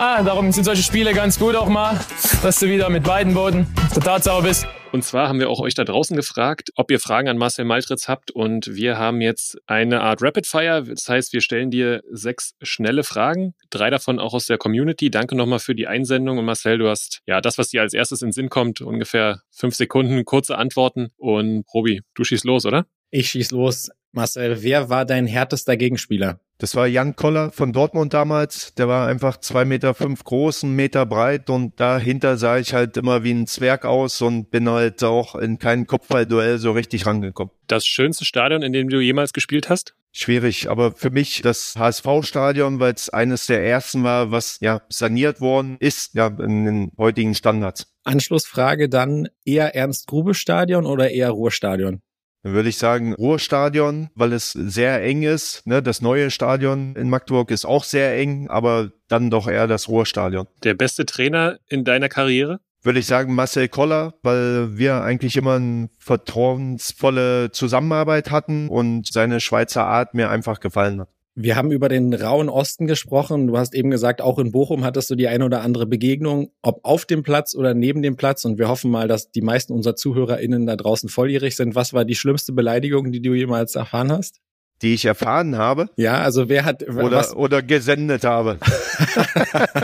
Ah, 0.00 0.22
darum 0.22 0.52
sind 0.52 0.62
solche 0.62 0.84
Spiele 0.84 1.12
ganz 1.12 1.40
gut 1.40 1.56
auch 1.56 1.66
mal, 1.68 1.98
dass 2.44 2.60
du 2.60 2.68
wieder 2.68 2.88
mit 2.88 3.02
beiden 3.02 3.34
Boden 3.34 3.66
total 3.92 4.22
sauber 4.22 4.46
bist. 4.46 4.64
Und 4.92 5.02
zwar 5.02 5.26
haben 5.28 5.40
wir 5.40 5.50
auch 5.50 5.58
euch 5.58 5.74
da 5.74 5.82
draußen 5.82 6.14
gefragt, 6.14 6.70
ob 6.76 6.92
ihr 6.92 7.00
Fragen 7.00 7.26
an 7.26 7.36
Marcel 7.36 7.64
Maltritz 7.64 8.06
habt. 8.06 8.30
Und 8.30 8.76
wir 8.76 8.96
haben 8.96 9.20
jetzt 9.20 9.58
eine 9.66 10.02
Art 10.02 10.22
Rapid 10.22 10.46
Fire. 10.46 10.84
Das 10.84 11.08
heißt, 11.08 11.32
wir 11.32 11.40
stellen 11.40 11.72
dir 11.72 12.02
sechs 12.12 12.54
schnelle 12.62 13.02
Fragen, 13.02 13.54
drei 13.70 13.90
davon 13.90 14.20
auch 14.20 14.34
aus 14.34 14.46
der 14.46 14.56
Community. 14.56 15.10
Danke 15.10 15.34
nochmal 15.34 15.58
für 15.58 15.74
die 15.74 15.88
Einsendung. 15.88 16.38
Und 16.38 16.44
Marcel, 16.44 16.78
du 16.78 16.88
hast 16.88 17.20
ja 17.26 17.40
das, 17.40 17.58
was 17.58 17.70
dir 17.70 17.80
als 17.80 17.92
erstes 17.92 18.22
in 18.22 18.28
den 18.28 18.32
Sinn 18.32 18.50
kommt, 18.50 18.80
ungefähr 18.80 19.42
fünf 19.50 19.74
Sekunden, 19.74 20.24
kurze 20.24 20.58
Antworten. 20.58 21.08
Und 21.16 21.64
Robi, 21.74 22.02
du 22.14 22.22
schießt 22.22 22.44
los, 22.44 22.66
oder? 22.66 22.86
Ich 23.10 23.30
schieß 23.30 23.52
los. 23.52 23.90
Marcel, 24.12 24.62
wer 24.62 24.88
war 24.88 25.04
dein 25.04 25.26
härtester 25.26 25.76
Gegenspieler? 25.76 26.40
Das 26.60 26.74
war 26.74 26.88
Jan 26.88 27.14
Koller 27.14 27.52
von 27.52 27.72
Dortmund 27.72 28.14
damals. 28.14 28.74
Der 28.74 28.88
war 28.88 29.06
einfach 29.06 29.36
zwei 29.38 29.64
Meter 29.64 29.94
fünf 29.94 30.24
groß, 30.24 30.64
einen 30.64 30.74
Meter 30.74 31.06
breit 31.06 31.50
und 31.50 31.78
dahinter 31.78 32.36
sah 32.36 32.58
ich 32.58 32.74
halt 32.74 32.96
immer 32.96 33.22
wie 33.22 33.30
ein 33.30 33.46
Zwerg 33.46 33.84
aus 33.84 34.20
und 34.22 34.50
bin 34.50 34.68
halt 34.68 35.04
auch 35.04 35.36
in 35.36 35.58
kein 35.58 35.86
Kopfballduell 35.86 36.58
so 36.58 36.72
richtig 36.72 37.06
rangekommen. 37.06 37.52
Das 37.68 37.86
schönste 37.86 38.24
Stadion, 38.24 38.62
in 38.62 38.72
dem 38.72 38.88
du 38.88 38.98
jemals 38.98 39.32
gespielt 39.32 39.68
hast? 39.68 39.94
Schwierig, 40.10 40.68
aber 40.68 40.92
für 40.92 41.10
mich 41.10 41.42
das 41.42 41.74
HSV-Stadion, 41.78 42.80
weil 42.80 42.94
es 42.94 43.08
eines 43.08 43.46
der 43.46 43.64
ersten 43.64 44.02
war, 44.02 44.32
was 44.32 44.58
ja 44.60 44.82
saniert 44.88 45.40
worden 45.40 45.76
ist, 45.78 46.14
ja 46.14 46.26
in 46.26 46.64
den 46.64 46.92
heutigen 46.98 47.36
Standards. 47.36 47.86
Anschlussfrage 48.02 48.88
dann 48.88 49.28
eher 49.44 49.76
Ernst-Grube-Stadion 49.76 50.86
oder 50.86 51.10
eher 51.10 51.30
Ruhrstadion? 51.30 52.02
Dann 52.42 52.52
würde 52.52 52.68
ich 52.68 52.78
sagen 52.78 53.14
Ruhrstadion, 53.14 54.10
weil 54.14 54.32
es 54.32 54.52
sehr 54.52 55.02
eng 55.02 55.22
ist. 55.22 55.66
Ne? 55.66 55.82
Das 55.82 56.00
neue 56.00 56.30
Stadion 56.30 56.94
in 56.94 57.10
Magdeburg 57.10 57.50
ist 57.50 57.64
auch 57.64 57.84
sehr 57.84 58.16
eng, 58.16 58.48
aber 58.48 58.90
dann 59.08 59.30
doch 59.30 59.48
eher 59.48 59.66
das 59.66 59.88
Ruhrstadion. 59.88 60.46
Der 60.62 60.74
beste 60.74 61.04
Trainer 61.04 61.58
in 61.68 61.84
deiner 61.84 62.08
Karriere? 62.08 62.60
Würde 62.82 63.00
ich 63.00 63.06
sagen 63.06 63.34
Marcel 63.34 63.68
Koller, 63.68 64.14
weil 64.22 64.78
wir 64.78 65.02
eigentlich 65.02 65.36
immer 65.36 65.56
eine 65.56 65.88
vertrauensvolle 65.98 67.50
Zusammenarbeit 67.50 68.30
hatten 68.30 68.68
und 68.68 69.12
seine 69.12 69.40
Schweizer 69.40 69.84
Art 69.84 70.14
mir 70.14 70.30
einfach 70.30 70.60
gefallen 70.60 71.00
hat. 71.00 71.08
Wir 71.40 71.54
haben 71.54 71.70
über 71.70 71.88
den 71.88 72.12
rauen 72.14 72.48
Osten 72.48 72.88
gesprochen. 72.88 73.46
Du 73.46 73.56
hast 73.56 73.72
eben 73.72 73.92
gesagt, 73.92 74.20
auch 74.20 74.40
in 74.40 74.50
Bochum 74.50 74.84
hattest 74.84 75.08
du 75.08 75.14
die 75.14 75.28
eine 75.28 75.44
oder 75.44 75.60
andere 75.60 75.86
Begegnung, 75.86 76.50
ob 76.62 76.80
auf 76.82 77.04
dem 77.04 77.22
Platz 77.22 77.54
oder 77.54 77.74
neben 77.74 78.02
dem 78.02 78.16
Platz. 78.16 78.44
Und 78.44 78.58
wir 78.58 78.68
hoffen 78.68 78.90
mal, 78.90 79.06
dass 79.06 79.30
die 79.30 79.40
meisten 79.40 79.72
unserer 79.72 79.94
ZuhörerInnen 79.94 80.66
da 80.66 80.74
draußen 80.74 81.08
volljährig 81.08 81.54
sind. 81.54 81.76
Was 81.76 81.92
war 81.92 82.04
die 82.04 82.16
schlimmste 82.16 82.52
Beleidigung, 82.52 83.12
die 83.12 83.22
du 83.22 83.34
jemals 83.34 83.76
erfahren 83.76 84.10
hast? 84.10 84.40
Die 84.82 84.94
ich 84.94 85.04
erfahren 85.04 85.56
habe? 85.56 85.88
Ja, 85.94 86.18
also 86.22 86.48
wer 86.48 86.64
hat 86.64 86.82
oder, 86.88 87.12
was? 87.12 87.36
oder 87.36 87.62
gesendet 87.62 88.24
habe. 88.24 88.58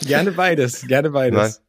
gerne 0.06 0.32
beides, 0.32 0.86
gerne 0.86 1.08
beides. 1.08 1.38
Nein. 1.38 1.64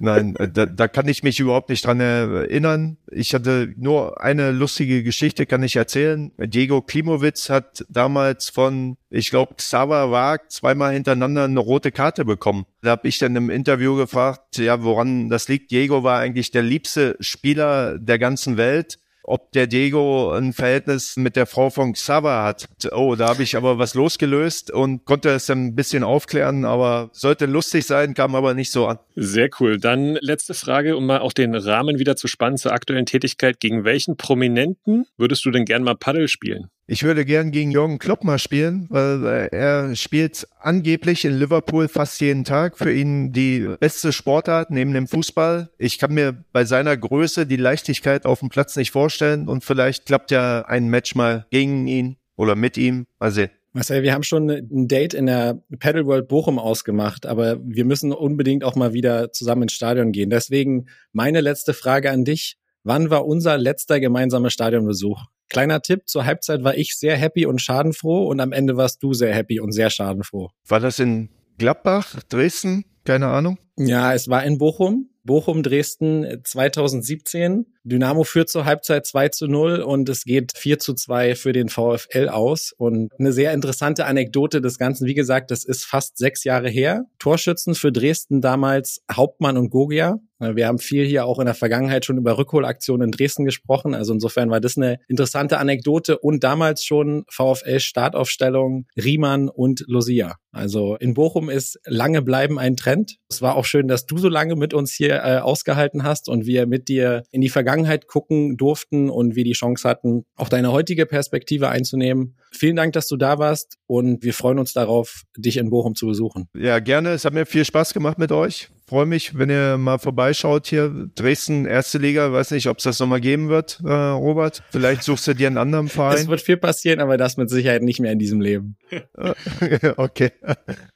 Nein, 0.00 0.36
äh, 0.36 0.48
da, 0.48 0.66
da 0.66 0.88
kann 0.88 1.08
ich 1.08 1.22
mich 1.22 1.40
überhaupt 1.40 1.68
nicht 1.68 1.84
dran 1.84 2.00
erinnern. 2.00 2.96
Ich 3.10 3.34
hatte 3.34 3.72
nur 3.76 4.20
eine 4.22 4.50
lustige 4.50 5.02
Geschichte, 5.02 5.46
kann 5.46 5.62
ich 5.62 5.76
erzählen. 5.76 6.32
Diego 6.38 6.82
Klimowitz 6.82 7.50
hat 7.50 7.84
damals 7.88 8.48
von, 8.48 8.96
ich 9.10 9.30
glaube, 9.30 9.54
Xaver 9.54 10.10
Wag 10.10 10.50
zweimal 10.50 10.94
hintereinander 10.94 11.44
eine 11.44 11.60
rote 11.60 11.92
Karte 11.92 12.24
bekommen. 12.24 12.66
Da 12.82 12.90
habe 12.90 13.08
ich 13.08 13.18
dann 13.18 13.36
im 13.36 13.50
Interview 13.50 13.96
gefragt, 13.96 14.58
ja, 14.58 14.82
woran 14.82 15.28
das 15.28 15.48
liegt. 15.48 15.70
Diego 15.70 16.02
war 16.02 16.18
eigentlich 16.18 16.50
der 16.50 16.62
liebste 16.62 17.16
Spieler 17.20 17.98
der 17.98 18.18
ganzen 18.18 18.56
Welt 18.56 18.98
ob 19.24 19.52
der 19.52 19.66
Diego 19.66 20.32
ein 20.32 20.52
Verhältnis 20.52 21.16
mit 21.16 21.36
der 21.36 21.46
Frau 21.46 21.70
von 21.70 21.94
Xaver 21.94 22.42
hat. 22.44 22.68
Oh, 22.92 23.14
da 23.16 23.28
habe 23.28 23.42
ich 23.42 23.56
aber 23.56 23.78
was 23.78 23.94
losgelöst 23.94 24.70
und 24.70 25.04
konnte 25.04 25.30
es 25.30 25.50
ein 25.50 25.74
bisschen 25.74 26.04
aufklären, 26.04 26.64
aber 26.64 27.10
sollte 27.12 27.46
lustig 27.46 27.86
sein, 27.86 28.14
kam 28.14 28.34
aber 28.34 28.54
nicht 28.54 28.70
so 28.70 28.86
an. 28.86 28.98
Sehr 29.16 29.48
cool. 29.60 29.78
Dann 29.78 30.16
letzte 30.20 30.54
Frage, 30.54 30.96
um 30.96 31.06
mal 31.06 31.20
auch 31.20 31.32
den 31.32 31.54
Rahmen 31.54 31.98
wieder 31.98 32.16
zu 32.16 32.28
spannen 32.28 32.58
zur 32.58 32.72
aktuellen 32.72 33.06
Tätigkeit. 33.06 33.60
Gegen 33.60 33.84
welchen 33.84 34.16
Prominenten 34.16 35.06
würdest 35.16 35.44
du 35.44 35.50
denn 35.50 35.64
gern 35.64 35.82
mal 35.82 35.96
Paddel 35.96 36.28
spielen? 36.28 36.68
Ich 36.86 37.02
würde 37.02 37.24
gern 37.24 37.50
gegen 37.50 37.70
Jürgen 37.70 37.98
Klopp 37.98 38.24
mal 38.24 38.38
spielen, 38.38 38.86
weil 38.90 39.24
äh, 39.24 39.56
er 39.56 39.96
spielt 39.96 40.46
angeblich 40.60 41.24
in 41.24 41.38
Liverpool 41.38 41.88
fast 41.88 42.20
jeden 42.20 42.44
Tag. 42.44 42.76
Für 42.76 42.92
ihn 42.92 43.32
die 43.32 43.66
beste 43.80 44.12
Sportart 44.12 44.70
neben 44.70 44.92
dem 44.92 45.06
Fußball. 45.06 45.70
Ich 45.78 45.98
kann 45.98 46.12
mir 46.12 46.44
bei 46.52 46.66
seiner 46.66 46.94
Größe 46.94 47.46
die 47.46 47.56
Leichtigkeit 47.56 48.26
auf 48.26 48.40
dem 48.40 48.50
Platz 48.50 48.76
nicht 48.76 48.90
vorstellen 48.90 49.48
und 49.48 49.64
vielleicht 49.64 50.04
klappt 50.04 50.30
ja 50.30 50.66
ein 50.66 50.88
Match 50.88 51.14
mal 51.14 51.46
gegen 51.50 51.86
ihn 51.86 52.16
oder 52.36 52.54
mit 52.54 52.76
ihm. 52.76 53.06
Mal 53.18 53.30
sehen. 53.30 53.50
Marcel, 53.72 54.02
wir 54.02 54.12
haben 54.12 54.22
schon 54.22 54.50
ein 54.50 54.86
Date 54.86 55.14
in 55.14 55.24
der 55.26 55.62
Paddle 55.80 56.04
World 56.04 56.28
Bochum 56.28 56.58
ausgemacht, 56.58 57.24
aber 57.24 57.58
wir 57.64 57.86
müssen 57.86 58.12
unbedingt 58.12 58.62
auch 58.62 58.76
mal 58.76 58.92
wieder 58.92 59.32
zusammen 59.32 59.62
ins 59.62 59.72
Stadion 59.72 60.12
gehen. 60.12 60.28
Deswegen 60.28 60.86
meine 61.12 61.40
letzte 61.40 61.72
Frage 61.72 62.10
an 62.10 62.24
dich. 62.24 62.58
Wann 62.82 63.08
war 63.08 63.26
unser 63.26 63.56
letzter 63.56 63.98
gemeinsamer 63.98 64.50
Stadionbesuch? 64.50 65.24
Kleiner 65.54 65.82
Tipp, 65.82 66.08
zur 66.08 66.26
Halbzeit 66.26 66.64
war 66.64 66.76
ich 66.76 66.98
sehr 66.98 67.16
happy 67.16 67.46
und 67.46 67.62
schadenfroh 67.62 68.26
und 68.26 68.40
am 68.40 68.50
Ende 68.50 68.76
warst 68.76 69.00
du 69.04 69.14
sehr 69.14 69.32
happy 69.32 69.60
und 69.60 69.70
sehr 69.70 69.88
schadenfroh. 69.88 70.50
War 70.66 70.80
das 70.80 70.98
in 70.98 71.28
Gladbach, 71.58 72.20
Dresden? 72.28 72.84
Keine 73.04 73.28
Ahnung. 73.28 73.58
Ja, 73.76 74.12
es 74.14 74.26
war 74.26 74.42
in 74.42 74.58
Bochum. 74.58 75.10
Bochum 75.22 75.62
Dresden 75.62 76.40
2017. 76.42 77.66
Dynamo 77.84 78.24
führt 78.24 78.48
zur 78.48 78.64
Halbzeit 78.64 79.06
2 79.06 79.28
zu 79.28 79.46
0 79.46 79.80
und 79.80 80.08
es 80.08 80.24
geht 80.24 80.52
4 80.56 80.78
zu 80.78 80.94
2 80.94 81.34
für 81.34 81.52
den 81.52 81.68
VfL 81.68 82.28
aus. 82.30 82.72
Und 82.76 83.12
eine 83.18 83.32
sehr 83.32 83.52
interessante 83.52 84.06
Anekdote 84.06 84.60
des 84.60 84.78
Ganzen. 84.78 85.06
Wie 85.06 85.14
gesagt, 85.14 85.50
das 85.50 85.64
ist 85.64 85.84
fast 85.84 86.16
sechs 86.16 86.44
Jahre 86.44 86.68
her. 86.68 87.04
Torschützen 87.18 87.74
für 87.74 87.92
Dresden 87.92 88.40
damals 88.40 89.02
Hauptmann 89.12 89.58
und 89.58 89.70
Gogia. 89.70 90.18
Wir 90.40 90.66
haben 90.66 90.78
viel 90.78 91.06
hier 91.06 91.26
auch 91.26 91.38
in 91.38 91.46
der 91.46 91.54
Vergangenheit 91.54 92.04
schon 92.04 92.18
über 92.18 92.36
Rückholaktionen 92.36 93.06
in 93.06 93.10
Dresden 93.12 93.44
gesprochen. 93.44 93.94
Also 93.94 94.12
insofern 94.12 94.50
war 94.50 94.60
das 94.60 94.76
eine 94.76 94.98
interessante 95.08 95.58
Anekdote 95.58 96.18
und 96.18 96.42
damals 96.42 96.84
schon 96.84 97.24
VfL 97.30 97.78
Startaufstellung 97.78 98.86
Riemann 98.96 99.48
und 99.48 99.84
Lucia. 99.86 100.36
Also 100.52 100.96
in 100.96 101.14
Bochum 101.14 101.50
ist 101.50 101.78
lange 101.84 102.22
bleiben 102.22 102.58
ein 102.58 102.76
Trend. 102.76 103.16
Es 103.28 103.42
war 103.42 103.56
auch 103.56 103.64
schön, 103.64 103.88
dass 103.88 104.06
du 104.06 104.18
so 104.18 104.28
lange 104.28 104.56
mit 104.56 104.74
uns 104.74 104.92
hier 104.92 105.16
äh, 105.24 105.38
ausgehalten 105.38 106.04
hast 106.04 106.28
und 106.28 106.46
wir 106.46 106.66
mit 106.66 106.88
dir 106.88 107.22
in 107.30 107.40
die 107.40 107.48
Vergangenheit 107.48 107.73
gucken 108.06 108.56
durften 108.56 109.10
und 109.10 109.36
wir 109.36 109.44
die 109.44 109.52
Chance 109.52 109.88
hatten, 109.88 110.24
auch 110.36 110.48
deine 110.48 110.72
heutige 110.72 111.06
Perspektive 111.06 111.68
einzunehmen. 111.68 112.36
Vielen 112.52 112.76
Dank, 112.76 112.92
dass 112.92 113.08
du 113.08 113.16
da 113.16 113.38
warst 113.38 113.78
und 113.86 114.22
wir 114.22 114.34
freuen 114.34 114.58
uns 114.58 114.72
darauf, 114.72 115.22
dich 115.36 115.56
in 115.56 115.70
Bochum 115.70 115.94
zu 115.94 116.06
besuchen. 116.06 116.48
Ja, 116.56 116.78
gerne. 116.78 117.10
Es 117.10 117.24
hat 117.24 117.34
mir 117.34 117.46
viel 117.46 117.64
Spaß 117.64 117.94
gemacht 117.94 118.18
mit 118.18 118.32
euch. 118.32 118.68
Freue 118.86 119.06
mich, 119.06 119.36
wenn 119.36 119.48
ihr 119.48 119.78
mal 119.78 119.98
vorbeischaut 119.98 120.66
hier. 120.66 121.08
Dresden, 121.14 121.64
erste 121.64 121.98
Liga. 121.98 122.32
Weiß 122.32 122.50
nicht, 122.50 122.68
ob 122.68 122.78
es 122.78 122.84
das 122.84 123.00
nochmal 123.00 123.20
geben 123.20 123.48
wird, 123.48 123.80
äh, 123.82 123.90
Robert. 123.90 124.62
Vielleicht 124.70 125.02
suchst 125.02 125.26
du 125.26 125.34
dir 125.34 125.46
einen 125.46 125.56
anderen 125.56 125.88
Verein. 125.88 126.18
Es 126.18 126.28
wird 126.28 126.42
viel 126.42 126.58
passieren, 126.58 127.00
aber 127.00 127.16
das 127.16 127.36
mit 127.38 127.48
Sicherheit 127.48 127.82
nicht 127.82 128.00
mehr 128.00 128.12
in 128.12 128.18
diesem 128.18 128.40
Leben. 128.40 128.76
okay. 129.96 130.32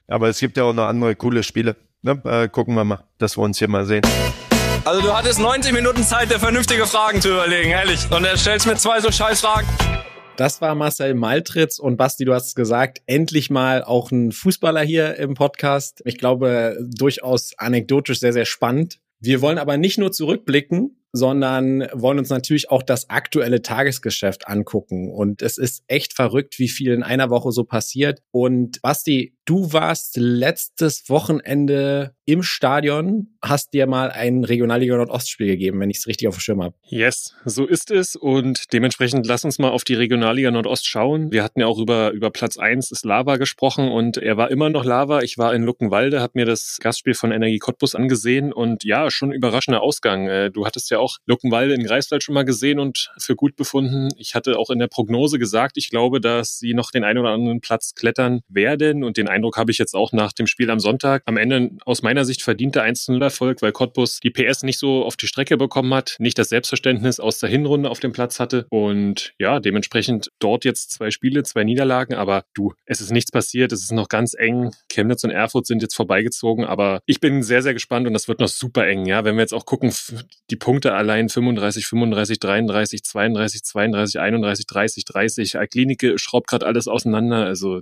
Aber 0.07 0.29
es 0.29 0.39
gibt 0.39 0.57
ja 0.57 0.63
auch 0.63 0.73
noch 0.73 0.85
andere 0.85 1.15
coole 1.15 1.41
Spiele. 1.41 1.75
Ne? 2.03 2.21
Äh, 2.25 2.47
gucken 2.47 2.75
wir 2.75 2.83
mal, 2.83 3.03
dass 3.17 3.37
wir 3.37 3.41
uns 3.41 3.57
hier 3.57 3.67
mal 3.67 3.85
sehen. 3.85 4.03
Also 4.89 5.03
du 5.03 5.13
hattest 5.13 5.37
90 5.37 5.71
Minuten 5.71 6.01
Zeit, 6.01 6.31
dir 6.31 6.39
vernünftige 6.39 6.87
Fragen 6.87 7.21
zu 7.21 7.29
überlegen, 7.29 7.69
ehrlich. 7.69 8.09
Und 8.09 8.25
er 8.25 8.35
stellst 8.37 8.65
mir 8.65 8.75
zwei 8.75 8.99
so 8.99 9.11
scheiß 9.11 9.41
Fragen. 9.41 9.67
Das 10.35 10.61
war 10.61 10.73
Marcel 10.73 11.13
Maltritz 11.13 11.77
und 11.77 11.95
Basti, 11.95 12.25
du 12.25 12.33
hast 12.33 12.47
es 12.47 12.55
gesagt, 12.55 12.99
endlich 13.05 13.51
mal 13.51 13.83
auch 13.83 14.09
ein 14.09 14.31
Fußballer 14.31 14.81
hier 14.81 15.15
im 15.17 15.35
Podcast. 15.35 16.01
Ich 16.05 16.17
glaube, 16.17 16.75
durchaus 16.81 17.53
anekdotisch 17.59 18.19
sehr, 18.19 18.33
sehr 18.33 18.45
spannend. 18.45 18.97
Wir 19.19 19.41
wollen 19.41 19.59
aber 19.59 19.77
nicht 19.77 19.99
nur 19.99 20.11
zurückblicken, 20.11 20.98
sondern 21.11 21.87
wollen 21.93 22.19
uns 22.19 22.29
natürlich 22.29 22.69
auch 22.69 22.83
das 22.83 23.09
aktuelle 23.09 23.61
Tagesgeschäft 23.61 24.47
angucken. 24.47 25.11
Und 25.11 25.41
es 25.41 25.57
ist 25.57 25.83
echt 25.87 26.13
verrückt, 26.13 26.59
wie 26.59 26.69
viel 26.69 26.91
in 26.91 27.03
einer 27.03 27.29
Woche 27.29 27.51
so 27.51 27.63
passiert. 27.63 28.21
Und 28.31 28.81
Basti, 28.81 29.35
du 29.45 29.73
warst 29.73 30.17
letztes 30.17 31.09
Wochenende 31.09 32.13
im 32.25 32.43
Stadion, 32.43 33.29
hast 33.41 33.73
dir 33.73 33.87
mal 33.87 34.11
ein 34.11 34.43
Regionalliga 34.43 34.95
Nordostspiel 34.95 35.47
gegeben, 35.47 35.79
wenn 35.79 35.89
ich 35.89 35.97
es 35.97 36.05
richtig 36.05 36.27
auf 36.27 36.35
dem 36.35 36.41
Schirm 36.41 36.61
habe. 36.61 36.75
Yes, 36.83 37.33
so 37.45 37.65
ist 37.65 37.89
es. 37.89 38.15
Und 38.15 38.71
dementsprechend 38.71 39.25
lass 39.25 39.45
uns 39.45 39.57
mal 39.57 39.71
auf 39.71 39.83
die 39.83 39.95
Regionalliga 39.95 40.51
Nordost 40.51 40.85
schauen. 40.85 41.31
Wir 41.31 41.43
hatten 41.43 41.61
ja 41.61 41.65
auch 41.65 41.79
über, 41.79 42.11
über 42.11 42.29
Platz 42.29 42.57
eins 42.57 42.91
ist 42.91 43.03
Lava 43.03 43.37
gesprochen 43.37 43.89
und 43.89 44.17
er 44.17 44.37
war 44.37 44.51
immer 44.51 44.69
noch 44.69 44.85
Lava. 44.85 45.21
Ich 45.21 45.39
war 45.39 45.55
in 45.55 45.63
Luckenwalde, 45.63 46.21
habe 46.21 46.33
mir 46.35 46.45
das 46.45 46.77
Gastspiel 46.79 47.15
von 47.15 47.31
Energie 47.31 47.57
Cottbus 47.57 47.95
angesehen 47.95 48.53
und 48.53 48.83
ja, 48.83 49.09
schon 49.09 49.31
überraschender 49.31 49.81
Ausgang. 49.81 50.27
Äh, 50.27 50.51
du 50.51 50.67
hattest 50.67 50.91
ja 50.91 50.98
auch 50.99 51.17
Luckenwalde 51.25 51.73
in 51.73 51.83
Greifswald 51.83 52.23
schon 52.23 52.35
mal 52.35 52.45
gesehen 52.45 52.79
und 52.79 53.11
für 53.17 53.35
gut 53.35 53.55
befunden. 53.55 54.09
Ich 54.17 54.35
hatte 54.35 54.57
auch 54.57 54.69
in 54.69 54.79
der 54.79 54.87
Prognose 54.87 55.39
gesagt, 55.39 55.77
ich 55.77 55.89
glaube, 55.89 56.21
dass 56.21 56.59
sie 56.59 56.73
noch 56.73 56.91
den 56.91 57.03
einen 57.03 57.19
oder 57.19 57.29
anderen 57.29 57.61
Platz 57.61 57.95
klettern 57.95 58.41
werden 58.47 59.03
und 59.03 59.17
den 59.17 59.27
Eindruck 59.27 59.57
habe 59.57 59.71
ich 59.71 59.77
jetzt 59.77 59.95
auch 59.95 60.11
nach 60.11 60.33
dem 60.33 60.47
Spiel 60.47 60.69
am 60.69 60.79
Sonntag. 60.79 61.23
Am 61.25 61.37
Ende 61.37 61.71
aus 61.85 62.01
meiner 62.01 62.25
Sicht 62.25 62.41
verdienter 62.41 62.83
1-0-Erfolg, 62.83 63.61
weil 63.61 63.71
Cottbus 63.71 64.19
die 64.19 64.31
PS 64.31 64.63
nicht 64.63 64.79
so 64.79 65.03
auf 65.03 65.15
die 65.15 65.27
Strecke 65.27 65.57
bekommen 65.57 65.93
hat, 65.93 66.15
nicht 66.19 66.37
das 66.37 66.49
Selbstverständnis 66.49 67.19
aus 67.19 67.39
der 67.39 67.49
Hinrunde 67.49 67.89
auf 67.89 67.99
dem 67.99 68.11
Platz 68.11 68.39
hatte 68.39 68.65
und 68.69 69.33
ja, 69.39 69.59
dementsprechend 69.59 70.31
dort 70.39 70.65
jetzt 70.65 70.91
zwei 70.91 71.11
Spiele, 71.11 71.43
zwei 71.43 71.63
Niederlagen, 71.63 72.13
aber 72.13 72.43
du, 72.53 72.73
es 72.85 73.01
ist 73.01 73.11
nichts 73.11 73.31
passiert, 73.31 73.71
es 73.71 73.83
ist 73.83 73.91
noch 73.91 74.09
ganz 74.09 74.33
eng. 74.33 74.71
Chemnitz 74.91 75.23
und 75.23 75.31
Erfurt 75.31 75.65
sind 75.65 75.81
jetzt 75.81 75.95
vorbeigezogen, 75.95 76.65
aber 76.65 77.01
ich 77.05 77.19
bin 77.19 77.43
sehr, 77.43 77.61
sehr 77.61 77.73
gespannt 77.73 78.07
und 78.07 78.13
das 78.13 78.27
wird 78.27 78.39
noch 78.39 78.47
super 78.47 78.87
eng, 78.87 79.05
ja, 79.05 79.23
wenn 79.23 79.35
wir 79.35 79.41
jetzt 79.41 79.53
auch 79.53 79.65
gucken, 79.65 79.93
die 80.49 80.55
Punkte 80.55 80.88
allein 80.93 81.29
35, 81.29 81.85
35, 81.85 82.39
33, 82.39 83.03
32, 83.03 83.63
32, 83.63 84.19
31, 84.19 84.65
30, 84.67 85.05
30. 85.05 85.57
Klinike 85.69 86.17
schraubt 86.19 86.47
gerade 86.47 86.65
alles 86.65 86.87
auseinander, 86.87 87.45
also 87.45 87.81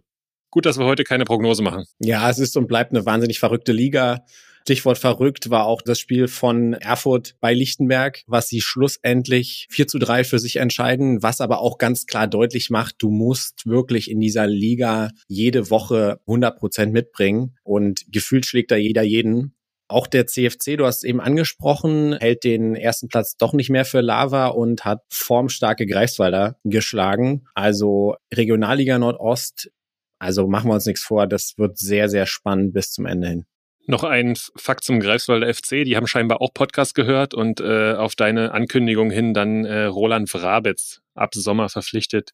gut, 0.49 0.65
dass 0.65 0.77
wir 0.77 0.85
heute 0.85 1.03
keine 1.03 1.25
Prognose 1.25 1.61
machen. 1.61 1.85
Ja, 1.99 2.29
es 2.29 2.39
ist 2.39 2.57
und 2.57 2.67
bleibt 2.67 2.91
eine 2.91 3.05
wahnsinnig 3.05 3.39
verrückte 3.39 3.71
Liga. 3.71 4.23
Stichwort 4.67 4.97
verrückt 4.97 5.49
war 5.49 5.65
auch 5.65 5.81
das 5.81 5.97
Spiel 5.97 6.27
von 6.27 6.73
Erfurt 6.73 7.35
bei 7.39 7.53
Lichtenberg, 7.53 8.23
was 8.27 8.49
sie 8.49 8.59
schlussendlich 8.59 9.65
4 9.69 9.87
zu 9.87 9.97
3 9.97 10.25
für 10.25 10.39
sich 10.39 10.57
entscheiden, 10.57 11.23
was 11.23 11.39
aber 11.39 11.61
auch 11.61 11.77
ganz 11.77 12.05
klar 12.05 12.27
deutlich 12.27 12.69
macht, 12.69 12.95
du 12.99 13.09
musst 13.09 13.65
wirklich 13.65 14.11
in 14.11 14.19
dieser 14.19 14.45
Liga 14.45 15.11
jede 15.29 15.69
Woche 15.69 16.19
100 16.27 16.59
Prozent 16.59 16.91
mitbringen 16.91 17.55
und 17.63 18.03
gefühlt 18.11 18.45
schlägt 18.45 18.71
da 18.71 18.75
jeder 18.75 19.03
jeden. 19.03 19.53
Auch 19.89 20.07
der 20.07 20.27
CFC, 20.27 20.75
du 20.77 20.85
hast 20.85 21.05
eben 21.05 21.21
angesprochen, 21.21 22.17
hält 22.19 22.43
den 22.43 22.75
ersten 22.75 23.07
Platz 23.07 23.37
doch 23.37 23.53
nicht 23.53 23.69
mehr 23.69 23.85
für 23.85 24.01
Lava 24.01 24.47
und 24.47 24.83
hat 24.83 25.03
formstarke 25.09 25.85
Greifswalder 25.85 26.57
geschlagen. 26.65 27.45
Also 27.53 28.15
Regionalliga 28.33 28.99
Nordost, 28.99 29.71
also 30.19 30.47
machen 30.47 30.69
wir 30.69 30.73
uns 30.73 30.85
nichts 30.85 31.03
vor, 31.03 31.25
das 31.27 31.53
wird 31.57 31.77
sehr, 31.77 32.09
sehr 32.09 32.25
spannend 32.25 32.73
bis 32.73 32.91
zum 32.91 33.05
Ende 33.05 33.27
hin. 33.27 33.45
Noch 33.89 34.03
ein 34.03 34.35
Fakt 34.57 34.83
zum 34.83 34.99
Greifswalder 34.99 35.53
FC. 35.53 35.85
Die 35.85 35.95
haben 35.95 36.07
scheinbar 36.07 36.41
auch 36.41 36.53
Podcast 36.53 36.93
gehört 36.93 37.33
und 37.33 37.61
äh, 37.61 37.93
auf 37.93 38.15
deine 38.15 38.51
Ankündigung 38.51 39.09
hin 39.09 39.33
dann 39.33 39.63
äh, 39.63 39.83
Roland 39.85 40.29
Vrabetz 40.29 40.99
ab 41.15 41.33
Sommer 41.33 41.69
verpflichtet. 41.69 42.31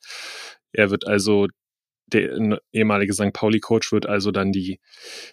Er 0.71 0.89
wird 0.89 1.05
also 1.05 1.47
der 2.13 2.59
ehemalige 2.71 3.13
St. 3.13 3.33
Pauli-Coach 3.33 3.91
wird 3.91 4.05
also 4.07 4.31
dann 4.31 4.51
die, 4.51 4.79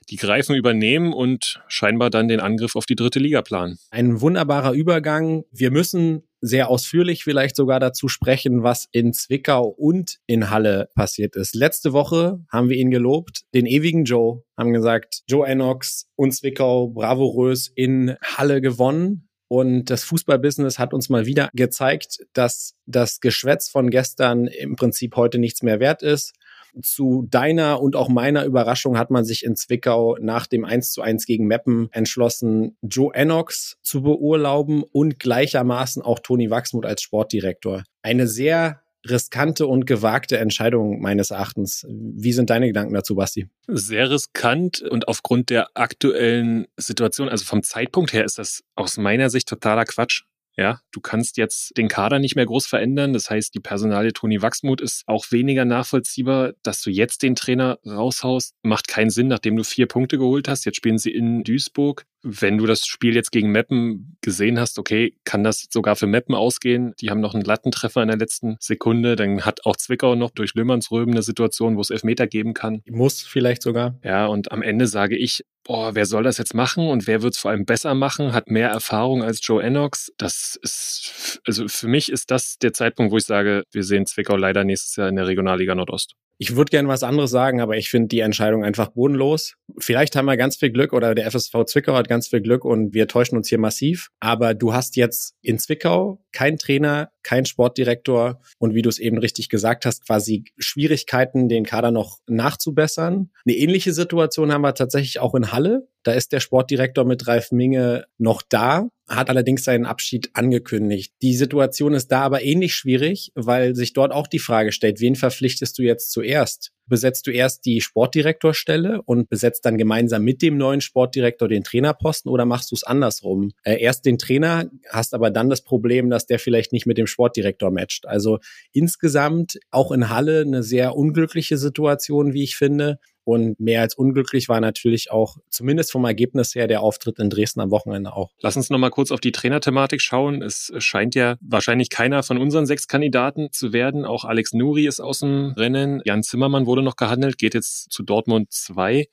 die 0.09 0.17
Greifen 0.17 0.57
übernehmen 0.57 1.13
und 1.13 1.63
scheinbar 1.69 2.11
dann 2.11 2.29
den 2.29 2.41
Angriff 2.41 2.77
auf 2.77 2.87
die 2.87 2.97
dritte 2.97 3.19
Liga 3.19 3.43
planen. 3.43 3.79
Ein 3.91 4.21
wunderbarer 4.21 4.73
Übergang. 4.73 5.45
Wir 5.53 5.71
müssen 5.71 6.23
sehr 6.41 6.71
ausführlich 6.71 7.23
vielleicht 7.23 7.55
sogar 7.55 7.81
dazu 7.81 8.09
sprechen, 8.09 8.63
was 8.63 8.89
in 8.93 9.13
Zwickau 9.13 9.69
und 9.69 10.19
in 10.27 10.51
Halle 10.51 10.89
passiert 10.95 11.37
ist. 11.37 11.55
Letzte 11.55 11.93
Woche 11.93 12.41
haben 12.51 12.69
wir 12.69 12.77
ihn 12.77 12.91
gelobt, 12.91 13.43
den 13.55 13.67
ewigen 13.67 14.05
Joe, 14.05 14.43
haben 14.57 14.73
gesagt, 14.73 15.23
Joe 15.29 15.47
Enox 15.47 16.09
und 16.17 16.33
Zwickau 16.33 16.89
bravourös 16.89 17.71
in 17.75 18.17
Halle 18.23 18.61
gewonnen. 18.61 19.29
Und 19.53 19.87
das 19.87 20.05
Fußballbusiness 20.05 20.79
hat 20.79 20.95
uns 20.95 21.09
mal 21.09 21.27
wieder 21.27 21.51
gezeigt, 21.55 22.19
dass 22.35 22.77
das 22.87 23.19
Geschwätz 23.19 23.69
von 23.69 23.91
gestern 23.91 24.47
im 24.47 24.77
Prinzip 24.77 25.17
heute 25.17 25.39
nichts 25.39 25.63
mehr 25.63 25.81
wert 25.81 26.03
ist. 26.05 26.35
Zu 26.83 27.27
deiner 27.31 27.81
und 27.81 27.97
auch 27.97 28.09
meiner 28.09 28.45
Überraschung 28.45 28.99
hat 28.99 29.11
man 29.11 29.25
sich 29.25 29.45
in 29.45 29.57
Zwickau 29.57 30.17
nach 30.21 30.47
dem 30.47 30.65
1 30.65 30.93
zu 30.93 31.03
1 31.03 31.27
gegen 31.27 31.47
Meppen 31.47 31.89
entschlossen, 31.93 32.77
Joe 32.83 33.15
Enox 33.15 33.79
zu 33.83 34.03
beurlauben 34.03 34.83
und 34.83 35.19
gleichermaßen 35.19 36.03
auch 36.03 36.19
Toni 36.21 36.51
Wachsmuth 36.51 36.87
als 36.87 37.03
Sportdirektor. 37.03 37.85
Eine 38.03 38.27
sehr 38.27 38.81
riskante 39.09 39.67
und 39.67 39.87
gewagte 39.87 40.39
Entscheidung 40.39 41.01
meines 41.01 41.31
Erachtens. 41.31 41.87
Wie 41.89 42.33
sind 42.33 42.51
deine 42.51 42.67
Gedanken 42.67 42.95
dazu, 42.95 43.15
Basti? 43.15 43.49
Sehr 43.67 44.11
riskant 44.11 44.83
und 44.83 45.09
aufgrund 45.09 45.51
der 45.51 45.69
aktuellen 45.75 46.67
Situation, 46.77 47.29
also 47.29 47.45
vom 47.45 47.63
Zeitpunkt 47.63 48.13
her 48.13 48.25
ist 48.25 48.39
das 48.39 48.63
aus 48.75 48.99
meiner 48.99 49.31
Sicht 49.31 49.49
totaler 49.49 49.85
Quatsch. 49.85 50.25
Ja, 50.57 50.81
du 50.93 51.01
kannst 51.01 51.37
jetzt 51.37 51.77
den 51.77 51.89
Kader 51.89 52.19
nicht 52.19 52.37
mehr 52.37 52.47
groß 52.47 52.67
verändern. 52.67 53.13
Das 53.13 53.31
heißt, 53.31 53.55
die 53.55 53.61
Personalie 53.61 54.13
Toni 54.13 54.43
Wachsmuth 54.43 54.81
ist 54.81 55.05
auch 55.07 55.27
weniger 55.31 55.65
nachvollziehbar. 55.65 56.53
Dass 56.63 56.83
du 56.83 56.91
jetzt 56.91 57.23
den 57.23 57.35
Trainer 57.35 57.79
raushaust, 57.87 58.55
macht 58.63 58.89
keinen 58.89 59.11
Sinn, 59.11 59.29
nachdem 59.29 59.57
du 59.57 59.65
vier 59.65 59.87
Punkte 59.87 60.19
geholt 60.19 60.49
hast. 60.49 60.65
Jetzt 60.65 60.77
spielen 60.77 60.99
sie 60.99 61.13
in 61.13 61.45
Duisburg 61.45 62.07
wenn 62.23 62.59
du 62.59 62.67
das 62.67 62.87
Spiel 62.87 63.15
jetzt 63.15 63.33
gegen 63.33 63.51
Meppen 63.51 64.17
gesehen 64.21 64.59
hast, 64.61 64.79
okay, 64.79 65.15
kann 65.25 65.45
das 65.45 65.69
sogar 65.71 65.97
für 65.97 66.07
Meppen 66.07 66.35
ausgehen? 66.35 66.95
Die 67.01 67.11
haben 67.11 67.21
noch 67.21 67.35
einen 67.35 67.45
Lattentreffer 67.45 68.03
in 68.03 68.09
der 68.09 68.19
letzten 68.19 68.57
Sekunde. 68.61 69.17
Dann 69.17 69.45
hat 69.45 69.65
auch 69.65 69.77
Zwickau 69.77 70.15
noch 70.15 70.31
durch 70.31 70.55
Löhmannsröben 70.55 71.15
eine 71.15 71.23
Situation, 71.23 71.77
wo 71.77 71.81
es 71.81 71.91
Elfmeter 71.91 72.27
geben 72.27 72.55
kann. 72.55 72.83
Muss 72.89 73.23
vielleicht 73.23 73.63
sogar. 73.63 73.99
Ja, 74.05 74.27
und 74.27 74.53
am 74.53 74.63
Ende 74.63 74.87
sage 74.87 75.17
ich, 75.17 75.45
boah, 75.71 75.95
wer 75.95 76.05
soll 76.05 76.25
das 76.25 76.37
jetzt 76.37 76.53
machen 76.53 76.89
und 76.89 77.07
wer 77.07 77.23
wird 77.23 77.35
es 77.35 77.39
vor 77.39 77.53
allem 77.53 77.65
besser 77.65 77.95
machen, 77.95 78.33
hat 78.33 78.51
mehr 78.51 78.71
Erfahrung 78.71 79.23
als 79.23 79.39
Joe 79.41 79.63
Enox. 79.63 80.11
Das 80.19 80.59
ist, 80.61 81.41
also 81.47 81.69
für 81.69 81.87
mich 81.87 82.11
ist 82.11 82.33
das 82.33 82.59
der 82.59 82.73
Zeitpunkt, 82.73 83.13
wo 83.13 83.19
ich 83.19 83.25
sage, 83.25 83.63
wir 83.71 83.85
sehen 83.85 84.05
Zwickau 84.05 84.35
leider 84.35 84.65
nächstes 84.65 84.97
Jahr 84.97 85.09
in 85.09 85.15
der 85.15 85.29
Regionalliga 85.29 85.77
Nordost. 85.77 86.17
Ich 86.39 86.57
würde 86.57 86.71
gerne 86.71 86.89
was 86.89 87.05
anderes 87.05 87.31
sagen, 87.31 87.61
aber 87.61 87.77
ich 87.77 87.89
finde 87.89 88.09
die 88.09 88.19
Entscheidung 88.19 88.65
einfach 88.65 88.89
bodenlos. 88.89 89.55
Vielleicht 89.79 90.17
haben 90.17 90.25
wir 90.25 90.37
ganz 90.37 90.57
viel 90.57 90.71
Glück 90.71 90.93
oder 90.93 91.15
der 91.15 91.31
FSV 91.31 91.65
Zwickau 91.67 91.95
hat 91.95 92.09
ganz 92.09 92.27
viel 92.27 92.41
Glück 92.41 92.65
und 92.65 92.93
wir 92.93 93.07
täuschen 93.07 93.39
uns 93.39 93.49
hier 93.49 93.59
massiv. 93.59 94.09
Aber 94.19 94.55
du 94.55 94.73
hast 94.73 94.97
jetzt 94.97 95.37
in 95.41 95.61
Zwickau 95.61 96.21
kein 96.33 96.59
Trainer, 96.59 97.11
kein 97.23 97.47
Sportdirektor 97.47 98.41
und 98.59 98.75
wie 98.75 98.83
du 98.83 98.89
es 98.89 98.99
eben 98.99 99.19
richtig 99.19 99.49
gesagt 99.49 99.87
hast, 99.87 100.07
quasi 100.07 100.45
Schwierigkeiten, 100.59 101.49
den 101.49 101.65
Kader 101.65 101.91
noch 101.91 102.19
nachzubessern. 102.27 103.31
Eine 103.47 103.57
ähnliche 103.57 103.93
Situation 103.93 104.53
haben 104.53 104.63
wir 104.63 104.75
tatsächlich 104.75 105.21
auch 105.21 105.35
in 105.35 105.53
Halle. 105.53 105.89
Da 106.03 106.13
ist 106.13 106.33
der 106.33 106.41
Sportdirektor 106.41 107.05
mit 107.05 107.27
Ralf 107.27 107.53
Minge 107.53 108.07
noch 108.17 108.43
da, 108.49 108.89
hat 109.07 109.29
allerdings 109.29 109.65
seinen 109.65 109.85
Abschied 109.85 110.31
angekündigt. 110.33 111.13
Die 111.21 111.35
Situation 111.35 111.93
ist 111.95 112.09
da 112.09 112.23
aber 112.23 112.43
ähnlich 112.43 112.75
schwierig, 112.75 113.33
weil 113.35 113.75
sich 113.75 113.93
dort 113.93 114.13
auch 114.13 114.27
die 114.27 114.39
Frage 114.39 114.73
stellt, 114.73 115.01
wen 115.01 115.15
verpflichtest 115.15 115.79
du 115.79 115.83
jetzt 115.83 116.11
zuerst? 116.13 116.73
Besetzt 116.91 117.27
du 117.27 117.31
erst 117.31 117.65
die 117.65 117.81
Sportdirektorstelle 117.81 119.01
und 119.07 119.31
besetzt 119.31 119.65
dann 119.65 119.79
gemeinsam 119.79 120.23
mit 120.23 120.43
dem 120.43 120.59
neuen 120.59 120.83
Sportdirektor 120.83 121.49
den 121.49 121.65
Trainerposten 121.65 122.31
oder 122.31 122.45
machst 122.45 122.71
du 122.71 122.75
es 122.75 122.85
andersrum? 122.85 123.53
Äh, 123.63 123.81
erst 123.81 124.05
den 124.05 124.19
Trainer, 124.19 124.69
hast 124.91 125.15
aber 125.15 125.31
dann 125.31 125.49
das 125.49 125.63
Problem, 125.63 126.11
dass 126.11 126.27
der 126.27 126.39
vielleicht 126.39 126.73
nicht 126.73 126.85
mit 126.85 126.99
dem 126.99 127.07
Sportdirektor 127.07 127.71
matcht. 127.71 128.07
Also 128.07 128.41
insgesamt 128.73 129.59
auch 129.71 129.91
in 129.93 130.11
Halle 130.11 130.43
eine 130.43 130.63
sehr 130.63 130.95
unglückliche 130.95 131.57
Situation, 131.57 132.35
wie 132.35 132.43
ich 132.43 132.57
finde. 132.57 132.99
Und 133.31 133.61
mehr 133.61 133.81
als 133.81 133.95
unglücklich 133.95 134.49
war 134.49 134.61
natürlich 134.61 135.13
auch, 135.13 135.37
zumindest 135.49 135.93
vom 135.93 136.05
Ergebnis 136.05 136.57
her, 136.57 136.67
der 136.67 136.83
Auftritt 136.83 137.21
in 137.21 137.31
Dresden 137.31 137.61
am 137.61 137.71
Wochenende 137.71 138.13
auch. 138.13 138.33
Lass 138.41 138.57
uns 138.57 138.71
nochmal 138.71 138.91
kurz 138.91 139.13
auf 139.13 139.21
die 139.21 139.31
Trainerthematik 139.31 140.01
schauen. 140.01 140.43
Es 140.43 140.73
scheint 140.79 141.15
ja 141.15 141.37
wahrscheinlich 141.41 141.91
keiner 141.91 142.25
von 142.25 142.39
unseren 142.39 142.67
sechs 142.67 142.89
Kandidaten 142.89 143.53
zu 143.53 143.73
werden. 143.73 144.05
Auch 144.05 144.25
Alex 144.25 144.53
Nuri 144.53 144.89
ist 144.89 144.99
aus 144.99 145.21
dem 145.21 145.53
Rennen. 145.57 146.03
Jan 146.05 146.25
Zimmermann 146.25 146.67
wurde 146.67 146.83
noch 146.83 146.97
gehandelt, 146.97 147.39
geht 147.39 147.55
jetzt 147.55 147.93
zu 147.93 148.03
Dortmund 148.03 148.51
2. 148.51 149.07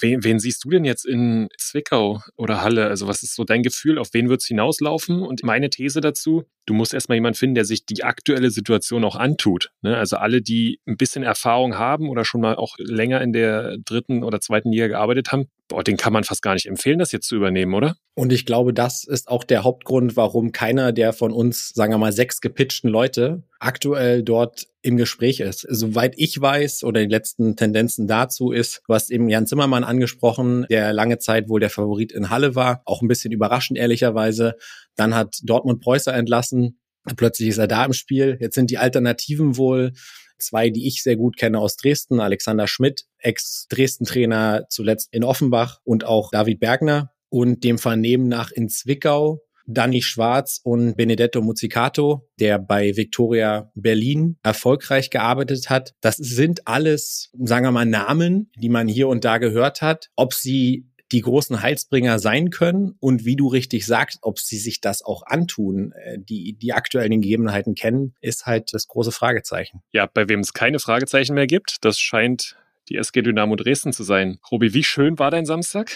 Wen, 0.00 0.24
wen 0.24 0.38
siehst 0.38 0.64
du 0.64 0.70
denn 0.70 0.86
jetzt 0.86 1.04
in 1.04 1.48
Zwickau 1.58 2.22
oder 2.36 2.62
Halle? 2.62 2.86
Also 2.86 3.06
was 3.06 3.22
ist 3.22 3.34
so 3.34 3.44
dein 3.44 3.62
Gefühl? 3.62 3.98
Auf 3.98 4.08
wen 4.14 4.30
wird 4.30 4.40
es 4.40 4.46
hinauslaufen? 4.46 5.22
Und 5.22 5.42
meine 5.42 5.68
These 5.68 6.00
dazu, 6.00 6.44
du 6.64 6.72
musst 6.72 6.94
erstmal 6.94 7.16
jemanden 7.16 7.38
finden, 7.38 7.54
der 7.54 7.66
sich 7.66 7.84
die 7.84 8.02
aktuelle 8.02 8.50
Situation 8.50 9.04
auch 9.04 9.16
antut. 9.16 9.70
Ne? 9.82 9.96
Also 9.96 10.16
alle, 10.16 10.40
die 10.40 10.80
ein 10.86 10.96
bisschen 10.96 11.22
Erfahrung 11.22 11.76
haben 11.76 12.08
oder 12.08 12.24
schon 12.24 12.40
mal 12.40 12.56
auch 12.56 12.76
länger 12.78 13.20
in 13.20 13.34
der 13.34 13.76
dritten 13.84 14.24
oder 14.24 14.40
zweiten 14.40 14.72
Liga 14.72 14.86
gearbeitet 14.86 15.32
haben, 15.32 15.48
boah, 15.68 15.84
den 15.84 15.96
kann 15.96 16.12
man 16.12 16.24
fast 16.24 16.42
gar 16.42 16.54
nicht 16.54 16.66
empfehlen, 16.66 16.98
das 16.98 17.12
jetzt 17.12 17.28
zu 17.28 17.36
übernehmen, 17.36 17.74
oder? 17.74 17.96
Und 18.14 18.32
ich 18.32 18.46
glaube, 18.46 18.74
das 18.74 19.04
ist 19.04 19.28
auch 19.28 19.44
der 19.44 19.62
Hauptgrund, 19.62 20.16
warum 20.16 20.50
keiner 20.50 20.92
der 20.92 21.12
von 21.12 21.32
uns, 21.32 21.68
sagen 21.68 21.92
wir 21.92 21.98
mal, 21.98 22.12
sechs 22.12 22.40
gepitchten 22.40 22.88
Leute 22.88 23.44
aktuell 23.60 24.22
dort 24.22 24.66
im 24.82 24.96
Gespräch 24.96 25.40
ist. 25.40 25.66
Soweit 25.68 26.14
ich 26.16 26.40
weiß 26.40 26.84
oder 26.84 27.00
die 27.00 27.10
letzten 27.10 27.54
Tendenzen 27.54 28.06
dazu 28.06 28.50
ist, 28.50 28.82
du 28.86 28.94
hast 28.94 29.10
eben 29.10 29.28
Jan 29.28 29.46
Zimmermann 29.46 29.84
angesprochen, 29.84 30.66
der 30.70 30.92
lange 30.92 31.18
Zeit 31.18 31.48
wohl 31.48 31.60
der 31.60 31.70
Favorit 31.70 32.10
in 32.12 32.30
Halle 32.30 32.54
war, 32.54 32.82
auch 32.84 33.02
ein 33.02 33.08
bisschen 33.08 33.32
überraschend 33.32 33.78
ehrlicherweise. 33.78 34.54
Dann 34.96 35.14
hat 35.14 35.38
Dortmund 35.44 35.80
Preußer 35.80 36.14
entlassen, 36.14 36.78
plötzlich 37.16 37.48
ist 37.48 37.58
er 37.58 37.68
da 37.68 37.84
im 37.84 37.92
Spiel. 37.92 38.38
Jetzt 38.40 38.54
sind 38.54 38.70
die 38.70 38.78
Alternativen 38.78 39.56
wohl 39.56 39.92
zwei, 40.38 40.70
die 40.70 40.86
ich 40.86 41.02
sehr 41.02 41.16
gut 41.16 41.36
kenne 41.36 41.58
aus 41.58 41.76
Dresden, 41.76 42.20
Alexander 42.20 42.66
Schmidt, 42.66 43.06
Ex-Dresden-Trainer 43.18 44.66
zuletzt 44.68 45.08
in 45.12 45.24
Offenbach 45.24 45.80
und 45.84 46.04
auch 46.04 46.30
David 46.30 46.60
Bergner 46.60 47.10
und 47.28 47.64
dem 47.64 47.78
Vernehmen 47.78 48.28
nach 48.28 48.50
in 48.50 48.68
Zwickau 48.68 49.42
Danny 49.70 50.00
Schwarz 50.00 50.60
und 50.64 50.96
Benedetto 50.96 51.42
Muzzicato, 51.42 52.26
der 52.40 52.58
bei 52.58 52.96
Victoria 52.96 53.70
Berlin 53.74 54.38
erfolgreich 54.42 55.10
gearbeitet 55.10 55.68
hat. 55.68 55.94
Das 56.00 56.16
sind 56.16 56.66
alles, 56.66 57.30
sagen 57.38 57.66
wir 57.66 57.70
mal, 57.70 57.84
Namen, 57.84 58.50
die 58.56 58.70
man 58.70 58.88
hier 58.88 59.08
und 59.08 59.26
da 59.26 59.36
gehört 59.36 59.82
hat. 59.82 60.08
Ob 60.16 60.32
sie 60.32 60.88
die 61.12 61.22
großen 61.22 61.62
Heilsbringer 61.62 62.18
sein 62.18 62.50
können 62.50 62.94
und 63.00 63.24
wie 63.24 63.36
du 63.36 63.48
richtig 63.48 63.86
sagst, 63.86 64.18
ob 64.22 64.38
sie 64.38 64.58
sich 64.58 64.80
das 64.80 65.02
auch 65.02 65.22
antun, 65.24 65.92
äh, 65.92 66.18
die 66.18 66.54
die 66.54 66.72
aktuellen 66.72 67.20
Gegebenheiten 67.20 67.74
kennen, 67.74 68.14
ist 68.20 68.46
halt 68.46 68.74
das 68.74 68.88
große 68.88 69.12
Fragezeichen. 69.12 69.82
Ja, 69.92 70.06
bei 70.06 70.28
wem 70.28 70.40
es 70.40 70.52
keine 70.52 70.78
Fragezeichen 70.78 71.34
mehr 71.34 71.46
gibt, 71.46 71.76
das 71.82 71.98
scheint 71.98 72.56
die 72.88 72.96
SG 72.96 73.22
Dynamo 73.22 73.56
Dresden 73.56 73.92
zu 73.92 74.02
sein. 74.02 74.38
Robi, 74.50 74.74
wie 74.74 74.84
schön 74.84 75.18
war 75.18 75.30
dein 75.30 75.46
Samstag? 75.46 75.90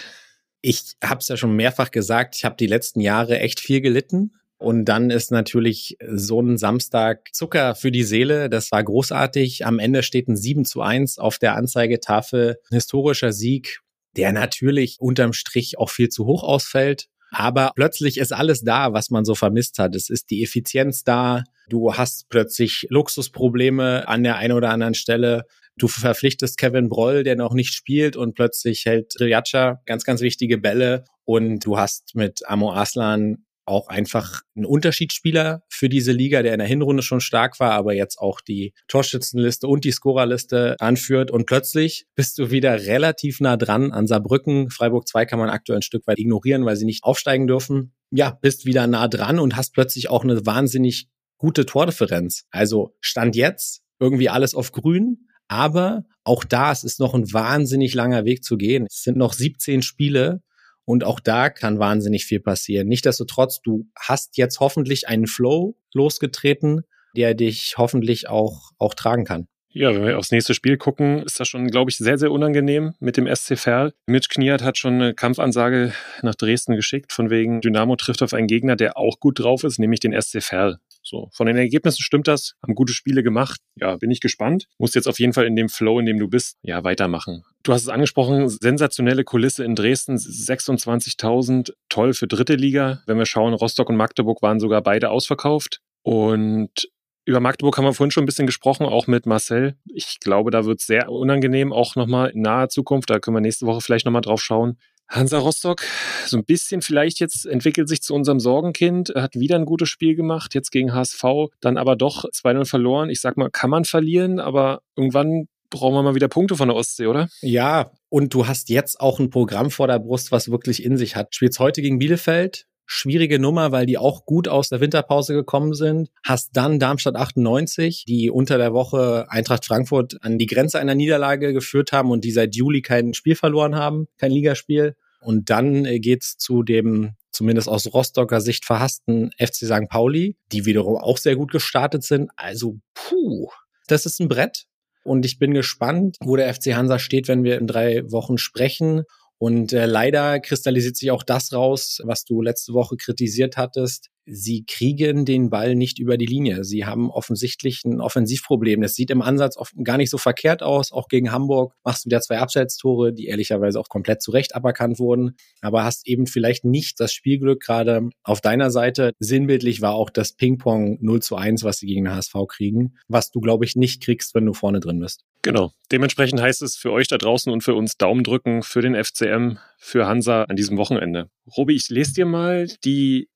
Ich 0.61 0.95
habe 1.03 1.19
es 1.19 1.27
ja 1.27 1.37
schon 1.37 1.55
mehrfach 1.55 1.91
gesagt, 1.91 2.35
ich 2.35 2.45
habe 2.45 2.55
die 2.55 2.67
letzten 2.67 3.01
Jahre 3.01 3.39
echt 3.39 3.59
viel 3.59 3.81
gelitten. 3.81 4.33
Und 4.57 4.85
dann 4.85 5.09
ist 5.09 5.29
natürlich 5.29 5.97
so 6.07 6.41
ein 6.41 6.57
Samstag 6.57 7.33
Zucker 7.33 7.75
für 7.75 7.91
die 7.91 8.03
Seele. 8.03 8.49
Das 8.49 8.71
war 8.71 8.81
großartig. 8.81 9.65
Am 9.65 9.77
Ende 9.77 10.03
steht 10.03 10.29
ein 10.29 10.37
7 10.37 10.63
zu 10.63 10.81
1 10.81 11.17
auf 11.17 11.37
der 11.37 11.55
Anzeigetafel. 11.55 12.59
Historischer 12.69 13.33
Sieg 13.33 13.81
der 14.17 14.31
natürlich 14.31 14.97
unterm 14.99 15.33
Strich 15.33 15.77
auch 15.77 15.89
viel 15.89 16.09
zu 16.09 16.25
hoch 16.25 16.43
ausfällt. 16.43 17.07
Aber 17.31 17.71
plötzlich 17.75 18.19
ist 18.19 18.31
alles 18.31 18.61
da, 18.61 18.93
was 18.93 19.09
man 19.09 19.25
so 19.25 19.33
vermisst 19.33 19.79
hat. 19.79 19.95
Es 19.95 20.09
ist 20.09 20.29
die 20.29 20.43
Effizienz 20.43 21.03
da. 21.03 21.43
Du 21.67 21.95
hast 21.95 22.29
plötzlich 22.29 22.85
Luxusprobleme 22.89 24.07
an 24.07 24.21
der 24.21 24.35
einen 24.35 24.53
oder 24.53 24.69
anderen 24.69 24.93
Stelle. 24.93 25.45
Du 25.75 25.87
verpflichtest 25.87 26.59
Kevin 26.59 26.89
Broll, 26.89 27.23
der 27.23 27.35
noch 27.35 27.53
nicht 27.53 27.73
spielt 27.73 28.15
und 28.15 28.35
plötzlich 28.35 28.85
hält 28.85 29.15
Riljatscha 29.19 29.81
ganz, 29.87 30.03
ganz 30.03 30.21
wichtige 30.21 30.59
Bälle. 30.59 31.05
Und 31.25 31.65
du 31.65 31.77
hast 31.77 32.13
mit 32.13 32.47
Amo 32.47 32.71
Aslan 32.71 33.45
auch 33.65 33.87
einfach 33.87 34.41
ein 34.55 34.65
Unterschiedsspieler 34.65 35.63
für 35.69 35.89
diese 35.89 36.11
Liga, 36.11 36.43
der 36.43 36.53
in 36.53 36.59
der 36.59 36.67
Hinrunde 36.67 37.03
schon 37.03 37.21
stark 37.21 37.59
war, 37.59 37.71
aber 37.71 37.93
jetzt 37.93 38.17
auch 38.17 38.41
die 38.41 38.73
Torschützenliste 38.87 39.67
und 39.67 39.85
die 39.85 39.91
Scorerliste 39.91 40.75
anführt. 40.79 41.31
Und 41.31 41.45
plötzlich 41.45 42.05
bist 42.15 42.37
du 42.37 42.51
wieder 42.51 42.85
relativ 42.85 43.39
nah 43.39 43.57
dran 43.57 43.91
an 43.91 44.07
Saarbrücken. 44.07 44.69
Freiburg 44.69 45.07
2 45.07 45.25
kann 45.25 45.39
man 45.39 45.49
aktuell 45.49 45.79
ein 45.79 45.83
Stück 45.83 46.05
weit 46.07 46.19
ignorieren, 46.19 46.65
weil 46.65 46.75
sie 46.75 46.85
nicht 46.85 47.03
aufsteigen 47.03 47.47
dürfen. 47.47 47.93
Ja, 48.11 48.37
bist 48.41 48.65
wieder 48.65 48.87
nah 48.87 49.07
dran 49.07 49.39
und 49.39 49.55
hast 49.55 49.73
plötzlich 49.73 50.09
auch 50.09 50.23
eine 50.23 50.45
wahnsinnig 50.45 51.07
gute 51.37 51.65
Tordifferenz. 51.65 52.45
Also 52.51 52.95
Stand 53.01 53.35
jetzt 53.35 53.81
irgendwie 53.99 54.29
alles 54.29 54.55
auf 54.55 54.71
grün, 54.71 55.27
aber 55.47 56.05
auch 56.23 56.43
da 56.43 56.71
es 56.71 56.83
ist 56.83 56.99
noch 56.99 57.13
ein 57.13 57.31
wahnsinnig 57.33 57.93
langer 57.93 58.25
Weg 58.25 58.43
zu 58.43 58.57
gehen. 58.57 58.85
Es 58.89 59.03
sind 59.03 59.17
noch 59.17 59.33
17 59.33 59.81
Spiele 59.81 60.41
und 60.85 61.03
auch 61.03 61.19
da 61.19 61.49
kann 61.49 61.79
wahnsinnig 61.79 62.25
viel 62.25 62.39
passieren. 62.39 62.87
Nichtsdestotrotz, 62.87 63.61
du 63.61 63.87
hast 63.95 64.37
jetzt 64.37 64.59
hoffentlich 64.59 65.07
einen 65.07 65.27
Flow 65.27 65.75
losgetreten, 65.93 66.81
der 67.15 67.33
dich 67.35 67.75
hoffentlich 67.77 68.27
auch, 68.27 68.71
auch 68.77 68.93
tragen 68.93 69.25
kann. 69.25 69.47
Ja, 69.75 69.93
wenn 69.95 70.05
wir 70.05 70.19
aufs 70.19 70.31
nächste 70.31 70.53
Spiel 70.53 70.77
gucken, 70.77 71.23
ist 71.23 71.39
das 71.39 71.47
schon, 71.47 71.65
glaube 71.67 71.89
ich, 71.89 71.97
sehr, 71.97 72.19
sehr 72.19 72.31
unangenehm 72.31 72.93
mit 72.99 73.17
dem 73.17 73.27
SC 73.33 73.57
Verl. 73.57 73.93
Mitch 74.05 74.27
Kniat 74.29 74.61
hat 74.61 74.77
schon 74.77 74.93
eine 74.93 75.15
Kampfansage 75.15 75.93
nach 76.21 76.35
Dresden 76.35 76.75
geschickt, 76.75 77.11
von 77.11 77.31
wegen 77.31 77.59
Dynamo 77.59 77.95
trifft 77.95 78.21
auf 78.21 78.35
einen 78.35 78.45
Gegner, 78.45 78.75
der 78.75 78.97
auch 78.97 79.19
gut 79.19 79.39
drauf 79.39 79.63
ist, 79.63 79.79
nämlich 79.79 79.99
den 79.99 80.19
SC 80.19 80.43
Verl. 80.43 80.77
So, 81.03 81.29
von 81.33 81.47
den 81.47 81.57
Ergebnissen 81.57 82.01
stimmt 82.01 82.27
das, 82.27 82.55
haben 82.63 82.75
gute 82.75 82.93
Spiele 82.93 83.23
gemacht. 83.23 83.59
Ja, 83.75 83.97
bin 83.97 84.09
ich 84.09 84.21
gespannt. 84.21 84.67
Muss 84.77 84.93
jetzt 84.93 85.07
auf 85.07 85.19
jeden 85.19 85.33
Fall 85.33 85.45
in 85.45 85.55
dem 85.55 85.69
Flow, 85.69 85.99
in 85.99 86.05
dem 86.05 86.17
du 86.17 86.29
bist, 86.29 86.57
ja, 86.61 86.83
weitermachen. 86.83 87.43
Du 87.63 87.73
hast 87.73 87.83
es 87.83 87.89
angesprochen, 87.89 88.49
sensationelle 88.49 89.23
Kulisse 89.23 89.63
in 89.63 89.75
Dresden, 89.75 90.15
26.000, 90.15 91.73
toll 91.89 92.13
für 92.13 92.27
dritte 92.27 92.55
Liga. 92.55 93.01
Wenn 93.05 93.17
wir 93.17 93.25
schauen, 93.25 93.53
Rostock 93.53 93.89
und 93.89 93.97
Magdeburg 93.97 94.41
waren 94.41 94.59
sogar 94.59 94.81
beide 94.81 95.09
ausverkauft. 95.09 95.81
Und 96.03 96.89
über 97.25 97.39
Magdeburg 97.39 97.77
haben 97.77 97.85
wir 97.85 97.93
vorhin 97.93 98.11
schon 98.11 98.23
ein 98.23 98.25
bisschen 98.25 98.47
gesprochen, 98.47 98.85
auch 98.85 99.07
mit 99.07 99.25
Marcel. 99.25 99.77
Ich 99.85 100.19
glaube, 100.19 100.51
da 100.51 100.65
wird 100.65 100.81
es 100.81 100.87
sehr 100.87 101.09
unangenehm, 101.09 101.71
auch 101.71 101.95
nochmal 101.95 102.31
in 102.31 102.41
naher 102.41 102.67
Zukunft. 102.67 103.09
Da 103.09 103.19
können 103.19 103.37
wir 103.37 103.41
nächste 103.41 103.65
Woche 103.65 103.79
vielleicht 103.79 104.05
nochmal 104.05 104.21
drauf 104.21 104.41
schauen. 104.41 104.77
Hansa 105.09 105.37
Rostock, 105.37 105.83
so 106.25 106.37
ein 106.37 106.45
bisschen 106.45 106.81
vielleicht 106.81 107.19
jetzt 107.19 107.45
entwickelt 107.45 107.87
sich 107.87 108.01
zu 108.01 108.13
unserem 108.13 108.39
Sorgenkind, 108.39 109.13
hat 109.15 109.35
wieder 109.35 109.55
ein 109.57 109.65
gutes 109.65 109.89
Spiel 109.89 110.15
gemacht, 110.15 110.55
jetzt 110.55 110.71
gegen 110.71 110.93
HSV, 110.93 111.23
dann 111.61 111.77
aber 111.77 111.95
doch 111.95 112.25
2-0 112.25 112.65
verloren. 112.65 113.09
Ich 113.09 113.21
sag 113.21 113.37
mal, 113.37 113.49
kann 113.49 113.69
man 113.69 113.85
verlieren, 113.85 114.39
aber 114.39 114.81
irgendwann 114.95 115.47
brauchen 115.69 115.95
wir 115.95 116.03
mal 116.03 116.15
wieder 116.15 116.27
Punkte 116.27 116.55
von 116.55 116.67
der 116.67 116.77
Ostsee, 116.77 117.07
oder? 117.07 117.29
Ja, 117.41 117.91
und 118.09 118.33
du 118.33 118.47
hast 118.47 118.69
jetzt 118.69 118.99
auch 118.99 119.19
ein 119.19 119.29
Programm 119.29 119.71
vor 119.71 119.87
der 119.87 119.99
Brust, 119.99 120.31
was 120.31 120.51
wirklich 120.51 120.83
in 120.83 120.97
sich 120.97 121.15
hat. 121.15 121.35
Spielst 121.35 121.59
heute 121.59 121.81
gegen 121.81 121.99
Bielefeld, 121.99 122.67
schwierige 122.85 123.39
Nummer, 123.39 123.71
weil 123.71 123.85
die 123.85 123.97
auch 123.97 124.25
gut 124.25 124.47
aus 124.47 124.69
der 124.69 124.79
Winterpause 124.79 125.33
gekommen 125.33 125.73
sind. 125.73 126.09
Hast 126.23 126.51
dann 126.53 126.79
Darmstadt 126.79 127.15
98, 127.15 128.05
die 128.07 128.29
unter 128.29 128.57
der 128.57 128.73
Woche 128.73 129.25
Eintracht 129.29 129.65
Frankfurt 129.65 130.17
an 130.21 130.37
die 130.37 130.47
Grenze 130.47 130.79
einer 130.79 130.95
Niederlage 130.95 131.53
geführt 131.53 131.91
haben 131.91 132.11
und 132.11 132.23
die 132.23 132.31
seit 132.31 132.55
Juli 132.55 132.81
kein 132.81 133.13
Spiel 133.13 133.35
verloren 133.35 133.75
haben, 133.75 134.07
kein 134.17 134.31
Ligaspiel. 134.31 134.95
Und 135.21 135.49
dann 135.49 135.85
äh, 135.85 135.99
geht's 135.99 136.37
zu 136.37 136.63
dem 136.63 137.15
zumindest 137.31 137.67
aus 137.67 137.91
Rostocker 137.91 138.41
Sicht 138.41 138.65
verhassten 138.65 139.31
FC 139.39 139.65
St. 139.65 139.89
Pauli, 139.89 140.37
die 140.51 140.65
wiederum 140.65 140.97
auch 140.97 141.17
sehr 141.17 141.35
gut 141.35 141.51
gestartet 141.51 142.03
sind. 142.03 142.29
Also, 142.35 142.77
puh, 142.93 143.49
das 143.87 144.05
ist 144.05 144.19
ein 144.19 144.29
Brett. 144.29 144.65
Und 145.03 145.25
ich 145.25 145.37
bin 145.37 145.53
gespannt, 145.53 146.15
wo 146.21 146.37
der 146.37 146.53
FC 146.53 146.75
Hansa 146.75 146.97
steht, 146.97 147.27
wenn 147.27 147.43
wir 147.43 147.57
in 147.57 147.67
drei 147.67 148.09
Wochen 148.09 148.37
sprechen. 148.37 149.03
Und 149.43 149.73
äh, 149.73 149.87
leider 149.87 150.39
kristallisiert 150.39 150.95
sich 150.95 151.11
auch 151.11 151.21
das 151.21 151.51
raus, 151.51 151.99
was 152.05 152.23
du 152.23 152.41
letzte 152.41 152.71
Woche 152.71 152.95
kritisiert 152.95 153.57
hattest 153.57 154.09
sie 154.25 154.65
kriegen 154.65 155.25
den 155.25 155.49
Ball 155.49 155.75
nicht 155.75 155.99
über 155.99 156.17
die 156.17 156.25
Linie. 156.25 156.63
Sie 156.63 156.85
haben 156.85 157.09
offensichtlich 157.09 157.83
ein 157.85 158.01
Offensivproblem. 158.01 158.81
Das 158.81 158.95
sieht 158.95 159.11
im 159.11 159.21
Ansatz 159.21 159.57
oft 159.57 159.73
gar 159.83 159.97
nicht 159.97 160.09
so 160.09 160.17
verkehrt 160.17 160.63
aus. 160.63 160.91
Auch 160.91 161.07
gegen 161.07 161.31
Hamburg 161.31 161.73
machst 161.83 162.05
du 162.05 162.09
wieder 162.09 162.21
zwei 162.21 162.39
Abseitstore, 162.39 163.13
die 163.13 163.27
ehrlicherweise 163.27 163.79
auch 163.79 163.89
komplett 163.89 164.21
zurecht 164.21 164.55
aberkannt 164.55 164.99
wurden. 164.99 165.35
Aber 165.61 165.83
hast 165.83 166.07
eben 166.07 166.27
vielleicht 166.27 166.65
nicht 166.65 166.99
das 166.99 167.13
Spielglück 167.13 167.61
gerade 167.61 168.09
auf 168.23 168.41
deiner 168.41 168.71
Seite. 168.71 169.11
Sinnbildlich 169.19 169.81
war 169.81 169.95
auch 169.95 170.09
das 170.09 170.33
Ping-Pong 170.33 170.99
0 171.01 171.21
zu 171.21 171.35
1, 171.35 171.63
was 171.63 171.77
sie 171.77 171.87
gegen 171.87 172.05
den 172.05 172.13
HSV 172.13 172.35
kriegen, 172.47 172.95
was 173.07 173.31
du, 173.31 173.41
glaube 173.41 173.65
ich, 173.65 173.75
nicht 173.75 174.03
kriegst, 174.03 174.35
wenn 174.35 174.45
du 174.45 174.53
vorne 174.53 174.79
drin 174.79 174.99
bist. 174.99 175.23
Genau. 175.43 175.71
Dementsprechend 175.91 176.41
heißt 176.41 176.61
es 176.61 176.77
für 176.77 176.91
euch 176.91 177.07
da 177.07 177.17
draußen 177.17 177.51
und 177.51 177.61
für 177.61 177.75
uns 177.75 177.97
Daumen 177.97 178.23
drücken 178.23 178.63
für 178.63 178.81
den 178.81 178.95
FCM, 178.95 179.57
für 179.77 180.07
Hansa 180.07 180.43
an 180.43 180.55
diesem 180.55 180.77
Wochenende. 180.77 181.29
Robi, 181.57 181.75
ich 181.75 181.89
lese 181.89 182.13
dir 182.13 182.25
mal 182.25 182.67
die 182.85 183.27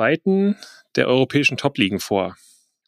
Tabellenzweiten 0.00 0.56
der 0.96 1.06
europäischen 1.08 1.58
Top-Ligen 1.58 2.00
vor. 2.00 2.36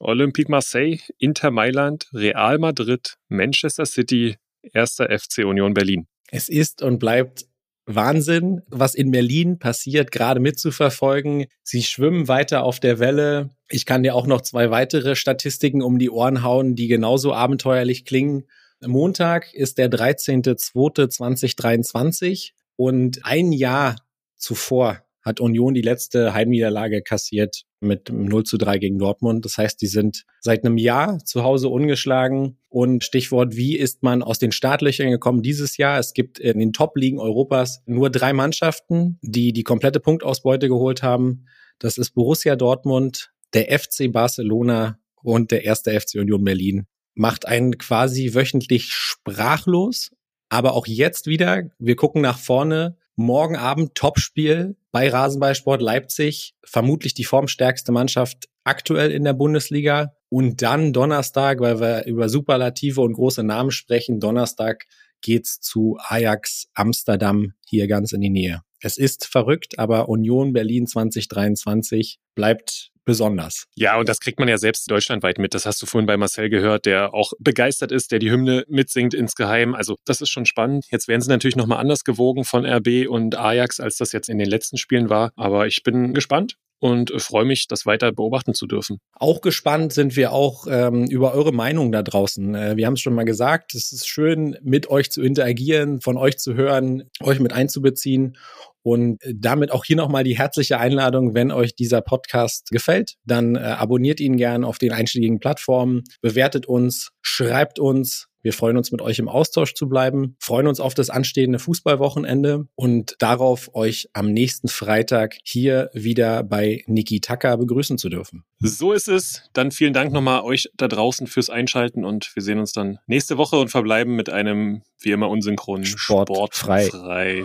Olympique 0.01 0.51
Marseille, 0.51 0.99
Inter 1.19 1.53
Mailand, 1.53 2.09
Real 2.13 2.59
Madrid, 2.59 3.15
Manchester 3.29 3.87
City, 3.87 4.35
erster 4.73 5.17
FC 5.17 5.45
Union 5.45 5.73
Berlin. 5.75 6.09
Es 6.31 6.49
ist 6.49 6.83
und 6.83 6.99
bleibt 6.99 7.45
Wahnsinn, 7.85 8.63
was 8.69 8.95
in 8.95 9.11
Berlin 9.11 9.59
passiert, 9.59 10.11
gerade 10.11 10.41
mitzuverfolgen. 10.41 11.45
Sie 11.63 11.83
schwimmen 11.83 12.29
weiter 12.29 12.65
auf 12.65 12.81
der 12.81 12.99
Welle. 12.99 13.51
Ich 13.69 13.85
kann 13.87 14.03
dir 14.03 14.15
auch 14.15 14.27
noch 14.27 14.41
zwei 14.41 14.71
weitere 14.71 15.15
Statistiken 15.15 15.83
um 15.83 15.99
die 15.99 16.09
Ohren 16.11 16.43
hauen, 16.43 16.75
die 16.75 16.89
genauso 16.89 17.35
abenteuerlich 17.35 18.05
klingen. 18.05 18.45
Montag 18.81 19.53
ist 19.55 19.79
der 19.79 19.91
13.02.2023 19.91 22.53
und 22.77 23.25
ein 23.25 23.53
Jahr 23.53 23.97
zuvor 24.37 25.03
hat 25.23 25.41
Union 25.41 25.75
die 25.75 25.83
letzte 25.83 26.35
Heimniederlage 26.35 27.03
kassiert 27.03 27.63
mit 27.81 28.11
0 28.11 28.45
zu 28.45 28.59
3 28.59 28.79
gegen 28.79 28.99
Dortmund. 28.99 29.45
Das 29.45 29.57
heißt, 29.57 29.81
die 29.81 29.87
sind 29.87 30.25
seit 30.41 30.65
einem 30.65 30.79
Jahr 30.79 31.19
zu 31.25 31.43
Hause 31.43 31.69
ungeschlagen. 31.69 32.59
Und 32.69 33.05
Stichwort, 33.05 33.57
wie 33.57 33.77
ist 33.77 34.03
man 34.03 34.23
aus 34.23 34.39
den 34.39 34.53
Startlöchern 34.53 35.11
gekommen 35.11 35.43
dieses 35.43 35.77
Jahr? 35.77 35.99
Es 35.99 36.13
gibt 36.13 36.39
in 36.39 36.59
den 36.59 36.73
Top-Ligen 36.73 37.19
Europas 37.19 37.83
nur 37.87 38.11
drei 38.11 38.33
Mannschaften, 38.33 39.19
die 39.23 39.53
die 39.53 39.65
komplette 39.65 40.01
Punktausbeute 40.01 40.69
geholt 40.69 41.03
haben. 41.03 41.47
Das 41.79 41.99
ist 41.99 42.13
Borussia 42.13 42.57
Dortmund, 42.57 43.33
der 43.55 43.79
FC 43.79 44.11
Barcelona 44.11 44.99
und 45.23 45.51
der 45.51 45.65
erste 45.65 45.99
FC 45.99 46.17
Union 46.17 46.45
Berlin. 46.45 46.87
Macht 47.15 47.47
einen 47.47 47.79
quasi 47.79 48.35
wöchentlich 48.35 48.93
sprachlos. 48.93 50.11
Aber 50.49 50.75
auch 50.75 50.87
jetzt 50.87 51.27
wieder, 51.27 51.71
wir 51.79 51.97
gucken 51.97 52.21
nach 52.21 52.39
vorne, 52.39 52.99
Morgen 53.17 53.57
Abend 53.57 53.95
Topspiel 53.95 54.77
bei 54.91 55.09
Rasenballsport 55.09 55.83
Leipzig. 55.83 56.55
Vermutlich 56.65 57.13
die 57.13 57.25
formstärkste 57.25 57.93
Mannschaft 57.93 58.49
aktuell 58.65 59.11
in 59.11 59.25
der 59.25 59.35
Bundesliga. 59.35 60.15
Und 60.31 60.63
dann 60.63 60.95
Donnerstag, 60.95 61.61
weil 61.61 61.79
wir 61.79 62.07
über 62.07 62.29
Superlative 62.31 63.03
und 63.03 63.13
große 63.13 63.43
Namen 63.43 63.71
sprechen, 63.71 64.19
Donnerstag 64.19 64.87
geht's 65.21 65.61
zu 65.61 65.99
Ajax 66.01 66.69
Amsterdam 66.75 67.53
hier 67.67 67.87
ganz 67.87 68.13
in 68.13 68.23
die 68.23 68.31
Nähe. 68.31 68.63
Es 68.83 68.99
ist 68.99 69.27
verrückt, 69.27 69.79
aber 69.79 70.09
Union 70.09 70.53
Berlin 70.53 70.89
2023 70.89 72.19
bleibt 72.35 72.91
besonders. 73.05 73.67
Ja, 73.77 73.99
und 73.99 74.09
das 74.09 74.19
kriegt 74.19 74.39
man 74.39 74.49
ja 74.49 74.59
selbst 74.59 74.91
deutschlandweit 74.91 75.39
mit. 75.39 75.55
Das 75.55 75.67
hast 75.67 75.81
du 75.83 75.87
vorhin 75.87 76.07
bei 76.07 76.17
Marcel 76.17 76.51
gehört, 76.51 76.87
der 76.87 77.15
auch 77.15 77.33
begeistert 77.39 77.93
ist, 77.93 78.13
der 78.13 78.19
die 78.19 78.31
Hymne 78.31 78.65
mitsingt 78.69 79.15
insgeheim. 79.15 79.75
Also 79.75 79.97
das 80.05 80.21
ist 80.21 80.31
schon 80.31 80.47
spannend. 80.47 80.87
Jetzt 80.91 81.09
werden 81.09 81.21
sie 81.21 81.29
natürlich 81.29 81.57
nochmal 81.57 81.79
anders 81.79 82.05
gewogen 82.05 82.45
von 82.45 82.65
RB 82.65 83.09
und 83.09 83.37
Ajax, 83.37 83.81
als 83.81 83.97
das 83.97 84.13
jetzt 84.13 84.29
in 84.29 84.39
den 84.39 84.49
letzten 84.49 84.79
Spielen 84.79 85.09
war. 85.09 85.33
Aber 85.37 85.67
ich 85.67 85.83
bin 85.83 86.13
gespannt 86.13 86.57
und 86.83 87.13
freue 87.23 87.45
mich, 87.45 87.69
das 87.69 87.87
weiter 87.87 88.11
beobachten 88.11 88.55
zu 88.55 88.67
dürfen. 88.67 88.99
Auch 89.13 89.41
gespannt 89.41 89.93
sind 89.93 90.17
wir 90.17 90.33
auch 90.33 90.67
ähm, 90.69 91.05
über 91.05 91.33
eure 91.33 91.53
Meinung 91.53 91.93
da 91.93 92.03
draußen. 92.03 92.57
Äh, 92.57 92.77
wir 92.77 92.87
haben 92.87 92.95
es 92.95 93.01
schon 93.01 93.15
mal 93.15 93.25
gesagt, 93.25 93.77
es 93.77 93.93
ist 93.93 94.09
schön, 94.09 94.59
mit 94.63 94.91
euch 94.91 95.13
zu 95.13 95.23
interagieren, 95.23 96.01
von 96.01 96.17
euch 96.17 96.39
zu 96.39 96.55
hören, 96.55 97.05
euch 97.21 97.39
mit 97.39 97.53
einzubeziehen. 97.53 98.37
Und 98.83 99.21
damit 99.33 99.71
auch 99.71 99.85
hier 99.85 99.97
nochmal 99.97 100.25
die 100.25 100.37
herzliche 100.37 100.79
Einladung, 100.79 101.35
wenn 101.35 101.53
euch 101.53 101.75
dieser 101.75 102.01
Podcast 102.01 102.71
gefällt, 102.71 103.15
dann 103.25 103.57
äh, 103.57 103.61
abonniert 103.61 104.21
ihn 104.21 104.37
gern 104.37 104.65
auf 104.65 104.79
den 104.79 104.93
einschlägigen 104.93 105.39
Plattformen, 105.39 106.03
bewertet 106.21 106.67
uns, 106.67 107.11
schreibt 107.21 107.79
uns, 107.79 108.29
wir 108.43 108.53
freuen 108.53 108.77
uns, 108.77 108.91
mit 108.91 109.01
euch 109.01 109.21
im 109.21 109.29
Austausch 109.29 109.75
zu 109.75 109.89
bleiben, 109.89 110.37
freuen 110.41 110.67
uns 110.67 110.81
auf 110.81 110.95
das 110.95 111.11
anstehende 111.11 111.61
Fußballwochenende 111.61 112.67
und 112.75 113.15
darauf, 113.21 113.71
euch 113.75 114.09
am 114.13 114.33
nächsten 114.33 114.67
Freitag 114.69 115.37
hier 115.45 115.91
wieder 115.95 116.43
bei 116.43 116.83
Niki 116.87 117.21
Taka 117.21 117.55
begrüßen 117.57 117.99
zu 117.99 118.09
dürfen. 118.09 118.45
So 118.59 118.93
ist 118.93 119.09
es. 119.09 119.49
Dann 119.53 119.71
vielen 119.71 119.93
Dank 119.93 120.13
nochmal 120.13 120.43
euch 120.43 120.69
da 120.77 120.89
draußen 120.89 121.29
fürs 121.29 121.51
Einschalten 121.51 122.05
und 122.05 122.35
wir 122.35 122.43
sehen 122.43 122.59
uns 122.59 122.73
dann 122.73 122.99
nächste 123.07 123.39
Woche 123.39 123.57
und 123.57 123.69
verbleiben 123.69 124.17
mit 124.17 124.29
einem, 124.29 124.83
wie 125.01 125.13
immer, 125.13 125.29
unsynchronen 125.29 125.87
Sport, 125.87 126.29
Sportfrei. 126.29 126.87
frei. 126.87 127.45